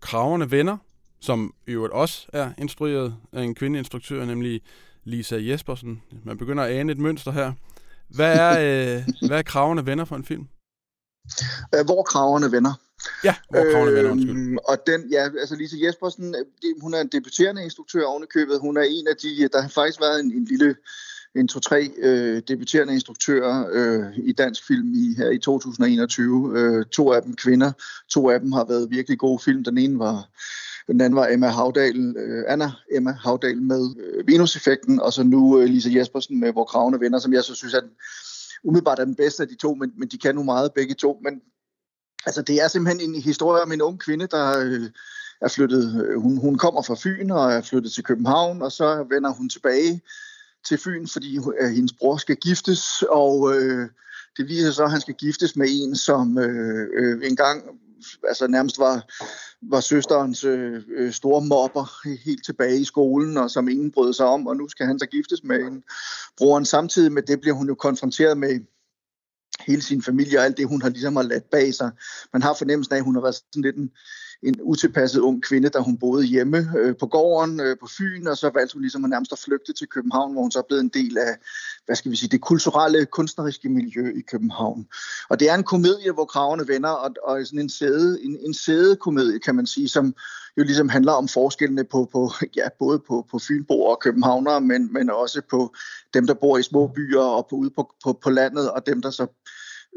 Kraverne 0.00 0.50
Venner, 0.50 0.76
som 1.20 1.54
i 1.66 1.70
øvrigt 1.70 1.94
også 1.94 2.26
er 2.32 2.52
instrueret 2.58 3.16
af 3.32 3.42
en 3.42 3.54
kvindeinstruktør, 3.54 4.24
nemlig 4.24 4.60
Lisa 5.04 5.36
Jespersen. 5.40 6.02
Man 6.24 6.38
begynder 6.38 6.64
at 6.64 6.70
ane 6.70 6.92
et 6.92 6.98
mønster 6.98 7.30
her. 7.30 7.52
Hvad 8.08 8.38
er, 8.38 8.50
øh, 8.96 9.28
hvad 9.28 9.38
er 9.38 9.42
Kraverne 9.42 9.86
Venner 9.86 10.04
for 10.04 10.16
en 10.16 10.24
film? 10.24 10.48
Hvor 11.84 12.02
Kraverne 12.02 12.52
Venner. 12.52 12.74
Ja, 13.24 13.34
hvor 13.50 13.64
Kraverne 13.72 13.92
Venner, 13.92 14.10
undskyld. 14.10 14.58
Og 14.68 14.76
den, 14.86 15.10
ja, 15.10 15.22
altså 15.40 15.56
Lisa 15.56 15.76
Jespersen, 15.86 16.34
hun 16.82 16.94
er 16.94 17.00
en 17.00 17.08
debuterende 17.08 17.64
instruktør 17.64 18.04
ovenikøbet. 18.04 18.60
Hun 18.60 18.76
er 18.76 18.82
en 18.82 19.06
af 19.08 19.16
de, 19.22 19.48
der 19.52 19.60
har 19.60 19.68
faktisk 19.68 20.00
været 20.00 20.20
en, 20.20 20.32
en 20.32 20.44
lille 20.44 20.76
en 21.36 21.48
to-tre 21.48 21.90
øh, 21.98 22.42
debuterende 22.48 22.94
instruktører 22.94 23.66
øh, 23.72 24.18
i 24.18 24.32
dansk 24.32 24.66
film 24.66 24.94
i, 24.94 25.14
her 25.16 25.30
i 25.30 25.38
2021. 25.38 26.52
Øh, 26.58 26.86
to 26.86 27.12
af 27.12 27.22
dem 27.22 27.36
kvinder. 27.36 27.72
To 28.08 28.30
af 28.30 28.40
dem 28.40 28.52
har 28.52 28.64
været 28.64 28.90
virkelig 28.90 29.18
gode 29.18 29.38
film. 29.38 29.64
Den 29.64 29.78
ene 29.78 29.98
var 29.98 30.28
den 30.86 31.00
anden 31.00 31.16
var 31.16 31.28
Emma 31.28 31.48
Havdal, 31.48 32.16
øh, 32.16 32.44
Anna 32.48 32.70
Emma 32.92 33.12
Havdal 33.12 33.62
med 33.62 33.94
øh, 34.00 34.26
Venus-effekten, 34.26 35.00
og 35.00 35.12
så 35.12 35.22
nu 35.22 35.60
øh, 35.60 35.64
Lisa 35.64 35.90
Jespersen 35.92 36.40
med 36.40 36.52
Hvor 36.52 36.64
Kravene 36.64 37.00
Venner, 37.00 37.18
som 37.18 37.32
jeg 37.32 37.44
så 37.44 37.54
synes 37.54 37.74
er 37.74 37.80
den, 37.80 37.90
umiddelbart 38.64 38.98
er 38.98 39.04
den 39.04 39.14
bedste 39.14 39.42
af 39.42 39.48
de 39.48 39.54
to, 39.54 39.74
men, 39.74 39.92
men 39.96 40.08
de 40.08 40.18
kan 40.18 40.34
nu 40.34 40.42
meget 40.42 40.72
begge 40.72 40.94
to. 40.94 41.20
Men 41.24 41.40
altså, 42.26 42.42
det 42.42 42.62
er 42.62 42.68
simpelthen 42.68 43.10
en 43.10 43.22
historie 43.22 43.62
om 43.62 43.72
en 43.72 43.82
ung 43.82 44.00
kvinde, 44.00 44.26
der 44.26 44.58
øh, 44.58 44.90
er 45.40 45.48
flyttet, 45.48 46.04
øh, 46.04 46.20
hun, 46.20 46.36
hun 46.36 46.58
kommer 46.58 46.82
fra 46.82 46.96
Fyn 46.98 47.30
og 47.30 47.52
er 47.52 47.60
flyttet 47.60 47.92
til 47.92 48.04
København, 48.04 48.62
og 48.62 48.72
så 48.72 49.06
vender 49.10 49.30
hun 49.30 49.48
tilbage 49.48 50.00
til 50.68 50.78
Fyn, 50.78 51.06
fordi 51.06 51.38
øh, 51.60 51.70
hendes 51.70 51.92
bror 51.92 52.16
skal 52.16 52.36
giftes, 52.36 53.02
og 53.02 53.54
øh, 53.54 53.88
det 54.36 54.48
viser 54.48 54.66
sig 54.66 54.74
så, 54.74 54.84
at 54.84 54.90
han 54.90 55.00
skal 55.00 55.14
giftes 55.14 55.56
med 55.56 55.66
en, 55.70 55.96
som 55.96 56.38
øh, 56.38 56.88
øh, 56.96 57.20
engang 57.30 57.62
altså 58.28 58.46
nærmest 58.46 58.78
var, 58.78 59.06
var 59.62 59.80
søsterens 59.80 60.44
øh, 60.44 60.82
øh 60.96 61.12
store 61.12 61.44
mobber 61.44 62.08
helt 62.24 62.44
tilbage 62.44 62.80
i 62.80 62.84
skolen, 62.84 63.36
og 63.36 63.50
som 63.50 63.68
ingen 63.68 63.90
brød 63.90 64.12
sig 64.12 64.26
om, 64.26 64.46
og 64.46 64.56
nu 64.56 64.68
skal 64.68 64.86
han 64.86 64.98
så 64.98 65.06
giftes 65.06 65.44
med 65.44 65.60
en 65.60 65.82
broren. 66.36 66.64
Samtidig 66.64 67.12
med 67.12 67.22
det 67.22 67.40
bliver 67.40 67.54
hun 67.54 67.68
jo 67.68 67.74
konfronteret 67.74 68.38
med 68.38 68.60
hele 69.66 69.82
sin 69.82 70.02
familie 70.02 70.38
og 70.38 70.44
alt 70.44 70.56
det, 70.56 70.68
hun 70.68 70.82
har 70.82 70.88
ligesom 70.88 71.16
har 71.16 71.22
ladt 71.22 71.50
bag 71.50 71.74
sig. 71.74 71.90
Man 72.32 72.42
har 72.42 72.54
fornemmelsen 72.54 72.94
af, 72.94 72.98
at 72.98 73.04
hun 73.04 73.14
har 73.14 73.22
været 73.22 73.34
sådan 73.34 73.62
lidt 73.62 73.76
en, 73.76 73.90
en 74.42 74.60
utilpasset 74.62 75.20
ung 75.20 75.42
kvinde, 75.42 75.68
der 75.68 75.80
hun 75.80 75.98
boede 75.98 76.24
hjemme 76.24 76.72
øh, 76.78 76.96
på 76.96 77.06
gården 77.06 77.60
øh, 77.60 77.76
på 77.80 77.86
Fyn, 77.98 78.26
og 78.26 78.36
så 78.36 78.50
valgte 78.54 78.74
hun 78.74 78.82
ligesom 78.82 79.04
at 79.04 79.10
nærmest 79.10 79.32
at 79.32 79.38
flygte 79.38 79.72
til 79.72 79.88
København, 79.88 80.32
hvor 80.32 80.42
hun 80.42 80.50
så 80.50 80.58
er 80.58 80.62
blevet 80.68 80.82
en 80.82 80.88
del 80.88 81.18
af, 81.18 81.36
hvad 81.86 81.96
skal 81.96 82.10
vi 82.10 82.16
sige, 82.16 82.28
det 82.28 82.40
kulturelle, 82.40 83.06
kunstneriske 83.06 83.68
miljø 83.68 84.12
i 84.16 84.20
København. 84.20 84.86
Og 85.28 85.40
det 85.40 85.50
er 85.50 85.54
en 85.54 85.64
komedie, 85.64 86.12
hvor 86.12 86.24
kravene 86.24 86.68
vender, 86.68 86.88
og, 86.88 87.10
og 87.22 87.46
sådan 87.46 87.60
en 87.60 87.68
sæde, 87.68 88.24
en, 88.24 88.38
en 88.46 88.54
sæde 88.54 88.96
komedie, 88.96 89.38
kan 89.38 89.54
man 89.54 89.66
sige, 89.66 89.88
som 89.88 90.14
jo 90.56 90.64
ligesom 90.64 90.88
handler 90.88 91.12
om 91.12 91.28
forskellene 91.28 91.84
på, 91.84 92.08
på 92.12 92.30
ja, 92.56 92.68
både 92.78 92.98
på, 92.98 93.26
på 93.30 93.38
Fynbo 93.38 93.82
og 93.82 94.00
københavnere, 94.00 94.60
men, 94.60 94.92
men 94.92 95.10
også 95.10 95.42
på 95.50 95.74
dem, 96.14 96.26
der 96.26 96.34
bor 96.34 96.58
i 96.58 96.62
små 96.62 96.86
byer 96.86 97.20
og 97.20 97.46
på, 97.50 97.56
ude 97.56 97.70
på, 97.70 97.94
på, 98.04 98.12
på 98.22 98.30
landet, 98.30 98.70
og 98.70 98.86
dem, 98.86 99.02
der 99.02 99.10
så 99.10 99.26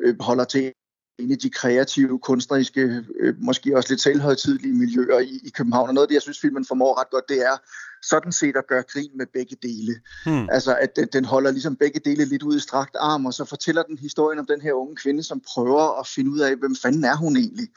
øh, 0.03 0.15
holder 0.19 0.43
til 0.43 0.73
en 1.19 1.31
af 1.31 1.37
de 1.37 1.49
kreative, 1.49 2.19
kunstneriske, 2.19 3.03
øh, 3.19 3.35
måske 3.37 3.77
også 3.77 3.89
lidt 3.89 4.01
selvhøjtidlige 4.01 4.73
miljøer 4.73 5.19
i, 5.19 5.39
i 5.43 5.49
København. 5.49 5.87
Og 5.87 5.93
noget 5.93 6.05
af 6.05 6.07
det, 6.07 6.13
jeg 6.13 6.21
synes, 6.21 6.39
filmen 6.39 6.65
formår 6.65 6.99
ret 6.99 7.09
godt, 7.09 7.29
det 7.29 7.41
er 7.41 7.57
sådan 8.01 8.31
set 8.31 8.55
at 8.55 8.67
gøre 8.67 8.83
grin 8.83 9.11
med 9.15 9.25
begge 9.33 9.57
dele. 9.63 9.95
Hmm. 10.25 10.47
Altså, 10.51 10.75
at 10.75 10.95
den, 10.95 11.07
den 11.13 11.25
holder 11.25 11.51
ligesom 11.51 11.75
begge 11.75 11.99
dele 12.05 12.25
lidt 12.25 12.43
ud 12.43 12.57
i 12.57 12.59
strakt 12.59 12.95
arm, 12.99 13.25
og 13.25 13.33
så 13.33 13.45
fortæller 13.45 13.83
den 13.83 13.97
historien 13.97 14.39
om 14.39 14.45
den 14.45 14.61
her 14.61 14.73
unge 14.73 14.95
kvinde, 14.95 15.23
som 15.23 15.41
prøver 15.53 15.99
at 15.99 16.07
finde 16.07 16.31
ud 16.31 16.39
af, 16.39 16.55
hvem 16.55 16.75
fanden 16.75 17.03
er 17.03 17.15
hun 17.15 17.37
egentlig? 17.37 17.67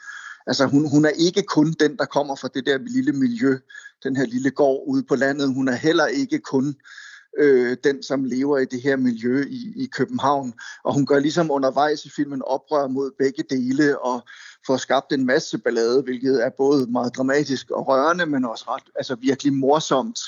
Altså, 0.47 0.65
hun, 0.65 0.89
hun 0.89 1.05
er 1.05 1.09
ikke 1.09 1.41
kun 1.41 1.73
den, 1.79 1.97
der 1.97 2.05
kommer 2.05 2.35
fra 2.35 2.49
det 2.53 2.65
der 2.65 2.77
lille 2.77 3.11
miljø, 3.11 3.57
den 4.03 4.15
her 4.15 4.25
lille 4.25 4.51
gård 4.51 4.83
ude 4.87 5.03
på 5.03 5.15
landet. 5.15 5.53
Hun 5.53 5.67
er 5.67 5.75
heller 5.75 6.05
ikke 6.05 6.39
kun 6.39 6.75
øh, 7.37 7.77
den, 7.83 8.03
som 8.03 8.23
lever 8.23 8.57
i 8.57 8.65
det 8.65 8.81
her 8.81 8.95
miljø 8.95 9.45
i, 9.49 9.73
i 9.75 9.85
København. 9.85 10.53
Og 10.83 10.93
hun 10.93 11.05
gør 11.05 11.19
ligesom 11.19 11.51
undervejs 11.51 12.05
i 12.05 12.09
filmen 12.09 12.41
oprør 12.41 12.87
mod 12.87 13.11
begge 13.17 13.43
dele 13.49 13.99
og 13.99 14.21
får 14.67 14.77
skabt 14.77 15.13
en 15.13 15.25
masse 15.25 15.57
ballade, 15.57 16.01
hvilket 16.01 16.45
er 16.45 16.49
både 16.57 16.91
meget 16.91 17.15
dramatisk 17.15 17.71
og 17.71 17.87
rørende, 17.87 18.25
men 18.25 18.45
også 18.45 18.65
ret, 18.67 18.83
altså 18.95 19.15
virkelig 19.15 19.53
morsomt. 19.53 20.19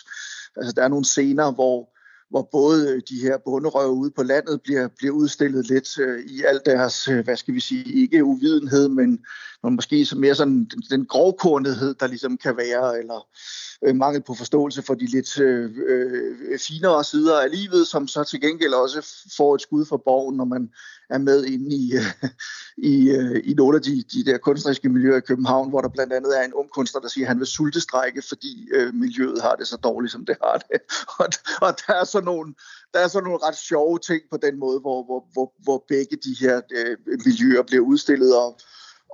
Altså 0.57 0.73
der 0.75 0.83
er 0.83 0.87
nogle 0.87 1.05
scener, 1.05 1.51
hvor 1.51 1.91
hvor 2.31 2.49
både 2.51 3.01
de 3.09 3.21
her 3.21 3.37
bunderøve 3.45 3.91
ude 3.91 4.11
på 4.11 4.23
landet 4.23 4.61
bliver, 4.61 4.87
bliver 4.97 5.13
udstillet 5.13 5.67
lidt 5.67 5.99
øh, 5.99 6.25
i 6.25 6.43
al 6.43 6.61
deres, 6.65 7.07
øh, 7.07 7.23
hvad 7.23 7.37
skal 7.37 7.53
vi 7.53 7.59
sige, 7.59 8.01
ikke 8.01 8.23
uvidenhed, 8.23 8.89
men, 8.89 9.19
men 9.63 9.75
måske 9.75 10.05
så 10.05 10.17
mere 10.17 10.35
sådan 10.35 10.65
den, 10.65 10.83
den 10.89 11.05
grovkornethed, 11.05 11.93
der 11.93 12.07
ligesom 12.07 12.37
kan 12.37 12.57
være, 12.57 12.99
eller 12.99 13.27
øh, 13.85 13.95
mangel 13.95 14.21
på 14.21 14.33
forståelse 14.33 14.81
for 14.81 14.93
de 14.93 15.05
lidt 15.05 15.39
øh, 15.39 15.71
øh, 15.87 16.59
finere 16.59 17.03
sider 17.03 17.39
af 17.39 17.51
livet, 17.51 17.87
som 17.87 18.07
så 18.07 18.23
til 18.23 18.41
gengæld 18.41 18.73
også 18.73 19.07
får 19.37 19.55
et 19.55 19.61
skud 19.61 19.85
for 19.85 19.97
borgen, 19.97 20.37
når 20.37 20.45
man 20.45 20.69
er 21.09 21.17
med 21.17 21.45
inde 21.45 21.75
i, 21.75 21.93
øh, 21.93 22.29
i, 22.77 23.09
øh, 23.09 23.41
i 23.43 23.53
nogle 23.53 23.77
af 23.77 23.81
de, 23.83 24.03
de 24.13 24.25
der 24.25 24.37
kunstneriske 24.37 24.89
miljøer 24.89 25.17
i 25.17 25.27
København, 25.27 25.69
hvor 25.69 25.81
der 25.81 25.89
blandt 25.89 26.13
andet 26.13 26.39
er 26.39 26.43
en 26.43 26.53
ung 26.53 26.69
kunstner, 26.69 27.01
der 27.01 27.07
siger, 27.07 27.25
at 27.25 27.27
han 27.27 27.39
vil 27.39 27.47
sultestrække, 27.47 28.21
fordi 28.29 28.67
øh, 28.73 28.93
miljøet 28.93 29.41
har 29.41 29.55
det 29.55 29.67
så 29.67 29.77
dårligt, 29.77 30.11
som 30.11 30.25
det 30.25 30.37
har 30.43 30.57
det. 30.57 30.81
Og, 31.19 31.27
og 31.61 31.75
der, 31.87 31.93
er 31.93 32.03
så 32.03 32.21
nogle, 32.21 32.53
der 32.93 32.99
er 32.99 33.07
så 33.07 33.21
nogle 33.21 33.39
ret 33.47 33.57
sjove 33.57 33.99
ting 33.99 34.21
på 34.31 34.37
den 34.37 34.59
måde, 34.59 34.79
hvor, 34.79 35.03
hvor, 35.03 35.25
hvor, 35.33 35.53
hvor 35.63 35.85
begge 35.87 36.17
de 36.23 36.35
her 36.39 36.61
øh, 36.71 36.97
miljøer 37.25 37.63
bliver 37.63 37.83
udstillet, 37.83 38.37
og, 38.37 38.59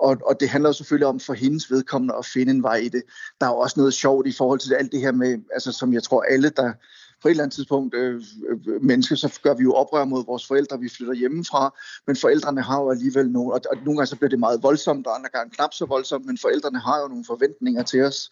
og, 0.01 0.17
og 0.25 0.39
det 0.39 0.49
handler 0.49 0.71
selvfølgelig 0.71 1.07
om 1.07 1.19
for 1.19 1.33
hendes 1.33 1.71
vedkommende 1.71 2.15
at 2.15 2.25
finde 2.25 2.51
en 2.51 2.63
vej 2.63 2.75
i 2.75 2.89
det. 2.89 3.03
Der 3.41 3.47
er 3.47 3.51
også 3.51 3.79
noget 3.79 3.93
sjovt 3.93 4.27
i 4.27 4.31
forhold 4.31 4.59
til 4.59 4.73
alt 4.73 4.91
det 4.91 4.99
her 4.99 5.11
med, 5.11 5.37
altså 5.53 5.71
som 5.71 5.93
jeg 5.93 6.03
tror 6.03 6.21
alle, 6.21 6.49
der 6.49 6.73
på 7.21 7.27
et 7.27 7.31
eller 7.31 7.43
andet 7.43 7.55
tidspunkt 7.55 7.95
øh, 7.95 8.21
øh, 8.49 8.83
mennesker, 8.83 9.15
så 9.15 9.39
gør 9.43 9.53
vi 9.53 9.63
jo 9.63 9.73
oprør 9.73 10.05
mod 10.05 10.25
vores 10.25 10.47
forældre, 10.47 10.79
vi 10.79 10.89
flytter 10.89 11.13
hjemmefra, 11.13 11.75
men 12.07 12.15
forældrene 12.15 12.61
har 12.61 12.81
jo 12.81 12.91
alligevel 12.91 13.29
nogle, 13.31 13.53
og, 13.53 13.61
og 13.71 13.77
nogle 13.77 13.97
gange 13.97 14.07
så 14.07 14.15
bliver 14.15 14.29
det 14.29 14.39
meget 14.39 14.63
voldsomt, 14.63 15.07
og 15.07 15.15
andre 15.15 15.29
gange 15.33 15.51
knap 15.55 15.73
så 15.73 15.85
voldsomt, 15.85 16.25
men 16.25 16.37
forældrene 16.37 16.79
har 16.79 17.01
jo 17.01 17.07
nogle 17.07 17.25
forventninger 17.25 17.83
til 17.83 18.03
os, 18.03 18.29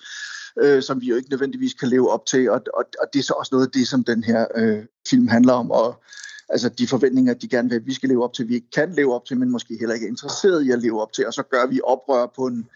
øh, 0.62 0.84
som 0.84 1.02
vi 1.02 1.06
jo 1.06 1.16
ikke 1.16 1.30
nødvendigvis 1.30 1.74
kan 1.74 1.90
leve 1.90 2.12
op 2.12 2.26
til, 2.26 2.50
og, 2.50 2.62
og, 2.74 2.86
og 3.02 3.08
det 3.14 3.20
er 3.20 3.24
så 3.24 3.34
også 3.34 3.56
noget 3.56 3.66
af 3.66 3.72
det, 3.72 3.88
som 3.88 4.04
den 4.04 4.24
her 4.24 4.46
øh, 4.56 4.84
film 5.10 5.28
handler 5.28 5.54
om, 5.54 5.72
og 5.72 6.04
altså 6.50 6.70
de 6.70 6.88
forventninger, 6.88 7.34
de 7.34 7.48
gerne 7.48 7.70
vil, 7.70 7.76
at 7.76 7.86
vi 7.86 7.94
skal 7.94 8.10
leve 8.10 8.24
op 8.24 8.34
til, 8.34 8.48
vi 8.48 8.56
ikke 8.56 8.72
kan 8.76 8.92
leve 8.92 9.14
op 9.16 9.26
til, 9.26 9.38
men 9.38 9.52
måske 9.52 9.78
heller 9.80 9.94
ikke 9.94 10.06
er 10.06 10.10
interesseret 10.10 10.66
i 10.66 10.72
at 10.72 10.82
leve 10.82 11.02
op 11.02 11.14
til, 11.14 11.28
og 11.28 11.34
så 11.34 11.44
gør 11.44 11.66
vi 11.68 11.82
oprør 11.84 12.26
på 12.36 12.48
en 12.48 12.70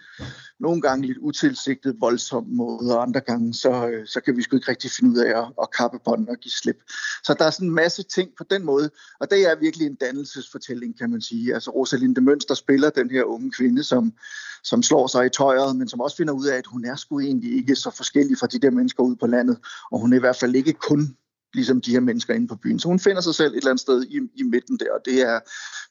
nogle 0.59 0.81
gange 0.81 1.07
lidt 1.07 1.17
utilsigtet, 1.17 1.95
voldsom 1.99 2.45
måde, 2.47 2.97
og 2.97 3.01
andre 3.01 3.19
gange, 3.19 3.53
så, 3.53 3.87
øh, 3.87 4.07
så 4.07 4.21
kan 4.21 4.37
vi 4.37 4.41
sgu 4.41 4.55
ikke 4.55 4.71
rigtig 4.71 4.91
finde 4.91 5.11
ud 5.11 5.17
af 5.17 5.39
at, 5.41 5.47
at 5.61 5.71
kappe 5.77 5.99
bånd 6.05 6.27
og 6.27 6.37
give 6.37 6.51
slip. 6.51 6.77
Så 7.23 7.35
der 7.39 7.45
er 7.45 7.49
sådan 7.49 7.67
en 7.67 7.73
masse 7.73 8.03
ting 8.03 8.29
på 8.37 8.43
den 8.49 8.65
måde, 8.65 8.89
og 9.19 9.31
det 9.31 9.51
er 9.51 9.59
virkelig 9.59 9.87
en 9.87 9.95
dannelsesfortælling, 9.95 10.97
kan 10.97 11.09
man 11.09 11.21
sige. 11.21 11.53
Altså 11.53 11.71
Rosalinde 11.71 12.21
Mønster 12.21 12.55
spiller 12.55 12.89
den 12.89 13.11
her 13.11 13.23
unge 13.23 13.51
kvinde, 13.51 13.83
som, 13.83 14.13
som 14.63 14.83
slår 14.83 15.07
sig 15.07 15.25
i 15.25 15.29
tøjet, 15.29 15.75
men 15.75 15.89
som 15.89 16.01
også 16.01 16.17
finder 16.17 16.33
ud 16.33 16.45
af, 16.45 16.57
at 16.57 16.67
hun 16.67 16.85
er 16.85 16.95
sgu 16.95 17.19
egentlig 17.19 17.57
ikke 17.57 17.75
så 17.75 17.91
forskellig 17.91 18.37
fra 18.37 18.47
de 18.47 18.59
der 18.59 18.71
mennesker 18.71 19.03
ude 19.03 19.15
på 19.15 19.27
landet, 19.27 19.57
og 19.91 19.99
hun 19.99 20.13
er 20.13 20.17
i 20.17 20.19
hvert 20.19 20.37
fald 20.37 20.55
ikke 20.55 20.73
kun 20.73 21.15
ligesom 21.53 21.81
de 21.81 21.91
her 21.91 21.99
mennesker 21.99 22.33
inde 22.33 22.47
på 22.47 22.55
byen. 22.55 22.79
Så 22.79 22.87
hun 22.87 22.99
finder 22.99 23.21
sig 23.21 23.35
selv 23.35 23.53
et 23.53 23.57
eller 23.57 23.69
andet 23.69 23.81
sted 23.81 24.03
i, 24.03 24.19
i 24.35 24.43
midten 24.43 24.79
der, 24.79 24.93
og 24.93 24.99
det 25.05 25.21
er 25.21 25.39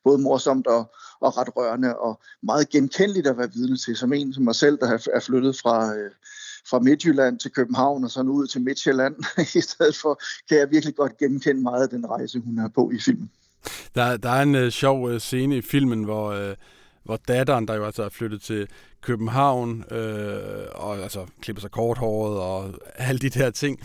både 0.05 0.18
morsomt 0.18 0.66
og, 0.66 0.94
og 1.21 1.37
ret 1.37 1.57
rørende 1.57 1.97
og 1.97 2.21
meget 2.42 2.68
genkendeligt 2.68 3.27
at 3.27 3.38
være 3.38 3.53
vidne 3.53 3.77
til, 3.77 3.97
som 3.97 4.12
en 4.12 4.35
som 4.35 4.44
mig 4.44 4.55
selv, 4.55 4.79
der 4.79 4.99
er 5.14 5.21
flyttet 5.21 5.59
fra, 5.59 5.94
øh, 5.94 6.11
fra 6.71 6.79
Midtjylland 6.79 7.38
til 7.38 7.51
København 7.51 8.05
og 8.05 8.11
så 8.11 8.21
ud 8.21 8.47
til 8.47 8.61
Midtjylland 8.61 9.14
i 9.59 9.61
stedet 9.61 9.97
for, 9.97 10.21
kan 10.49 10.59
jeg 10.59 10.71
virkelig 10.71 10.94
godt 10.94 11.18
genkende 11.18 11.62
meget 11.62 11.83
af 11.83 11.88
den 11.88 12.07
rejse, 12.07 12.40
hun 12.40 12.59
er 12.59 12.68
på 12.68 12.90
i 12.90 13.01
filmen. 13.01 13.31
Der, 13.94 14.16
der 14.16 14.31
er 14.31 14.42
en 14.42 14.55
øh, 14.55 14.71
sjov 14.71 15.11
øh, 15.11 15.21
scene 15.21 15.57
i 15.57 15.62
filmen, 15.62 16.05
hvor, 16.05 16.33
Øh 16.33 16.57
hvor 17.09 17.16
datteren, 17.16 17.68
der 17.68 17.75
jo 17.75 17.85
altså 17.85 18.03
er 18.03 18.09
flyttet 18.09 18.42
til 18.42 18.68
København, 19.01 19.85
øh, 19.90 20.66
og 20.75 20.99
altså 20.99 21.27
klipper 21.40 21.61
sig 21.61 21.71
korthåret 21.71 22.38
og 22.38 22.75
alle 22.94 23.18
de 23.18 23.31
der 23.31 23.51
ting, 23.51 23.81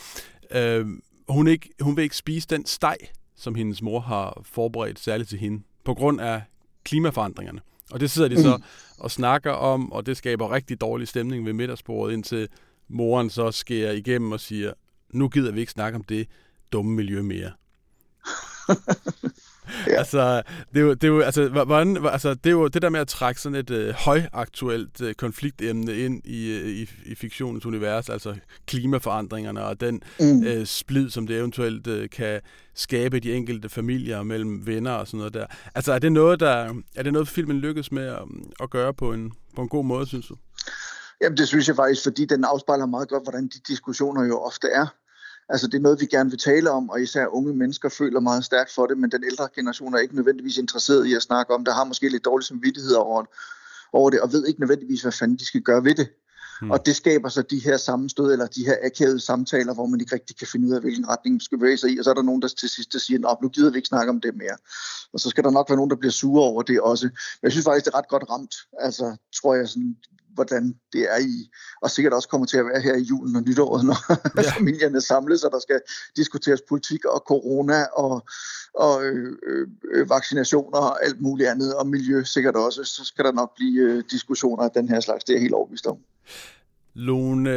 øh, 0.52 0.86
hun, 1.30 1.48
ikke, 1.48 1.70
hun 1.80 1.96
vil 1.96 2.04
ikke 2.04 2.18
spise 2.18 2.48
den 2.48 2.66
steg, 2.66 2.98
som 3.36 3.56
hendes 3.56 3.82
mor 3.82 4.00
har 4.00 4.42
forberedt 4.44 5.00
særligt 5.00 5.30
til 5.30 5.40
hende, 5.40 5.64
på 5.86 5.94
grund 5.94 6.22
af 6.22 6.42
klimaforandringerne. 6.84 7.62
Og 7.92 8.00
det 8.00 8.12
sidder 8.12 8.30
de 8.30 8.42
så 8.42 8.58
mm. 8.58 8.64
og 8.98 9.12
snakker 9.12 9.52
om, 9.52 9.92
og 9.92 10.06
det 10.06 10.18
skaber 10.18 10.52
rigtig 10.52 10.82
dårlig 10.82 11.08
stemning 11.08 11.46
ved 11.46 11.54
middagsbordet, 11.54 12.14
indtil 12.14 12.48
moren 12.88 13.30
så 13.30 13.52
skærer 13.52 13.92
igennem 13.92 14.32
og 14.32 14.40
siger, 14.40 14.74
nu 15.14 15.30
gider 15.30 15.52
vi 15.52 15.60
ikke 15.60 15.72
snakke 15.72 15.96
om 15.96 16.04
det 16.04 16.28
dumme 16.72 16.96
miljø 16.96 17.22
mere. 17.22 17.52
ja. 19.88 19.98
Altså, 19.98 20.42
det 20.74 20.80
er 20.80 20.84
jo, 20.84 20.94
det 20.94 21.04
er 21.04 21.08
jo, 21.08 21.20
altså, 21.20 21.50
hvordan, 21.50 22.08
altså, 22.08 22.34
det 22.34 22.46
er 22.46 22.52
jo 22.52 22.68
det 22.68 22.82
der 22.82 22.90
med 22.90 23.00
at 23.00 23.08
trække 23.08 23.42
sådan 23.42 23.56
et 23.56 23.70
øh, 23.70 23.94
højaktuelt 23.94 25.02
øh, 25.02 25.14
konfliktemne 25.14 25.98
ind 25.98 26.22
i, 26.26 26.52
øh, 26.52 26.68
i, 26.68 26.90
i 27.06 27.16
fiktionens 27.16 27.66
univers, 27.66 28.10
altså 28.10 28.36
klimaforandringerne 28.68 29.64
og 29.66 29.82
den 29.82 30.02
mm. 30.20 30.44
øh, 30.44 30.66
splid, 30.66 31.10
som 31.10 31.28
det 31.28 31.38
eventuelt 31.38 31.88
øh, 31.88 32.10
kan 32.10 32.42
skabe 32.76 33.20
de 33.20 33.34
enkelte 33.34 33.70
familier 33.70 34.24
mellem 34.24 34.68
venner 34.68 34.92
og 34.92 35.08
sådan 35.08 35.18
noget 35.18 35.34
der. 35.34 35.46
Altså, 35.76 35.94
er 35.94 36.00
det 36.00 36.12
noget, 36.12 36.40
der, 36.40 36.74
er 36.96 37.04
det 37.04 37.14
noget 37.14 37.28
filmen 37.28 37.60
lykkes 37.60 37.92
med 37.92 38.06
at, 38.06 38.24
at 38.60 38.70
gøre 38.70 38.94
på 38.94 39.14
en, 39.14 39.32
på 39.56 39.62
en 39.62 39.70
god 39.70 39.86
måde, 39.86 40.08
synes 40.08 40.28
du? 40.28 40.36
Jamen, 41.22 41.38
det 41.38 41.48
synes 41.48 41.68
jeg 41.68 41.76
faktisk, 41.76 42.04
fordi 42.04 42.26
den 42.26 42.44
afspejler 42.44 42.86
meget 42.86 43.10
godt, 43.10 43.24
hvordan 43.24 43.44
de 43.44 43.60
diskussioner 43.68 44.26
jo 44.26 44.40
ofte 44.40 44.68
er. 44.68 44.88
Altså 45.50 45.68
det 45.68 45.74
er 45.74 45.82
noget, 45.82 46.02
vi 46.02 46.06
gerne 46.06 46.30
vil 46.30 46.40
tale 46.40 46.72
om, 46.72 46.90
og 46.90 47.02
især 47.02 47.28
unge 47.28 47.54
mennesker 47.54 47.90
føler 47.90 48.20
meget 48.20 48.46
stærkt 48.46 48.72
for 48.72 48.86
det, 48.86 48.98
men 48.98 49.12
den 49.12 49.24
ældre 49.24 49.48
generation 49.56 49.94
er 49.94 50.00
ikke 50.00 50.16
nødvendigvis 50.16 50.58
interesseret 50.58 51.06
i 51.06 51.14
at 51.14 51.22
snakke 51.22 51.54
om 51.54 51.66
det, 51.66 51.74
har 51.74 51.84
måske 51.84 52.10
lidt 52.10 52.26
dårlig 52.26 52.46
samvittighed 52.46 52.94
over, 52.94 53.26
over 53.94 54.10
det, 54.10 54.22
og 54.22 54.32
ved 54.32 54.48
ikke 54.48 54.60
nødvendigvis, 54.60 55.02
hvad 55.02 55.12
fanden 55.12 55.38
de 55.38 55.46
skal 55.46 55.62
gøre 55.62 55.84
ved 55.84 55.96
det. 55.96 56.10
Hmm. 56.62 56.72
Og 56.72 56.86
det 56.86 56.96
skaber 56.96 57.30
så 57.30 57.42
de 57.42 57.60
her 57.60 57.78
sammenstød, 57.78 58.32
eller 58.32 58.48
de 58.48 58.66
her 58.66 58.76
akavede 58.84 59.20
samtaler, 59.20 59.74
hvor 59.74 59.86
man 59.86 60.00
ikke 60.00 60.16
rigtig 60.16 60.38
kan 60.38 60.48
finde 60.48 60.68
ud 60.68 60.74
af, 60.74 60.82
hvilken 60.82 61.08
retning 61.08 61.34
man 61.34 61.40
skal 61.40 61.58
bevæge 61.58 61.78
sig 61.78 61.90
i. 61.92 61.98
Og 61.98 62.04
så 62.04 62.10
er 62.10 62.14
der 62.14 62.22
nogen, 62.22 62.42
der 62.42 62.48
til 62.48 62.70
sidst 62.70 62.94
der 62.94 63.00
siger, 63.00 63.28
at 63.28 63.38
nu 63.42 63.50
gider 63.50 63.72
vi 63.72 63.78
ikke 63.78 63.88
snakke 63.88 64.10
om 64.10 64.22
det 64.22 64.36
mere. 64.36 64.58
Og 65.14 65.20
så 65.20 65.30
skal 65.30 65.44
der 65.44 65.52
nok 65.52 65.70
være 65.70 65.78
nogen, 65.78 65.90
der 65.90 65.96
bliver 65.96 66.12
sure 66.12 66.44
over 66.44 66.62
det 66.62 66.82
også. 66.82 67.06
Men 67.06 67.44
jeg 67.44 67.52
synes 67.52 67.66
faktisk, 67.66 67.86
det 67.86 67.94
er 67.94 67.98
ret 67.98 68.08
godt 68.08 68.30
ramt. 68.30 68.56
Altså, 68.80 69.16
tror 69.42 69.56
jeg, 69.56 69.68
sådan, 69.68 69.96
hvordan 70.34 70.76
det 70.94 71.02
er 71.12 71.18
i, 71.18 71.50
og 71.82 71.92
sikkert 71.92 72.14
også 72.14 72.28
kommer 72.28 72.48
til 72.48 72.58
at 72.58 72.66
være 72.66 72.82
her 72.82 72.96
i 72.96 73.02
julen 73.02 73.36
og 73.36 73.42
nytåret, 73.42 73.86
når 73.86 73.98
ja. 74.42 74.52
familierne 74.60 75.02
samles, 75.02 75.44
og 75.44 75.52
der 75.52 75.60
skal 75.60 75.82
diskuteres 76.16 76.62
politik 76.70 77.06
og 77.06 77.24
corona 77.28 77.86
og, 77.86 78.26
og 78.76 79.06
øh, 79.06 79.38
øh, 79.94 80.10
vaccinationer 80.10 80.78
og 80.78 81.06
alt 81.06 81.22
muligt 81.22 81.50
andet, 81.50 81.76
og 81.76 81.88
miljø 81.88 82.24
sikkert 82.24 82.56
også, 82.56 82.84
så 82.84 83.06
skal 83.06 83.26
der 83.26 83.32
nok 83.32 83.56
blive 83.56 83.82
øh, 83.82 84.04
diskussioner 84.12 84.64
af 84.64 84.72
den 84.72 84.90
her 84.90 85.00
slags, 85.00 85.24
det 85.24 85.36
er 85.36 85.40
helt 85.40 85.54
overbevist 85.54 85.88
om. 85.88 85.98
Lone, 86.94 87.50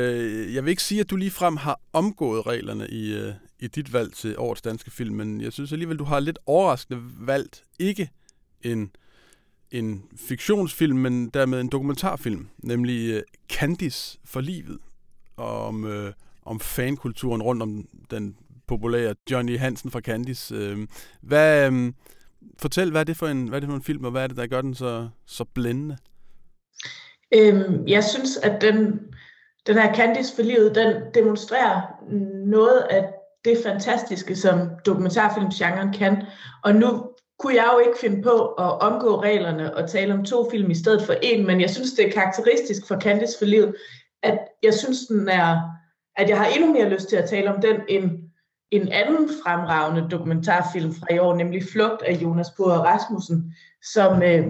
jeg 0.55 0.65
vil 0.65 0.71
ikke 0.71 0.83
sige, 0.83 1.01
at 1.01 1.11
du 1.11 1.17
lige 1.17 1.31
frem 1.31 1.57
har 1.57 1.81
omgået 1.93 2.47
reglerne 2.47 2.89
i, 2.89 3.15
øh, 3.15 3.33
i 3.61 3.67
dit 3.67 3.93
valg 3.93 4.13
til 4.13 4.39
årets 4.39 4.63
danske 4.63 4.91
film, 4.91 5.15
men 5.15 5.41
jeg 5.41 5.53
synes 5.53 5.73
alligevel, 5.73 5.99
du 5.99 6.05
har 6.05 6.21
lidt 6.21 6.39
overraskende 6.47 7.01
valgt 7.19 7.63
ikke 7.79 8.11
en 8.63 8.91
en 9.71 10.05
fiktionsfilm, 10.17 10.99
men 10.99 11.29
dermed 11.29 11.61
en 11.61 11.69
dokumentarfilm, 11.69 12.49
nemlig 12.59 13.11
øh, 13.11 13.23
Candice 13.49 14.19
for 14.25 14.41
livet, 14.41 14.79
om, 15.37 15.85
øh, 15.85 16.13
om 16.43 16.61
fankulturen 16.61 17.43
rundt 17.43 17.63
om 17.63 17.89
den 18.11 18.37
populære 18.67 19.15
Johnny 19.31 19.59
Hansen 19.59 19.91
fra 19.91 20.01
Candice. 20.01 20.55
Øh, 20.55 20.89
hvad, 21.21 21.73
øh, 21.73 21.93
fortæl, 22.59 22.91
hvad 22.91 23.01
er, 23.01 23.05
det 23.05 23.17
for 23.17 23.29
en, 23.29 23.49
hvad 23.49 23.59
er 23.59 23.61
det 23.61 23.69
for 23.69 23.77
en 23.77 23.83
film, 23.83 24.05
og 24.05 24.11
hvad 24.11 24.23
er 24.23 24.27
det, 24.27 24.37
der 24.37 24.47
gør 24.47 24.61
den 24.61 24.75
så, 24.75 25.09
så 25.27 25.45
blændende? 25.45 25.97
Øhm, 27.35 27.87
jeg 27.87 28.05
synes, 28.05 28.37
at 28.37 28.61
den, 28.61 29.01
den 29.67 29.79
her 29.79 29.95
Candice 29.95 30.35
for 30.35 30.43
livet, 30.43 30.75
den 30.75 30.95
demonstrerer 31.15 31.81
noget 32.47 32.79
af 32.91 33.09
det 33.45 33.59
fantastiske, 33.65 34.37
som 34.37 34.71
dokumentarfilmsgenren 34.87 35.93
kan. 35.93 36.23
Og 36.65 36.75
nu 36.75 37.11
kunne 37.39 37.55
jeg 37.55 37.71
jo 37.73 37.79
ikke 37.79 37.99
finde 38.01 38.23
på 38.23 38.47
at 38.47 38.81
omgå 38.81 39.23
reglerne 39.23 39.77
og 39.77 39.91
tale 39.91 40.15
om 40.15 40.25
to 40.25 40.51
film 40.51 40.71
i 40.71 40.75
stedet 40.75 41.03
for 41.03 41.15
en, 41.23 41.47
men 41.47 41.61
jeg 41.61 41.71
synes, 41.71 41.93
det 41.93 42.09
er 42.09 42.13
karakteristisk 42.13 42.89
for 42.89 43.01
Candice 43.01 43.39
for 43.39 43.45
livet, 43.45 43.75
at 44.23 44.39
jeg 44.63 44.75
synes, 44.75 44.99
den 45.07 45.29
er, 45.29 45.61
at 46.17 46.29
jeg 46.29 46.39
har 46.39 46.47
endnu 46.47 46.73
mere 46.73 46.89
lyst 46.89 47.09
til 47.09 47.17
at 47.17 47.29
tale 47.29 47.55
om 47.55 47.61
den, 47.61 47.77
end 47.89 48.11
en 48.71 48.93
anden 48.93 49.31
fremragende 49.45 50.09
dokumentarfilm 50.11 50.95
fra 50.95 51.15
i 51.15 51.19
år, 51.19 51.35
nemlig 51.35 51.63
Flugt 51.73 52.03
af 52.03 52.13
Jonas 52.23 52.51
Bohr 52.57 52.73
Rasmussen, 52.73 53.55
som 53.83 54.23
øh, 54.23 54.47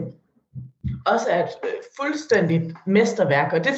også 1.06 1.26
er 1.30 1.44
et 1.44 1.50
øh, 1.64 1.70
fuldstændigt 2.00 2.76
mesterværk. 2.86 3.52
Og 3.52 3.64
det, 3.64 3.72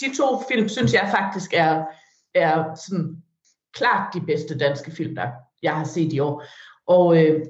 de 0.00 0.16
to 0.16 0.42
film, 0.52 0.68
synes 0.68 0.94
jeg 0.94 1.08
faktisk 1.16 1.54
er, 1.54 1.84
er 2.34 2.74
sådan 2.74 3.16
klart 3.74 4.14
de 4.14 4.20
bedste 4.20 4.58
danske 4.58 4.90
film, 4.90 5.14
der 5.14 5.26
jeg 5.62 5.76
har 5.76 5.84
set 5.84 6.12
i 6.12 6.18
år. 6.18 6.44
Og 6.86 7.24
øh, 7.24 7.40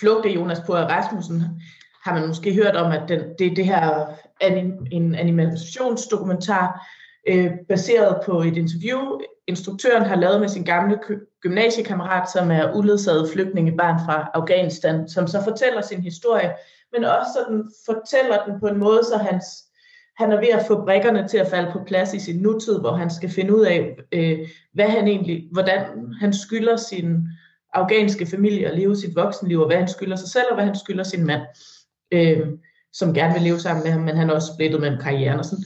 Flugt 0.00 0.26
af 0.26 0.30
Jonas 0.30 0.60
på 0.66 0.74
Rasmussen 0.74 1.42
har 2.04 2.14
man 2.14 2.26
måske 2.26 2.54
hørt 2.54 2.76
om, 2.76 2.92
at 2.92 3.02
den, 3.08 3.20
det 3.38 3.46
er 3.46 3.54
det 3.54 3.64
her 3.64 4.06
anim, 4.40 4.86
en 4.92 5.14
animationsdokumentar, 5.14 6.86
øh, 7.28 7.50
baseret 7.68 8.22
på 8.26 8.40
et 8.40 8.56
interview, 8.56 9.18
instruktøren 9.46 10.06
har 10.06 10.16
lavet 10.16 10.40
med 10.40 10.48
sin 10.48 10.64
gamle 10.64 10.98
gymnasiekammerat, 11.40 12.30
som 12.30 12.50
er 12.50 12.74
uledsaget 12.74 13.30
flygtningebarn 13.32 14.00
fra 14.06 14.30
Afghanistan, 14.34 15.08
som 15.08 15.26
så 15.26 15.44
fortæller 15.44 15.80
sin 15.80 16.00
historie, 16.00 16.52
men 16.92 17.04
også 17.04 17.30
sådan 17.34 17.70
fortæller 17.86 18.44
den 18.44 18.60
på 18.60 18.66
en 18.66 18.78
måde, 18.78 19.04
så 19.04 19.16
hans, 19.16 19.46
han 20.18 20.32
er 20.32 20.40
ved 20.40 20.48
at 20.48 20.66
få 20.66 20.84
brikkerne 20.84 21.28
til 21.28 21.38
at 21.38 21.46
falde 21.46 21.72
på 21.72 21.80
plads 21.86 22.14
i 22.14 22.20
sin 22.20 22.42
nutid, 22.42 22.80
hvor 22.80 22.92
han 22.92 23.10
skal 23.10 23.30
finde 23.30 23.56
ud 23.56 23.64
af, 23.64 23.96
øh, 24.12 24.38
hvad 24.72 24.88
han 24.88 25.08
egentlig, 25.08 25.48
hvordan 25.52 25.80
han 26.20 26.32
skylder 26.32 26.76
sin 26.76 27.16
afghanske 27.74 28.26
familie 28.26 28.68
at 28.68 28.78
leve 28.78 28.96
sit 28.96 29.16
voksenliv, 29.16 29.60
og 29.60 29.66
hvad 29.66 29.76
han 29.76 29.88
skylder 29.88 30.16
sig 30.16 30.28
selv, 30.28 30.46
og 30.50 30.54
hvad 30.54 30.64
han 30.64 30.78
skylder 30.78 31.04
sin 31.04 31.26
mand, 31.26 31.42
øh, 32.12 32.46
som 32.92 33.14
gerne 33.14 33.34
vil 33.34 33.42
leve 33.42 33.60
sammen 33.60 33.84
med 33.84 33.92
ham, 33.92 34.00
men 34.00 34.16
han 34.16 34.30
er 34.30 34.34
også 34.34 34.52
splittet 34.54 34.80
mellem 34.80 35.00
karrieren 35.00 35.38
og 35.38 35.44
sådan 35.44 35.64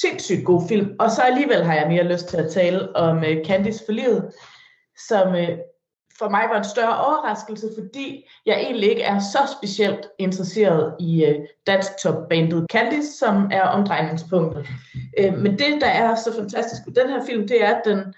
sindssygt 0.00 0.44
god 0.44 0.68
film. 0.68 0.96
Og 0.98 1.10
så 1.10 1.22
alligevel 1.22 1.64
har 1.64 1.74
jeg 1.74 1.88
mere 1.88 2.12
lyst 2.12 2.28
til 2.28 2.36
at 2.36 2.50
tale 2.50 2.96
om 2.96 3.16
uh, 3.16 3.46
Candice 3.46 3.84
for 3.84 3.92
livet, 3.92 4.32
som 5.08 5.28
uh, 5.28 5.48
for 6.18 6.28
mig 6.28 6.44
var 6.50 6.58
en 6.58 6.64
større 6.64 7.04
overraskelse, 7.06 7.66
fordi 7.78 8.28
jeg 8.46 8.60
egentlig 8.60 8.90
ikke 8.90 9.02
er 9.02 9.18
så 9.18 9.38
specielt 9.58 10.06
interesseret 10.18 10.94
i 11.00 11.24
øh, 11.24 11.34
dansk 11.66 11.90
topbandet 12.02 12.66
Candice, 12.72 13.18
som 13.18 13.48
er 13.52 13.62
omdrejningspunktet. 13.62 14.66
Øh, 15.18 15.38
men 15.38 15.58
det, 15.58 15.80
der 15.80 15.86
er 15.86 16.14
så 16.14 16.34
fantastisk 16.36 16.82
ved 16.86 16.94
den 16.94 17.08
her 17.08 17.26
film, 17.26 17.48
det 17.48 17.64
er, 17.64 17.74
at, 17.74 17.82
den, 17.84 18.14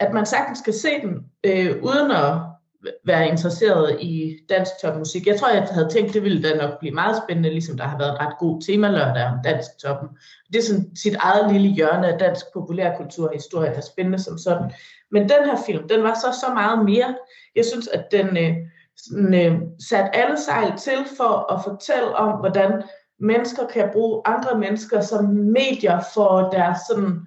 at 0.00 0.12
man 0.12 0.26
sagtens 0.26 0.58
skal 0.58 0.74
se 0.74 0.88
den, 1.02 1.26
øh, 1.44 1.82
uden 1.82 2.10
at 2.10 2.55
være 3.04 3.28
interesseret 3.28 3.96
i 4.00 4.38
dansk 4.48 4.72
topmusik. 4.82 5.26
Jeg 5.26 5.40
tror, 5.40 5.48
jeg 5.48 5.68
havde 5.70 5.88
tænkt, 5.88 6.14
det 6.14 6.22
ville 6.22 6.42
da 6.42 6.56
nok 6.56 6.78
blive 6.78 6.94
meget 6.94 7.22
spændende, 7.24 7.50
ligesom 7.50 7.76
der 7.76 7.84
har 7.84 7.98
været 7.98 8.20
ret 8.20 8.38
god 8.38 8.62
temalørdag 8.62 9.24
om 9.24 9.38
dansk 9.44 9.70
toppen. 9.82 10.08
Det 10.52 10.58
er 10.58 10.62
sådan 10.62 10.96
sit 10.96 11.16
eget 11.20 11.52
lille 11.52 11.68
hjørne 11.68 12.12
af 12.12 12.18
dansk 12.18 12.46
populærkulturhistorie, 12.54 13.70
der 13.70 13.76
er 13.76 13.80
spændende 13.80 14.18
som 14.18 14.38
sådan. 14.38 14.70
Men 15.10 15.22
den 15.22 15.44
her 15.44 15.56
film, 15.66 15.88
den 15.88 16.02
var 16.02 16.14
så 16.14 16.40
så 16.40 16.54
meget 16.54 16.84
mere. 16.84 17.14
Jeg 17.56 17.64
synes, 17.64 17.88
at 17.88 18.04
den 18.10 18.36
øh, 18.36 18.54
sådan, 18.96 19.34
øh, 19.34 19.60
satte 19.88 20.16
alle 20.16 20.40
sejl 20.40 20.78
til 20.78 20.98
for 21.16 21.52
at 21.52 21.64
fortælle 21.64 22.16
om, 22.16 22.38
hvordan 22.40 22.82
mennesker 23.20 23.66
kan 23.66 23.88
bruge 23.92 24.22
andre 24.24 24.58
mennesker 24.58 25.00
som 25.00 25.24
medier 25.24 26.00
for 26.14 26.50
deres 26.52 26.78
sådan 26.88 27.20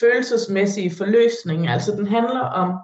følelsesmæssige 0.00 0.96
forløsning. 0.96 1.68
Altså 1.68 1.92
den 1.92 2.06
handler 2.06 2.40
om 2.40 2.78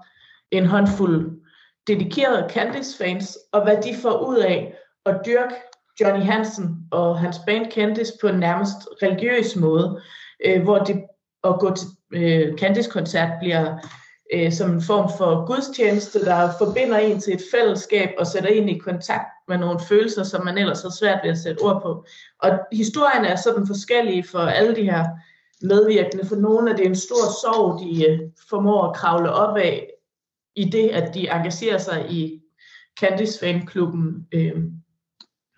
en 0.51 0.67
håndfuld 0.67 1.40
dedikerede 1.87 2.51
Candice-fans, 2.51 3.39
og 3.53 3.65
hvad 3.65 3.77
de 3.83 3.95
får 4.03 4.27
ud 4.29 4.37
af 4.37 4.75
at 5.07 5.21
dyrke 5.27 5.55
Johnny 6.01 6.23
Hansen 6.23 6.77
og 6.91 7.19
hans 7.19 7.37
band 7.47 7.73
Candice 7.73 8.13
på 8.21 8.29
en 8.29 8.39
nærmest 8.39 8.77
religiøs 9.03 9.57
måde, 9.57 10.01
øh, 10.47 10.63
hvor 10.63 10.79
det 10.79 11.03
at 11.45 11.59
gå 11.61 11.75
til 11.75 11.87
øh, 12.13 12.59
Candice-koncert 12.59 13.31
bliver 13.41 13.79
øh, 14.35 14.53
som 14.53 14.71
en 14.71 14.83
form 14.83 15.11
for 15.19 15.47
gudstjeneste, 15.47 16.25
der 16.25 16.51
forbinder 16.59 16.99
en 16.99 17.21
til 17.21 17.35
et 17.35 17.43
fællesskab 17.55 18.09
og 18.19 18.27
sætter 18.27 18.49
en 18.49 18.69
i 18.69 18.79
kontakt 18.79 19.27
med 19.49 19.59
nogle 19.59 19.81
følelser, 19.89 20.23
som 20.23 20.45
man 20.45 20.59
ellers 20.59 20.83
har 20.83 20.93
svært 21.01 21.21
ved 21.23 21.31
at 21.31 21.39
sætte 21.39 21.61
ord 21.61 21.83
på. 21.83 22.05
Og 22.43 22.51
historien 22.73 23.25
er 23.25 23.37
sådan 23.37 23.67
forskellige 23.67 24.25
for 24.25 24.39
alle 24.39 24.77
de 24.77 24.91
her 24.91 25.05
medvirkende. 25.63 26.27
For 26.27 26.37
nogle 26.37 26.71
er 26.71 26.77
det 26.77 26.87
en 26.87 26.97
stor 26.97 27.25
sorg, 27.43 27.81
de 27.81 28.09
øh, 28.09 28.19
formår 28.51 28.89
at 28.89 28.97
kravle 28.97 29.33
op 29.33 29.57
af, 29.57 29.90
i 30.57 30.65
det, 30.65 30.89
at 30.89 31.15
de 31.15 31.31
engagerer 31.31 31.79
sig 31.79 32.11
i 32.11 32.41
Candice 33.01 33.41
fanklubben, 33.41 34.27
øh, 34.33 34.63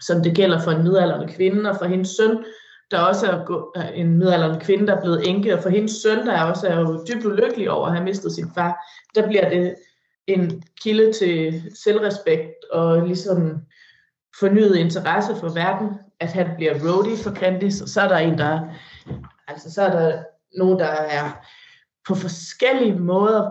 som 0.00 0.22
det 0.22 0.36
gælder 0.36 0.62
for 0.62 0.70
en 0.70 0.82
midaldrende 0.82 1.32
kvinde, 1.34 1.70
og 1.70 1.76
for 1.78 1.84
hendes 1.84 2.08
søn, 2.08 2.44
der 2.90 2.98
også 2.98 3.26
er 3.26 3.88
en 3.88 4.18
midaldrende 4.18 4.60
kvinde, 4.60 4.86
der 4.86 4.96
er 4.96 5.00
blevet 5.00 5.28
enke, 5.28 5.54
og 5.54 5.62
for 5.62 5.68
hendes 5.68 5.92
søn, 5.92 6.26
der 6.26 6.42
også 6.42 6.68
er 6.68 6.80
jo 6.80 7.04
dybt 7.08 7.24
ulykkelig 7.24 7.70
over 7.70 7.86
at 7.86 7.92
have 7.92 8.04
mistet 8.04 8.32
sin 8.32 8.50
far, 8.54 8.76
der 9.14 9.28
bliver 9.28 9.48
det 9.48 9.74
en 10.26 10.62
kilde 10.82 11.12
til 11.12 11.62
selvrespekt 11.84 12.52
og 12.72 13.06
ligesom 13.06 13.60
fornyet 14.40 14.76
interesse 14.76 15.36
for 15.36 15.48
verden, 15.48 15.88
at 16.20 16.32
han 16.32 16.50
bliver 16.56 16.72
roadie 16.72 17.16
for 17.16 17.34
Candice, 17.34 17.84
og 17.84 17.88
så 17.88 18.00
er 18.00 18.08
der 18.08 18.16
en, 18.16 18.38
der, 18.38 18.60
altså 19.48 19.70
så 19.70 19.82
er 19.82 19.90
der 19.90 20.22
nogen, 20.58 20.78
der 20.78 20.86
er 20.86 21.46
på 22.08 22.14
forskellige 22.14 22.98
måder 22.98 23.50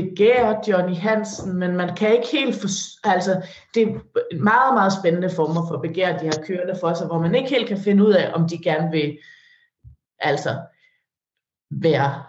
begærer 0.00 0.60
Johnny 0.68 0.96
Hansen, 0.96 1.58
men 1.58 1.76
man 1.76 1.96
kan 1.96 2.12
ikke 2.12 2.28
helt 2.32 2.54
for, 2.54 2.68
altså 3.08 3.46
det 3.74 3.82
er 3.82 3.86
meget, 4.36 4.74
meget 4.74 4.92
spændende 4.92 5.30
former 5.30 5.68
for 5.68 5.78
begær, 5.78 6.18
de 6.18 6.24
har 6.24 6.44
kørende 6.46 6.76
for 6.80 6.94
sig, 6.94 7.06
hvor 7.06 7.18
man 7.18 7.34
ikke 7.34 7.50
helt 7.50 7.68
kan 7.68 7.78
finde 7.78 8.04
ud 8.04 8.12
af, 8.12 8.30
om 8.34 8.48
de 8.48 8.58
gerne 8.58 8.90
vil 8.90 9.18
altså 10.18 10.56
være 11.70 12.22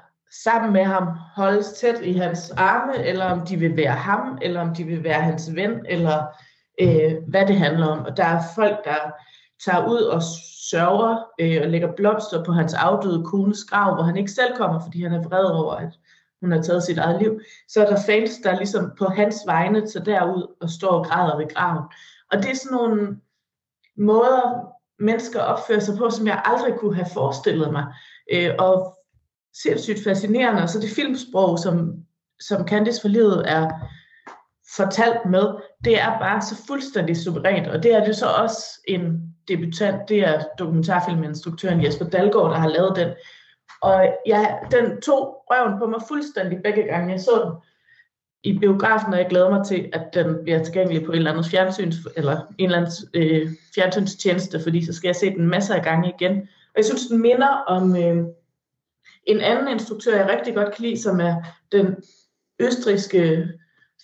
sammen 0.44 0.74
med 0.74 0.84
ham, 0.84 1.08
holdes 1.36 1.72
tæt 1.72 2.02
i 2.02 2.14
hans 2.14 2.52
arme, 2.52 3.06
eller 3.06 3.26
om 3.26 3.46
de 3.46 3.58
vil 3.58 3.78
være 3.78 3.96
ham, 3.96 4.38
eller 4.42 4.62
om 4.62 4.76
de 4.76 4.84
vil 4.84 5.04
være 5.04 5.22
hans 5.22 5.56
ven, 5.56 5.86
eller 5.86 6.24
øh, 6.82 7.16
hvad 7.28 7.46
det 7.48 7.56
handler 7.56 7.88
om. 7.88 8.06
Og 8.06 8.18
der 8.18 8.26
er 8.26 8.42
folk, 8.56 8.86
der 8.86 9.12
tager 9.66 9.88
ud 9.88 10.02
og 10.02 10.22
sørger 10.72 11.26
øh, 11.40 11.62
og 11.64 11.70
lægger 11.70 11.96
blomster 11.96 12.44
på 12.44 12.52
hans 12.52 12.74
afdøde 12.74 13.26
kones 13.26 13.64
grav, 13.64 13.96
hvor 13.96 14.04
han 14.04 14.18
ikke 14.18 14.32
selv 14.32 14.58
kommer, 14.58 14.80
fordi 14.80 15.04
han 15.04 15.14
er 15.14 15.24
vred 15.24 15.46
over, 15.46 15.74
at 15.74 15.94
hun 16.42 16.52
har 16.52 16.62
taget 16.62 16.84
sit 16.84 16.98
eget 16.98 17.22
liv, 17.22 17.40
så 17.68 17.86
er 17.86 17.90
der 17.90 18.02
fans, 18.06 18.38
der 18.44 18.58
ligesom 18.58 18.92
på 18.98 19.06
hans 19.06 19.36
vegne 19.46 19.88
tager 19.88 20.04
derud 20.04 20.56
og 20.62 20.70
står 20.70 20.92
og 20.92 21.06
græder 21.06 21.38
ved 21.38 21.54
graven. 21.56 21.84
Og 22.32 22.38
det 22.38 22.52
er 22.52 22.56
sådan 22.56 22.78
nogle 22.78 23.18
måder, 23.98 24.70
mennesker 25.00 25.40
opfører 25.40 25.80
sig 25.80 25.98
på, 25.98 26.10
som 26.10 26.28
jeg 26.28 26.42
aldrig 26.46 26.74
kunne 26.80 26.96
have 26.96 27.08
forestillet 27.14 27.72
mig. 27.72 27.86
Øh, 28.34 28.52
og 28.60 28.98
sindssygt 29.64 30.04
fascinerende. 30.04 30.62
Og 30.62 30.70
så 30.70 30.80
det 30.80 30.90
filmsprog, 30.90 31.60
som, 31.60 31.94
som 32.40 32.68
Candice 32.68 33.02
for 33.02 33.08
livet 33.08 33.44
er 33.52 33.70
fortalt 34.76 35.26
med, 35.26 35.56
det 35.86 36.02
er 36.02 36.20
bare 36.20 36.42
så 36.42 36.56
fuldstændig 36.68 37.18
suverænt. 37.18 37.68
Og 37.68 37.84
det 37.84 37.94
er 37.94 38.06
det 38.06 38.16
så 38.16 38.26
også 38.26 38.82
en 38.88 39.34
debutant, 39.48 40.10
det 40.10 40.20
er 40.20 40.44
dokumentarfilminstruktøren 40.60 41.84
Jesper 41.84 42.06
Dalgaard, 42.06 42.52
der 42.52 42.58
har 42.58 42.68
lavet 42.68 42.96
den. 42.96 43.10
Og 43.82 44.16
ja, 44.26 44.48
den 44.72 45.02
tog 45.02 45.44
røven 45.50 45.80
på 45.80 45.86
mig 45.86 46.02
fuldstændig 46.08 46.60
begge 46.64 46.84
gange. 46.84 47.12
Jeg 47.12 47.20
så 47.20 47.42
den 47.44 47.54
i 48.44 48.60
biografen, 48.60 49.14
og 49.14 49.20
jeg 49.20 49.28
glæder 49.30 49.50
mig 49.50 49.66
til, 49.66 49.90
at 49.94 50.14
den 50.14 50.44
bliver 50.44 50.64
tilgængelig 50.64 51.06
på 51.06 51.12
en 51.12 51.18
eller 51.18 51.32
anden 51.32 51.46
fjernsyns, 51.52 51.96
eller 52.16 52.38
en 52.58 52.66
eller 52.66 52.78
anden 52.78 52.92
øh, 53.14 53.50
fjernsynstjeneste, 53.76 54.60
fordi 54.64 54.86
så 54.86 54.94
skal 54.94 55.08
jeg 55.08 55.16
se 55.16 55.30
den 55.30 55.48
masser 55.48 55.76
af 55.76 55.84
gange 55.84 56.14
igen. 56.16 56.38
Og 56.42 56.78
jeg 56.78 56.86
synes, 56.86 57.08
den 57.08 57.22
minder 57.22 57.48
om 57.48 57.96
øh, 57.96 58.26
en 59.24 59.42
anden 59.42 59.68
instruktør, 59.68 60.16
jeg 60.16 60.30
rigtig 60.30 60.56
godt 60.56 60.76
kan 60.76 60.86
lide, 60.86 61.02
som 61.02 61.20
er 61.20 61.36
den 61.72 61.96
østriske 62.60 63.48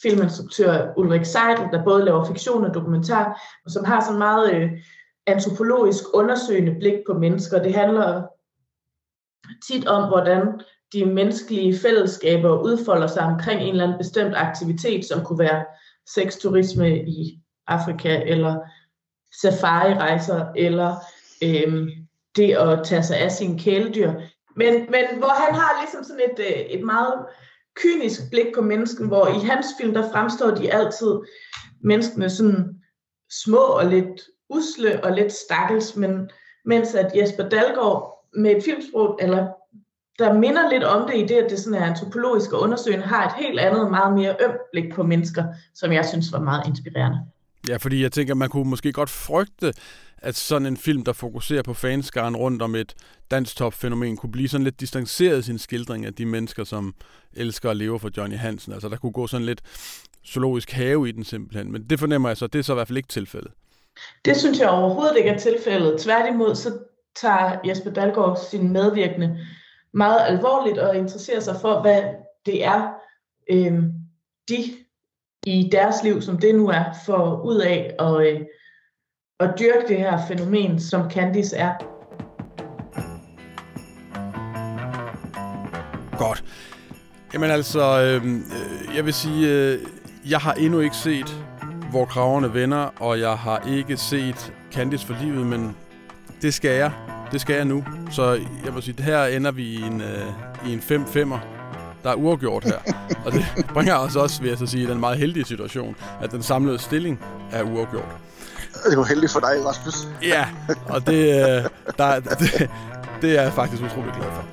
filminstruktør 0.02 0.94
Ulrik 0.98 1.26
Seidel, 1.26 1.72
der 1.72 1.84
både 1.84 2.06
laver 2.06 2.26
fiktion 2.26 2.66
og 2.66 2.74
dokumentar, 2.74 3.42
og 3.66 3.72
som 3.72 3.86
har 3.86 4.02
sådan 4.02 4.18
meget 4.18 4.54
øh, 4.54 4.72
antropologisk 5.28 6.04
undersøgende 6.14 6.76
blik 6.80 6.94
på 7.08 7.14
mennesker. 7.14 7.64
Det 7.64 7.76
handler 7.76 8.24
tit 9.68 9.88
om, 9.88 10.08
hvordan 10.08 10.60
de 10.94 11.06
menneskelige 11.06 11.80
fællesskaber 11.80 12.62
udfolder 12.62 13.08
sig 13.08 13.22
omkring 13.24 13.62
en 13.62 13.70
eller 13.70 13.84
anden 13.84 13.98
bestemt 13.98 14.34
aktivitet, 14.36 15.06
som 15.06 15.26
kunne 15.26 15.40
være 15.40 15.66
sexturisme 16.08 16.98
i 16.98 17.40
Afrika, 17.68 18.22
eller 18.26 18.60
safari-rejser, 19.42 20.46
eller 20.56 20.96
øhm, 21.44 21.90
det 22.36 22.54
at 22.54 22.80
tage 22.86 23.04
sig 23.04 23.18
af 23.18 23.32
sine 23.32 23.60
kæledyr. 23.60 24.14
Men, 24.56 24.74
men 24.74 25.06
hvor 25.18 25.46
han 25.46 25.56
har 25.56 25.82
ligesom 25.82 26.04
sådan 26.04 26.30
et, 26.32 26.40
øh, 26.40 26.62
et 26.62 26.84
meget 26.84 27.26
kynisk 27.76 28.22
blik 28.32 28.46
på 28.56 28.62
mennesken, 28.62 29.08
hvor 29.08 29.28
i 29.28 29.48
hans 29.48 29.66
film, 29.82 29.94
der 29.94 30.12
fremstår 30.12 30.52
de 30.52 30.74
altid 30.74 31.20
menneskene 31.84 32.30
sådan 32.30 32.82
små 33.44 33.58
og 33.58 33.86
lidt 33.86 34.22
usle 34.50 35.04
og 35.04 35.12
lidt 35.12 35.34
stakkels, 35.34 35.96
men 35.96 36.30
mens 36.66 36.96
at 36.96 37.12
Jesper 37.16 37.50
Dalgaard 37.50 38.15
med 38.36 38.52
et 38.52 38.64
filmsprog, 38.64 39.20
eller 39.22 39.48
der 40.20 40.34
minder 40.34 40.70
lidt 40.70 40.84
om 40.84 41.10
det 41.10 41.18
i 41.18 41.22
det, 41.22 41.36
at 41.36 41.52
det 41.52 41.60
sådan 41.60 41.82
er 41.82 41.86
antropologisk 41.86 42.54
og 42.54 42.62
undersøgende, 42.62 43.06
har 43.06 43.28
et 43.28 43.46
helt 43.46 43.60
andet, 43.60 43.92
meget 43.92 44.14
mere 44.14 44.36
ømt 44.46 44.62
blik 44.72 44.94
på 44.94 45.04
mennesker, 45.04 45.44
som 45.76 45.92
jeg 45.92 46.06
synes 46.06 46.32
var 46.32 46.40
meget 46.40 46.68
inspirerende. 46.68 47.20
Ja, 47.70 47.78
fordi 47.78 48.02
jeg 48.02 48.12
tænker, 48.12 48.34
man 48.34 48.50
kunne 48.50 48.70
måske 48.70 48.92
godt 48.92 49.10
frygte, 49.10 49.74
at 50.18 50.36
sådan 50.36 50.66
en 50.66 50.78
film, 50.78 51.04
der 51.04 51.14
fokuserer 51.14 51.64
på 51.64 51.74
fanskaren 51.74 52.36
rundt 52.36 52.62
om 52.62 52.76
et 52.76 52.96
dansk 53.32 53.56
top-fænomen, 53.56 54.18
kunne 54.18 54.32
blive 54.32 54.48
sådan 54.50 54.64
lidt 54.64 54.80
distanceret 54.80 55.40
i 55.40 55.42
sin 55.42 55.58
skildring 55.58 56.06
af 56.06 56.14
de 56.14 56.26
mennesker, 56.26 56.64
som 56.64 56.96
elsker 57.34 57.70
at 57.70 57.78
leve 57.78 58.00
for 58.00 58.10
Johnny 58.18 58.38
Hansen. 58.38 58.74
Altså, 58.74 58.90
der 58.90 58.98
kunne 58.98 59.12
gå 59.12 59.28
sådan 59.28 59.46
lidt 59.46 59.62
zoologisk 60.28 60.72
have 60.72 61.10
i 61.10 61.12
den 61.12 61.24
simpelthen. 61.24 61.72
Men 61.72 61.84
det 61.90 62.00
fornemmer 62.00 62.30
jeg 62.30 62.38
så, 62.38 62.48
det 62.48 62.60
er 62.60 62.64
så 62.64 62.74
i 62.74 62.76
hvert 62.76 62.88
fald 62.88 62.98
ikke 62.98 63.10
tilfældet. 63.10 63.52
Det 64.26 64.38
synes 64.38 64.60
jeg 64.60 64.70
overhovedet 64.70 65.18
ikke 65.18 65.30
er 65.30 65.40
tilfældet. 65.40 66.00
Tværtimod, 66.00 66.56
så 66.56 66.70
tager 67.22 67.60
Jesper 67.68 67.92
Dalgaard 67.92 68.38
sin 68.52 68.74
medvirkende 68.74 69.38
meget 69.94 70.20
alvorligt 70.28 70.78
og 70.78 70.96
interesserer 70.96 71.40
sig 71.40 71.56
for, 71.62 71.82
hvad 71.82 72.04
det 72.46 72.66
er, 72.66 72.90
øh, 73.50 73.84
de 74.50 74.56
i 75.46 75.70
deres 75.72 76.04
liv, 76.04 76.22
som 76.22 76.38
det 76.38 76.56
nu 76.56 76.70
er, 76.70 76.84
for 77.06 77.42
ud 77.46 77.58
af 77.58 77.96
at, 78.00 78.28
øh, 78.28 78.42
at 79.40 79.50
dyrke 79.60 79.88
det 79.88 79.98
her 79.98 80.28
fænomen, 80.28 80.80
som 80.80 81.12
Candice 81.12 81.56
er. 81.56 81.74
Godt. 86.18 86.44
Jamen 87.34 87.52
altså, 87.52 88.02
øhm, 88.02 88.38
øh, 88.38 88.96
jeg 88.96 89.06
vil 89.06 89.14
sige, 89.14 89.50
øh, 89.52 89.80
jeg 90.30 90.40
har 90.40 90.54
endnu 90.54 90.80
ikke 90.80 90.96
set, 90.96 91.46
hvor 91.90 92.06
kraverne 92.06 92.54
vender, 92.54 92.90
og 93.00 93.20
jeg 93.20 93.38
har 93.38 93.68
ikke 93.68 93.98
set 93.98 94.54
Candice 94.72 95.06
for 95.08 95.16
livet, 95.24 95.48
men 95.48 95.78
det 96.46 96.54
skal 96.54 96.72
jeg. 96.72 96.92
Det 97.32 97.42
skal 97.42 97.56
jeg 97.56 97.66
nu. 97.66 97.86
Så 98.12 98.32
jeg 98.66 98.74
må 98.74 98.82
sige, 98.82 99.04
her 99.04 99.26
ender 99.26 99.52
vi 99.52 99.64
i 99.64 99.82
en, 99.82 100.02
øh, 100.02 100.26
i 100.68 100.74
en 100.74 100.80
5-5'er. 100.80 101.40
Der 102.04 102.10
er 102.10 102.14
uafgjort 102.16 102.64
her. 102.64 102.78
og 103.26 103.32
det 103.32 103.46
bringer 103.74 103.96
os 103.96 104.16
også, 104.16 104.42
vil 104.42 104.50
jeg 104.50 104.58
så 104.58 104.66
sige, 104.66 104.88
den 104.88 105.00
meget 105.00 105.18
heldige 105.18 105.46
situation, 105.46 105.96
at 106.22 106.32
den 106.32 106.44
samlede 106.44 106.80
stilling 106.80 107.20
er 107.52 107.64
uafgjort. 107.64 108.18
Det 108.74 108.92
er 108.92 108.98
jo 108.98 109.04
heldigt 109.04 109.32
for 109.32 109.40
dig, 109.40 109.66
Rasmus. 109.66 110.08
ja, 110.22 110.48
og 110.86 111.08
det, 111.08 111.14
øh, 111.14 111.70
der, 111.98 112.20
det, 112.20 112.70
det 113.22 113.38
er 113.38 113.42
jeg 113.42 113.54
faktisk 113.54 113.84
utrolig 113.84 114.14
glad 114.14 114.28
for. 114.32 114.46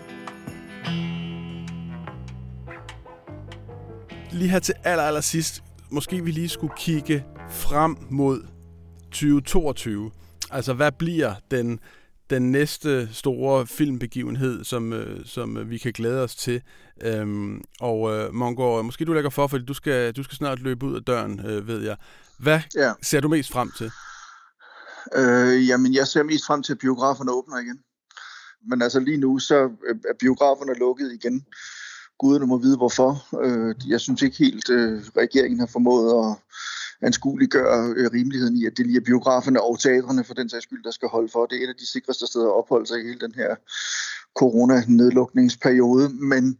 Lige 4.30 4.49
her 4.49 4.59
til 4.59 4.74
aller, 4.84 5.05
aller 5.05 5.20
sidst, 5.20 5.62
måske 5.90 6.24
vi 6.24 6.30
lige 6.30 6.49
skulle 6.49 6.72
kigge 6.76 7.24
frem 7.51 7.97
mod 8.11 8.43
2022. 9.11 10.11
Altså, 10.53 10.72
hvad 10.72 10.92
bliver 10.92 11.34
den 11.50 11.80
den 12.32 12.53
næste 12.53 13.14
store 13.14 13.66
filmbegivenhed, 13.66 14.64
som, 14.64 14.92
øh, 14.92 15.26
som 15.26 15.70
vi 15.70 15.78
kan 15.78 15.92
glæde 15.92 16.22
os 16.22 16.36
til. 16.36 16.62
Øhm, 17.03 17.64
og 17.80 18.14
øh, 18.14 18.34
Mongo, 18.34 18.82
måske 18.82 19.05
du 19.05 19.12
lægger 19.12 19.30
for, 19.30 19.46
fordi 19.46 19.64
du 19.64 19.74
skal, 19.74 20.12
du 20.12 20.22
skal 20.22 20.36
snart 20.36 20.59
løbe 20.59 20.86
ud 20.86 20.96
af 20.96 21.03
døren, 21.03 21.46
øh, 21.46 21.68
ved 21.68 21.82
jeg. 21.82 21.96
Hvad 22.38 22.61
ja. 22.76 22.92
ser 23.03 23.20
du 23.20 23.28
mest 23.28 23.53
frem 23.53 23.72
til? 23.78 23.90
Øh, 25.14 25.68
jamen, 25.68 25.94
jeg 25.94 26.07
ser 26.07 26.22
mest 26.22 26.46
frem 26.46 26.62
til, 26.62 26.72
at 26.72 26.78
biograferne 26.78 27.32
åbner 27.32 27.59
igen. 27.59 27.78
Men 28.70 28.82
altså 28.82 29.00
lige 29.00 29.16
nu, 29.16 29.38
så 29.38 29.55
er 30.09 30.14
biograferne 30.20 30.74
lukket 30.74 31.12
igen. 31.12 31.46
Guderne 32.18 32.46
må 32.46 32.59
vide 32.59 32.76
hvorfor. 32.76 33.40
Øh, 33.44 33.74
jeg 33.88 34.00
synes 34.00 34.22
ikke 34.22 34.36
helt, 34.36 34.70
øh, 34.70 35.03
regeringen 35.16 35.61
har 35.61 35.66
formået 35.66 36.09
at 36.24 36.36
anskueliggøre 37.03 37.94
øh, 37.96 38.11
rimeligheden 38.12 38.57
i, 38.57 38.66
at 38.66 38.76
det 38.76 38.86
lige 38.86 38.96
er 38.96 39.05
biograferne 39.05 39.62
og 39.62 39.78
teatrene 39.78 40.24
for 40.24 40.34
den 40.34 40.48
sags 40.48 40.62
skyld, 40.62 40.84
der 40.84 40.90
skal 40.90 41.09
holde 41.09 41.28
for. 41.28 41.46
Det 41.46 41.59
er 41.59 41.64
et 41.64 41.68
af 41.68 41.80
de 41.80 41.86
sikreste 41.86 42.26
steder 42.26 42.46
at 42.46 42.59
opholde 42.59 42.86
sig 42.86 42.98
i 43.00 43.03
hele 43.03 43.20
den 43.20 43.34
her 43.34 43.57
corona-nedlukningsperiode. 44.34 46.09
Men 46.09 46.59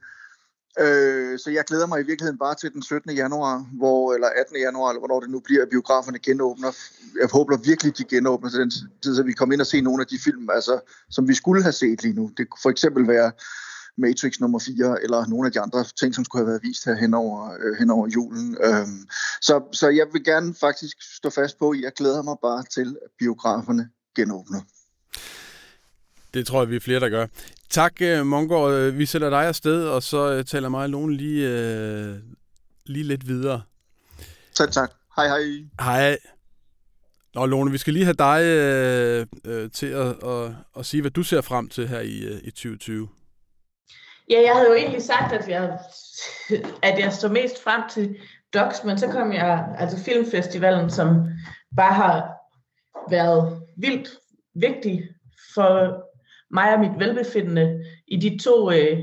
Øh, 0.81 1.39
så 1.39 1.51
jeg 1.51 1.65
glæder 1.65 1.87
mig 1.87 2.01
i 2.01 2.07
virkeligheden 2.07 2.39
bare 2.39 2.55
til 2.55 2.73
den 2.73 2.83
17. 2.83 3.11
januar, 3.11 3.67
hvor, 3.73 4.15
eller 4.15 4.29
18. 4.37 4.57
januar, 4.57 4.91
eller 4.91 5.01
hvornår 5.01 5.21
det 5.21 5.31
nu 5.31 5.41
bliver, 5.41 5.63
at 5.63 5.69
biograferne 5.69 6.19
genåbner. 6.19 6.71
Jeg 7.21 7.29
håber 7.33 7.57
virkelig, 7.57 7.99
de 7.99 8.05
genåbner 8.05 8.51
til 8.51 8.61
den 8.61 8.71
tid, 9.03 9.17
så 9.17 9.23
vi 9.23 9.33
kommer 9.33 9.53
ind 9.53 9.61
og 9.61 9.67
se 9.67 9.81
nogle 9.81 10.03
af 10.03 10.07
de 10.07 10.19
film, 10.19 10.51
altså, 10.51 10.81
som 11.11 11.29
vi 11.29 11.35
skulle 11.35 11.63
have 11.63 11.73
set 11.73 12.03
lige 12.03 12.15
nu. 12.15 12.31
Det 12.37 12.51
kunne 12.51 12.63
for 12.63 12.71
eksempel 12.71 13.09
være 13.09 13.33
Matrix 13.99 14.41
nummer 14.41 14.59
4, 14.59 15.03
eller 15.03 15.27
nogle 15.27 15.47
af 15.47 15.53
de 15.53 15.61
andre 15.61 15.85
ting, 16.01 16.15
som 16.15 16.25
skulle 16.25 16.41
have 16.41 16.49
været 16.49 16.63
vist 16.63 16.85
her 16.85 16.95
henover, 16.95 17.53
øh, 17.53 17.79
henover 17.79 18.09
julen. 18.09 18.57
Øhm, 18.65 19.09
så, 19.41 19.63
så 19.73 19.89
jeg 19.89 20.07
vil 20.13 20.25
gerne 20.25 20.55
faktisk 20.61 20.97
stå 21.17 21.31
fast 21.31 21.59
på, 21.59 21.71
at 21.71 21.81
jeg 21.81 21.93
glæder 21.97 22.23
mig 22.23 22.37
bare 22.43 22.65
til, 22.75 22.97
at 23.05 23.11
biograferne 23.19 23.89
genåbner. 24.17 24.61
Det 26.35 26.47
tror 26.47 26.63
jeg, 26.63 26.71
vi 26.71 26.77
er 26.77 26.81
flere, 26.81 27.01
der 27.01 27.09
gør. 27.09 27.27
Tak, 27.71 28.03
øh, 28.03 28.27
Mongård. 28.27 28.73
Øh, 28.73 28.99
vi 28.99 29.07
sætter 29.07 29.31
dig 29.31 29.47
afsted, 29.47 29.85
og 29.85 30.03
så 30.03 30.33
øh, 30.33 30.45
taler 30.45 30.69
mig 30.69 30.83
og 30.83 30.91
Lone 30.91 31.17
lige, 31.17 31.49
øh, 31.49 32.17
lige 32.87 33.05
lidt 33.05 33.29
videre. 33.29 33.63
Tak, 34.55 34.73
tak. 34.73 34.93
Hej, 35.17 35.29
hej. 35.29 35.65
Hej. 35.81 36.19
Nå, 37.35 37.47
Lone, 37.47 37.71
vi 37.71 37.79
skal 37.79 37.93
lige 37.93 38.05
have 38.05 38.15
dig 38.15 38.43
øh, 38.43 39.27
øh, 39.45 39.71
til 39.71 39.87
at, 39.87 40.25
at, 40.25 40.55
at 40.79 40.87
sige, 40.87 41.01
hvad 41.01 41.11
du 41.11 41.23
ser 41.23 41.41
frem 41.41 41.69
til 41.69 41.89
her 41.89 42.01
i, 42.01 42.41
i 42.43 42.51
2020. 42.51 43.09
Ja, 44.33 44.41
jeg 44.41 44.55
havde 44.55 44.69
jo 44.69 44.75
egentlig 44.75 45.03
sagt, 45.03 45.33
at 45.33 45.49
jeg, 45.49 45.79
at 46.83 46.99
jeg 46.99 47.13
stod 47.13 47.31
mest 47.31 47.63
frem 47.63 47.83
til 47.91 48.17
Docs, 48.55 48.85
men 48.85 48.99
så 48.99 49.07
kom 49.09 49.33
jeg, 49.33 49.75
altså 49.79 50.05
filmfestivalen, 50.05 50.91
som 50.91 51.29
bare 51.77 51.95
har 51.95 52.33
været 53.11 53.63
vildt 53.77 54.09
vigtig 54.55 55.09
for 55.55 56.03
mig 56.51 56.75
og 56.75 56.81
mit 56.81 56.99
velbefindende 56.99 57.85
i 58.09 58.17
de 58.17 58.39
to 58.39 58.71
øh, 58.71 58.99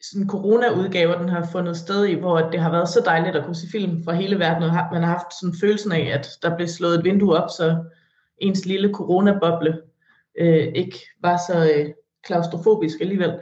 sådan 0.00 0.28
corona-udgaver, 0.28 1.18
den 1.18 1.28
har 1.28 1.48
fundet 1.52 1.76
sted 1.76 2.04
i, 2.04 2.14
hvor 2.14 2.38
det 2.38 2.60
har 2.60 2.70
været 2.70 2.88
så 2.88 3.02
dejligt 3.04 3.36
at 3.36 3.44
kunne 3.44 3.56
se 3.56 3.66
film 3.72 4.04
fra 4.04 4.12
hele 4.12 4.38
verden, 4.38 4.62
og 4.62 4.70
man 4.92 5.02
har 5.02 5.12
haft 5.12 5.40
sådan 5.40 5.54
følelsen 5.60 5.92
af, 5.92 6.10
at 6.18 6.28
der 6.42 6.56
blev 6.56 6.68
slået 6.68 6.98
et 6.98 7.04
vindue 7.04 7.36
op, 7.36 7.50
så 7.50 7.84
ens 8.38 8.66
lille 8.66 8.92
coronaboble 8.92 9.82
øh, 10.38 10.72
ikke 10.74 10.98
var 11.20 11.40
så 11.48 11.72
øh, 11.74 11.90
klaustrofobisk 12.24 13.00
alligevel. 13.00 13.40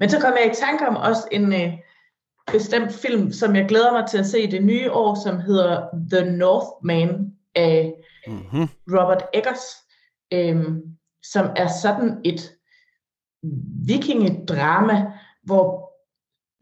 Men 0.00 0.10
så 0.10 0.20
kom 0.20 0.32
jeg 0.32 0.52
i 0.52 0.54
tanke 0.54 0.88
om 0.88 0.96
også 0.96 1.28
en 1.32 1.52
øh, 1.52 1.72
bestemt 2.52 2.92
film, 2.92 3.32
som 3.32 3.56
jeg 3.56 3.68
glæder 3.68 3.92
mig 3.92 4.08
til 4.08 4.18
at 4.18 4.26
se 4.26 4.42
i 4.42 4.50
det 4.50 4.64
nye 4.64 4.92
år, 4.92 5.22
som 5.24 5.40
hedder 5.40 5.88
The 6.12 6.36
Northman 6.36 7.32
af 7.54 7.94
mm-hmm. 8.26 8.68
Robert 8.88 9.22
Eggers, 9.34 9.64
øh, 10.32 10.64
som 11.22 11.46
er 11.56 11.68
sådan 11.82 12.20
et 12.24 12.52
vikingedrama, 13.86 15.12
hvor 15.42 15.92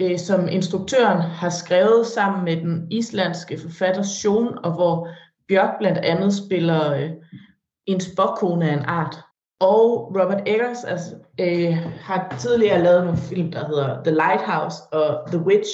øh, 0.01 0.19
som 0.19 0.49
instruktøren 0.49 1.21
har 1.21 1.51
skrevet 1.51 2.07
sammen 2.07 2.45
med 2.45 2.57
den 2.57 2.93
islandske 2.93 3.59
forfatter 3.59 4.03
Sjón, 4.03 4.61
og 4.65 4.73
hvor 4.75 5.09
Bjørk 5.49 5.79
blandt 5.79 5.99
andet 5.99 6.35
spiller 6.35 6.93
øh, 6.93 7.11
en 7.87 8.01
spokkone 8.01 8.71
af 8.71 8.75
en 8.75 8.85
art. 8.85 9.17
Og 9.63 10.13
Robert 10.17 10.43
Eggers 10.47 10.85
altså, 10.85 11.15
øh, 11.41 11.77
har 12.01 12.37
tidligere 12.41 12.83
lavet 12.83 13.05
nogle 13.05 13.19
film, 13.19 13.53
der 13.53 13.67
hedder 13.67 14.03
The 14.05 14.15
Lighthouse 14.15 14.77
og 14.93 15.31
The 15.31 15.39
Witch. 15.39 15.71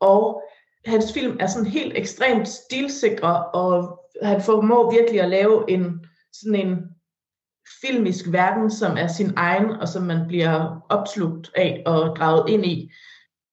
Og 0.00 0.42
hans 0.86 1.12
film 1.12 1.36
er 1.40 1.46
sådan 1.46 1.70
helt 1.70 1.92
ekstremt 1.96 2.48
stilsikre, 2.48 3.44
og 3.44 4.00
han 4.22 4.42
formår 4.42 4.92
virkelig 4.92 5.20
at 5.20 5.28
lave 5.28 5.70
en 5.70 6.06
sådan 6.32 6.66
en 6.66 6.78
filmisk 7.80 8.24
verden, 8.28 8.70
som 8.70 8.96
er 8.96 9.06
sin 9.06 9.32
egen, 9.36 9.70
og 9.70 9.88
som 9.88 10.02
man 10.02 10.26
bliver 10.28 10.86
opslugt 10.88 11.50
af 11.56 11.82
og 11.86 12.16
draget 12.16 12.48
ind 12.48 12.66
i. 12.66 12.92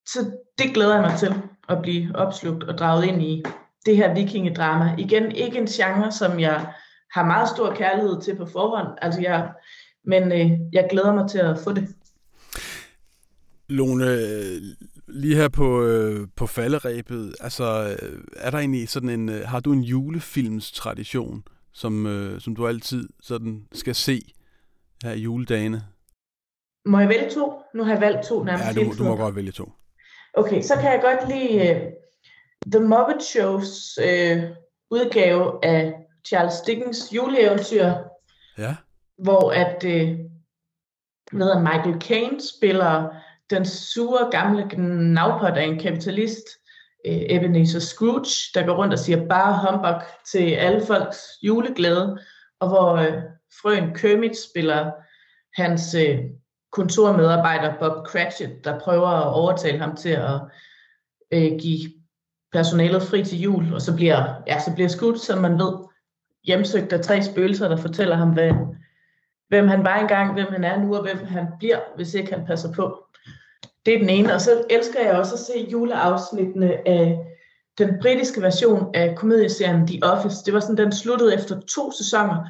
Så 0.08 0.20
det 0.58 0.74
glæder 0.74 0.94
jeg 0.94 1.04
mig 1.04 1.20
til, 1.20 1.42
at 1.70 1.82
blive 1.82 2.16
opslugt 2.16 2.64
og 2.64 2.78
draget 2.78 3.06
ind 3.06 3.22
i 3.22 3.44
det 3.86 3.98
her 3.98 4.14
vikingedrama. 4.14 4.96
Igen, 4.98 5.32
ikke 5.32 5.58
en 5.58 5.68
genre, 5.68 6.12
som 6.12 6.40
jeg 6.40 6.74
har 7.14 7.26
meget 7.26 7.50
stor 7.50 7.74
kærlighed 7.74 8.22
til 8.22 8.36
på 8.36 8.46
forhånd. 8.46 8.88
Altså 9.02 9.22
jeg, 9.22 9.52
men 10.06 10.32
øh, 10.32 10.52
jeg 10.74 10.88
glæder 10.90 11.14
mig 11.14 11.30
til 11.30 11.40
at 11.40 11.58
få 11.64 11.74
det. 11.74 11.88
Lone, 13.70 14.06
lige 15.08 15.36
her 15.36 15.50
på, 15.50 15.84
øh, 15.84 16.28
på 16.36 16.48
falderæbet, 16.48 17.36
altså 17.40 17.64
er 18.36 18.52
der 18.52 18.58
egentlig 18.58 18.90
sådan 18.90 19.10
en, 19.10 19.30
øh, 19.30 19.48
har 19.48 19.60
du 19.60 19.74
en 19.74 19.82
julefilms 19.82 20.72
tradition, 20.72 21.44
som, 21.74 22.06
øh, 22.06 22.42
som 22.42 22.56
du 22.56 22.68
altid 22.68 23.10
sådan 23.22 23.68
skal 23.74 23.96
se 23.96 24.22
her 25.04 25.12
i 25.12 25.20
juledagene? 25.20 25.84
Må 26.86 27.00
jeg 27.00 27.10
vælge 27.10 27.30
to? 27.30 27.62
Nu 27.76 27.84
har 27.84 27.92
jeg 27.92 28.02
valgt 28.02 28.28
to 28.28 28.44
nærmest 28.44 28.66
Ja, 28.66 28.84
du, 28.84 28.94
du 28.98 29.04
må 29.04 29.16
godt 29.16 29.36
vælge 29.36 29.52
to. 29.52 29.72
Okay, 30.34 30.62
så 30.62 30.74
kan 30.76 30.92
jeg 30.92 31.02
godt 31.02 31.30
lide 31.30 31.72
uh, 31.72 31.82
The 32.72 32.80
Muppet 32.80 33.24
Shows 33.24 34.00
uh, 34.02 34.44
udgave 34.92 35.66
af 35.66 36.03
Charles 36.28 36.62
Dickens 36.62 37.14
juleeventyr, 37.16 37.94
ja. 38.58 38.76
hvor 39.18 39.52
at 39.52 39.84
øh, 39.86 40.18
hvad 41.32 41.60
Michael 41.60 42.02
Caine 42.02 42.40
spiller 42.58 43.10
den 43.50 43.66
sure 43.66 44.30
gamle 44.32 44.68
gnavpot 44.70 45.58
af 45.58 45.64
en 45.64 45.80
kapitalist, 45.80 46.44
øh, 47.06 47.22
Ebenezer 47.30 47.80
Scrooge, 47.80 48.52
der 48.54 48.66
går 48.66 48.76
rundt 48.76 48.94
og 48.94 49.00
siger 49.00 49.28
bare 49.28 49.72
humbug 49.72 50.02
til 50.32 50.52
alle 50.52 50.86
folks 50.86 51.18
juleglæde, 51.44 52.20
og 52.60 52.68
hvor 52.70 52.96
øh, 52.96 53.14
frøen 53.62 53.96
Kermit 53.96 54.38
spiller 54.50 54.92
hans 55.62 55.96
øh, 55.96 56.20
kontormedarbejder 56.72 57.74
Bob 57.80 58.08
Cratchit, 58.08 58.50
der 58.64 58.80
prøver 58.80 59.08
at 59.08 59.34
overtale 59.34 59.80
ham 59.80 59.96
til 59.96 60.10
at 60.10 60.42
øh, 61.34 61.60
give 61.60 61.92
personalet 62.52 63.04
fri 63.04 63.24
til 63.24 63.42
jul, 63.42 63.74
og 63.74 63.82
så 63.82 63.96
bliver, 63.96 64.34
ja, 64.48 64.60
så 64.60 64.74
bliver 64.74 64.90
skudt, 64.90 65.20
som 65.20 65.40
man 65.40 65.60
ved, 65.60 65.74
hjemsøgt 66.44 66.94
af 66.94 67.02
tre 67.02 67.24
spøgelser, 67.24 67.68
der 67.68 67.78
fortæller 67.78 68.16
ham, 68.16 68.30
hvad, 68.30 68.52
hvem 69.48 69.68
han 69.68 69.84
var 69.84 69.96
engang, 70.00 70.34
hvem 70.34 70.48
han 70.50 70.64
er 70.64 70.80
nu, 70.80 70.96
og 70.96 71.02
hvem 71.02 71.26
han 71.26 71.48
bliver, 71.60 71.80
hvis 71.96 72.14
ikke 72.14 72.34
han 72.34 72.46
passer 72.46 72.74
på. 72.74 73.06
Det 73.86 73.94
er 73.94 74.00
den 74.00 74.10
ene. 74.10 74.34
Og 74.34 74.42
så 74.42 74.64
elsker 74.70 75.00
jeg 75.02 75.18
også 75.18 75.34
at 75.34 75.40
se 75.40 75.70
juleafsnittene 75.72 76.88
af 76.88 77.20
den 77.78 78.00
britiske 78.02 78.42
version 78.42 78.96
af 78.96 79.16
komedieserien 79.16 79.88
The 79.88 80.04
Office. 80.04 80.46
Det 80.46 80.54
var 80.54 80.60
sådan, 80.60 80.78
den 80.78 80.92
sluttede 80.92 81.34
efter 81.34 81.60
to 81.60 81.92
sæsoner, 81.92 82.48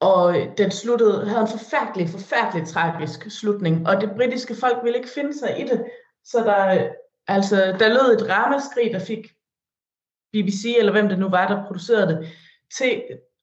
og 0.00 0.36
den 0.58 0.70
sluttede, 0.70 1.28
havde 1.28 1.40
en 1.40 1.58
forfærdelig, 1.58 2.08
forfærdelig 2.08 2.66
tragisk 2.66 3.30
slutning, 3.30 3.88
og 3.88 4.00
det 4.00 4.10
britiske 4.16 4.54
folk 4.54 4.78
ville 4.84 4.98
ikke 4.98 5.10
finde 5.10 5.38
sig 5.38 5.60
i 5.60 5.62
det, 5.62 5.84
så 6.24 6.38
der, 6.38 6.88
altså, 7.28 7.56
der 7.78 7.88
lød 7.88 8.16
et 8.16 8.30
ramaskrig, 8.30 8.90
der 8.92 8.98
fik 8.98 9.26
BBC, 10.32 10.76
eller 10.78 10.92
hvem 10.92 11.08
det 11.08 11.18
nu 11.18 11.28
var, 11.28 11.48
der 11.48 11.66
producerede 11.66 12.08
det, 12.08 12.28
til 12.78 13.02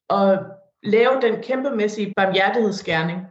at 0.09 0.39
lave 0.84 1.21
den 1.21 1.43
kæmpemæssige 1.43 2.13
barmhjertighedsgerning, 2.15 3.21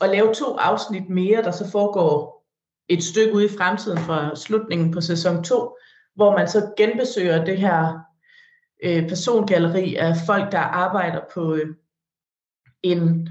og 0.00 0.08
lave 0.08 0.34
to 0.34 0.56
afsnit 0.56 1.08
mere, 1.08 1.42
der 1.42 1.50
så 1.50 1.70
foregår 1.70 2.44
et 2.88 3.04
stykke 3.04 3.34
ude 3.34 3.44
i 3.44 3.56
fremtiden 3.58 3.98
fra 3.98 4.36
slutningen 4.36 4.90
på 4.90 5.00
sæson 5.00 5.44
2, 5.44 5.76
hvor 6.14 6.36
man 6.38 6.48
så 6.48 6.72
genbesøger 6.76 7.44
det 7.44 7.58
her 7.58 7.98
øh, 8.84 9.08
persongalleri 9.08 9.94
af 9.94 10.14
folk, 10.26 10.52
der 10.52 10.58
arbejder 10.58 11.20
på 11.34 11.54
øh, 11.54 11.74
en 12.82 13.28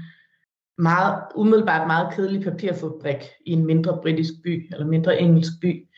meget, 0.78 1.22
umiddelbart 1.34 1.86
meget 1.86 2.14
kedelig 2.14 2.42
papirfabrik 2.42 3.30
i 3.46 3.52
en 3.52 3.66
mindre 3.66 3.98
britisk 4.02 4.32
by, 4.44 4.72
eller 4.72 4.86
mindre 4.86 5.20
engelsk 5.20 5.52
by. 5.60 5.88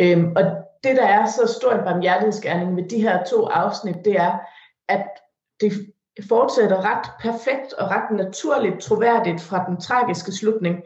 Øhm, 0.00 0.32
og 0.36 0.42
det, 0.84 0.96
der 0.96 1.06
er 1.06 1.26
så 1.26 1.54
stor 1.60 1.72
en 1.72 1.84
barmhjertighedsgerning 1.84 2.74
med 2.74 2.88
de 2.88 3.00
her 3.00 3.24
to 3.24 3.46
afsnit, 3.46 3.96
det 4.04 4.16
er, 4.16 4.38
at 4.88 5.06
det 6.16 6.24
fortsætter 6.28 6.76
ret 6.76 7.10
perfekt 7.20 7.72
og 7.72 7.90
ret 7.90 8.16
naturligt 8.16 8.80
troværdigt 8.80 9.40
fra 9.40 9.64
den 9.68 9.80
tragiske 9.80 10.32
slutning, 10.32 10.82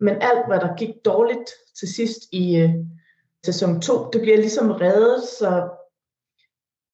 men 0.00 0.14
alt, 0.20 0.46
hvad 0.46 0.60
der 0.60 0.76
gik 0.76 0.94
dårligt 1.04 1.50
til 1.78 1.94
sidst 1.94 2.18
i 2.32 2.56
øh, 2.56 2.70
sæson 3.46 3.80
2, 3.80 4.10
det 4.12 4.20
bliver 4.20 4.36
ligesom 4.36 4.70
reddet, 4.70 5.22
så 5.22 5.68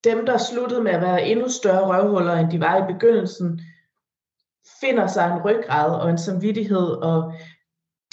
dem, 0.03 0.25
der 0.25 0.37
sluttede 0.37 0.83
med 0.83 0.91
at 0.91 1.01
være 1.01 1.27
endnu 1.27 1.49
større 1.49 1.87
røvhuller, 1.87 2.33
end 2.33 2.51
de 2.51 2.59
var 2.59 2.77
i 2.77 2.93
begyndelsen, 2.93 3.61
finder 4.81 5.07
sig 5.07 5.27
en 5.27 5.41
ryggrad 5.45 5.91
og 6.01 6.09
en 6.09 6.17
samvittighed, 6.17 6.87
og 6.87 7.33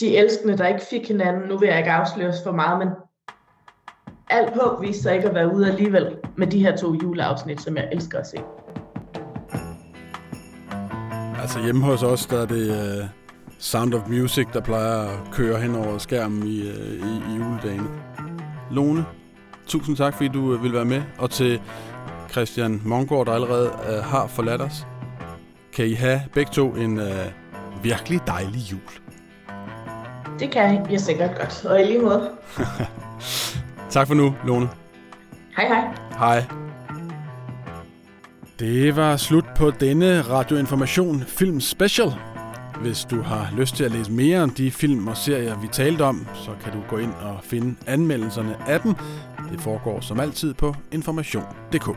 de 0.00 0.16
elskende, 0.16 0.58
der 0.58 0.66
ikke 0.66 0.84
fik 0.90 1.08
hinanden, 1.08 1.48
nu 1.48 1.58
vil 1.58 1.68
jeg 1.68 1.78
ikke 1.78 1.92
afsløres 1.92 2.42
for 2.44 2.52
meget, 2.52 2.78
men 2.78 2.88
alt 4.30 4.54
håb 4.60 4.82
viste 4.82 5.02
sig 5.02 5.14
ikke 5.14 5.28
at 5.28 5.34
være 5.34 5.54
ude 5.54 5.68
alligevel 5.68 6.18
med 6.36 6.46
de 6.46 6.62
her 6.62 6.76
to 6.76 6.94
juleafsnit, 6.94 7.60
som 7.60 7.76
jeg 7.76 7.88
elsker 7.92 8.18
at 8.18 8.26
se. 8.26 8.36
Altså 11.44 11.62
hjemme 11.62 11.84
hos 11.84 12.02
os, 12.02 12.26
der 12.26 12.42
er 12.42 12.46
det 12.46 12.70
uh, 13.00 13.06
Sound 13.58 13.94
of 13.94 14.08
Music, 14.08 14.46
der 14.52 14.60
plejer 14.60 14.98
at 14.98 15.18
køre 15.32 15.60
hen 15.60 15.74
over 15.74 15.98
skærmen 15.98 16.46
i, 16.46 16.60
uh, 16.60 16.76
i, 16.76 17.32
i 17.32 17.36
juledagen. 17.36 17.88
Lone, 18.70 19.04
tusind 19.66 19.96
tak, 19.96 20.14
fordi 20.14 20.28
du 20.28 20.54
uh, 20.54 20.62
vil 20.62 20.72
være 20.72 20.84
med. 20.84 21.02
Og 21.18 21.30
til 21.30 21.60
Christian 22.30 22.82
Mongård, 22.84 23.26
der 23.26 23.32
allerede 23.32 23.70
uh, 23.70 24.04
har 24.04 24.26
forladt 24.26 24.62
os. 24.62 24.86
Kan 25.72 25.86
I 25.86 25.92
have 25.92 26.20
begge 26.32 26.52
to 26.52 26.74
en 26.74 26.98
uh, 26.98 27.06
virkelig 27.82 28.20
dejlig 28.26 28.72
jul. 28.72 28.80
Det 30.38 30.50
kan 30.50 30.90
jeg 30.90 31.00
sikkert 31.00 31.38
godt, 31.38 31.64
og 31.64 31.80
i 31.80 31.84
lige 31.84 32.02
måde. 32.02 32.30
tak 33.90 34.06
for 34.06 34.14
nu, 34.14 34.34
Lone. 34.46 34.68
Hej 35.56 35.66
hej. 35.66 35.84
Hej. 36.18 36.63
Det 38.64 38.96
var 38.96 39.16
slut 39.16 39.44
på 39.56 39.70
denne 39.70 40.22
radioinformation 40.22 41.24
film 41.26 41.60
special. 41.60 42.12
Hvis 42.80 43.04
du 43.04 43.22
har 43.22 43.48
lyst 43.56 43.76
til 43.76 43.84
at 43.84 43.92
læse 43.92 44.12
mere 44.12 44.42
om 44.42 44.50
de 44.50 44.70
film 44.70 45.08
og 45.08 45.16
serier, 45.16 45.60
vi 45.60 45.68
talte 45.72 46.02
om, 46.02 46.26
så 46.34 46.50
kan 46.62 46.72
du 46.72 46.78
gå 46.88 46.98
ind 46.98 47.12
og 47.12 47.38
finde 47.42 47.74
anmeldelserne 47.86 48.56
af 48.68 48.80
dem. 48.80 48.94
Det 49.52 49.60
foregår 49.60 50.00
som 50.00 50.20
altid 50.20 50.54
på 50.54 50.74
information.dk. 50.92 51.88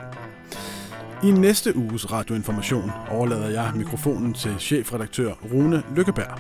I 1.24 1.32
næste 1.32 1.78
uges 1.78 2.12
radioinformation 2.12 2.92
overlader 3.12 3.50
jeg 3.50 3.72
mikrofonen 3.76 4.34
til 4.34 4.56
chefredaktør 4.60 5.32
Rune 5.54 5.84
Lykkeberg. 5.96 6.40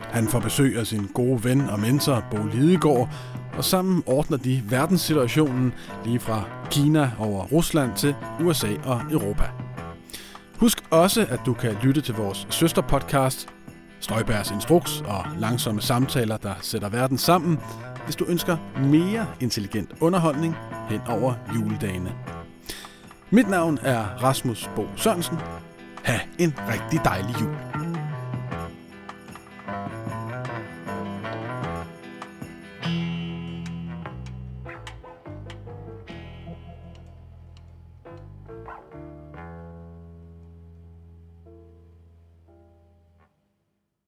Han 0.00 0.28
får 0.28 0.40
besøg 0.40 0.78
af 0.78 0.86
sin 0.86 1.08
gode 1.14 1.44
ven 1.44 1.60
og 1.60 1.80
mentor 1.80 2.24
Bo 2.30 2.38
Lidegaard, 2.54 3.08
og 3.56 3.64
sammen 3.64 4.02
ordner 4.06 4.36
de 4.36 4.62
verdenssituationen 4.68 5.72
lige 6.04 6.20
fra 6.20 6.44
Kina 6.70 7.10
over 7.18 7.44
Rusland 7.44 7.96
til 7.96 8.14
USA 8.40 8.74
og 8.84 9.00
Europa. 9.10 9.44
Husk 10.58 10.78
også, 10.90 11.26
at 11.30 11.40
du 11.46 11.52
kan 11.52 11.76
lytte 11.82 12.00
til 12.00 12.14
vores 12.14 12.46
søsterpodcast, 12.50 13.48
Støjbærs 14.00 14.50
Instruks 14.50 15.00
og 15.06 15.24
langsomme 15.38 15.80
samtaler, 15.80 16.36
der 16.36 16.54
sætter 16.60 16.88
verden 16.88 17.18
sammen, 17.18 17.58
hvis 18.04 18.16
du 18.16 18.24
ønsker 18.28 18.56
mere 18.84 19.26
intelligent 19.40 19.90
underholdning 20.00 20.56
hen 20.88 21.00
over 21.08 21.34
juledagene. 21.54 22.12
Mit 23.30 23.48
navn 23.48 23.78
er 23.82 24.04
Rasmus 24.22 24.70
Bo 24.76 24.86
Sørensen. 24.96 25.38
Ha' 26.04 26.18
en 26.38 26.54
rigtig 26.68 27.00
dejlig 27.04 27.34
jul. 27.40 27.71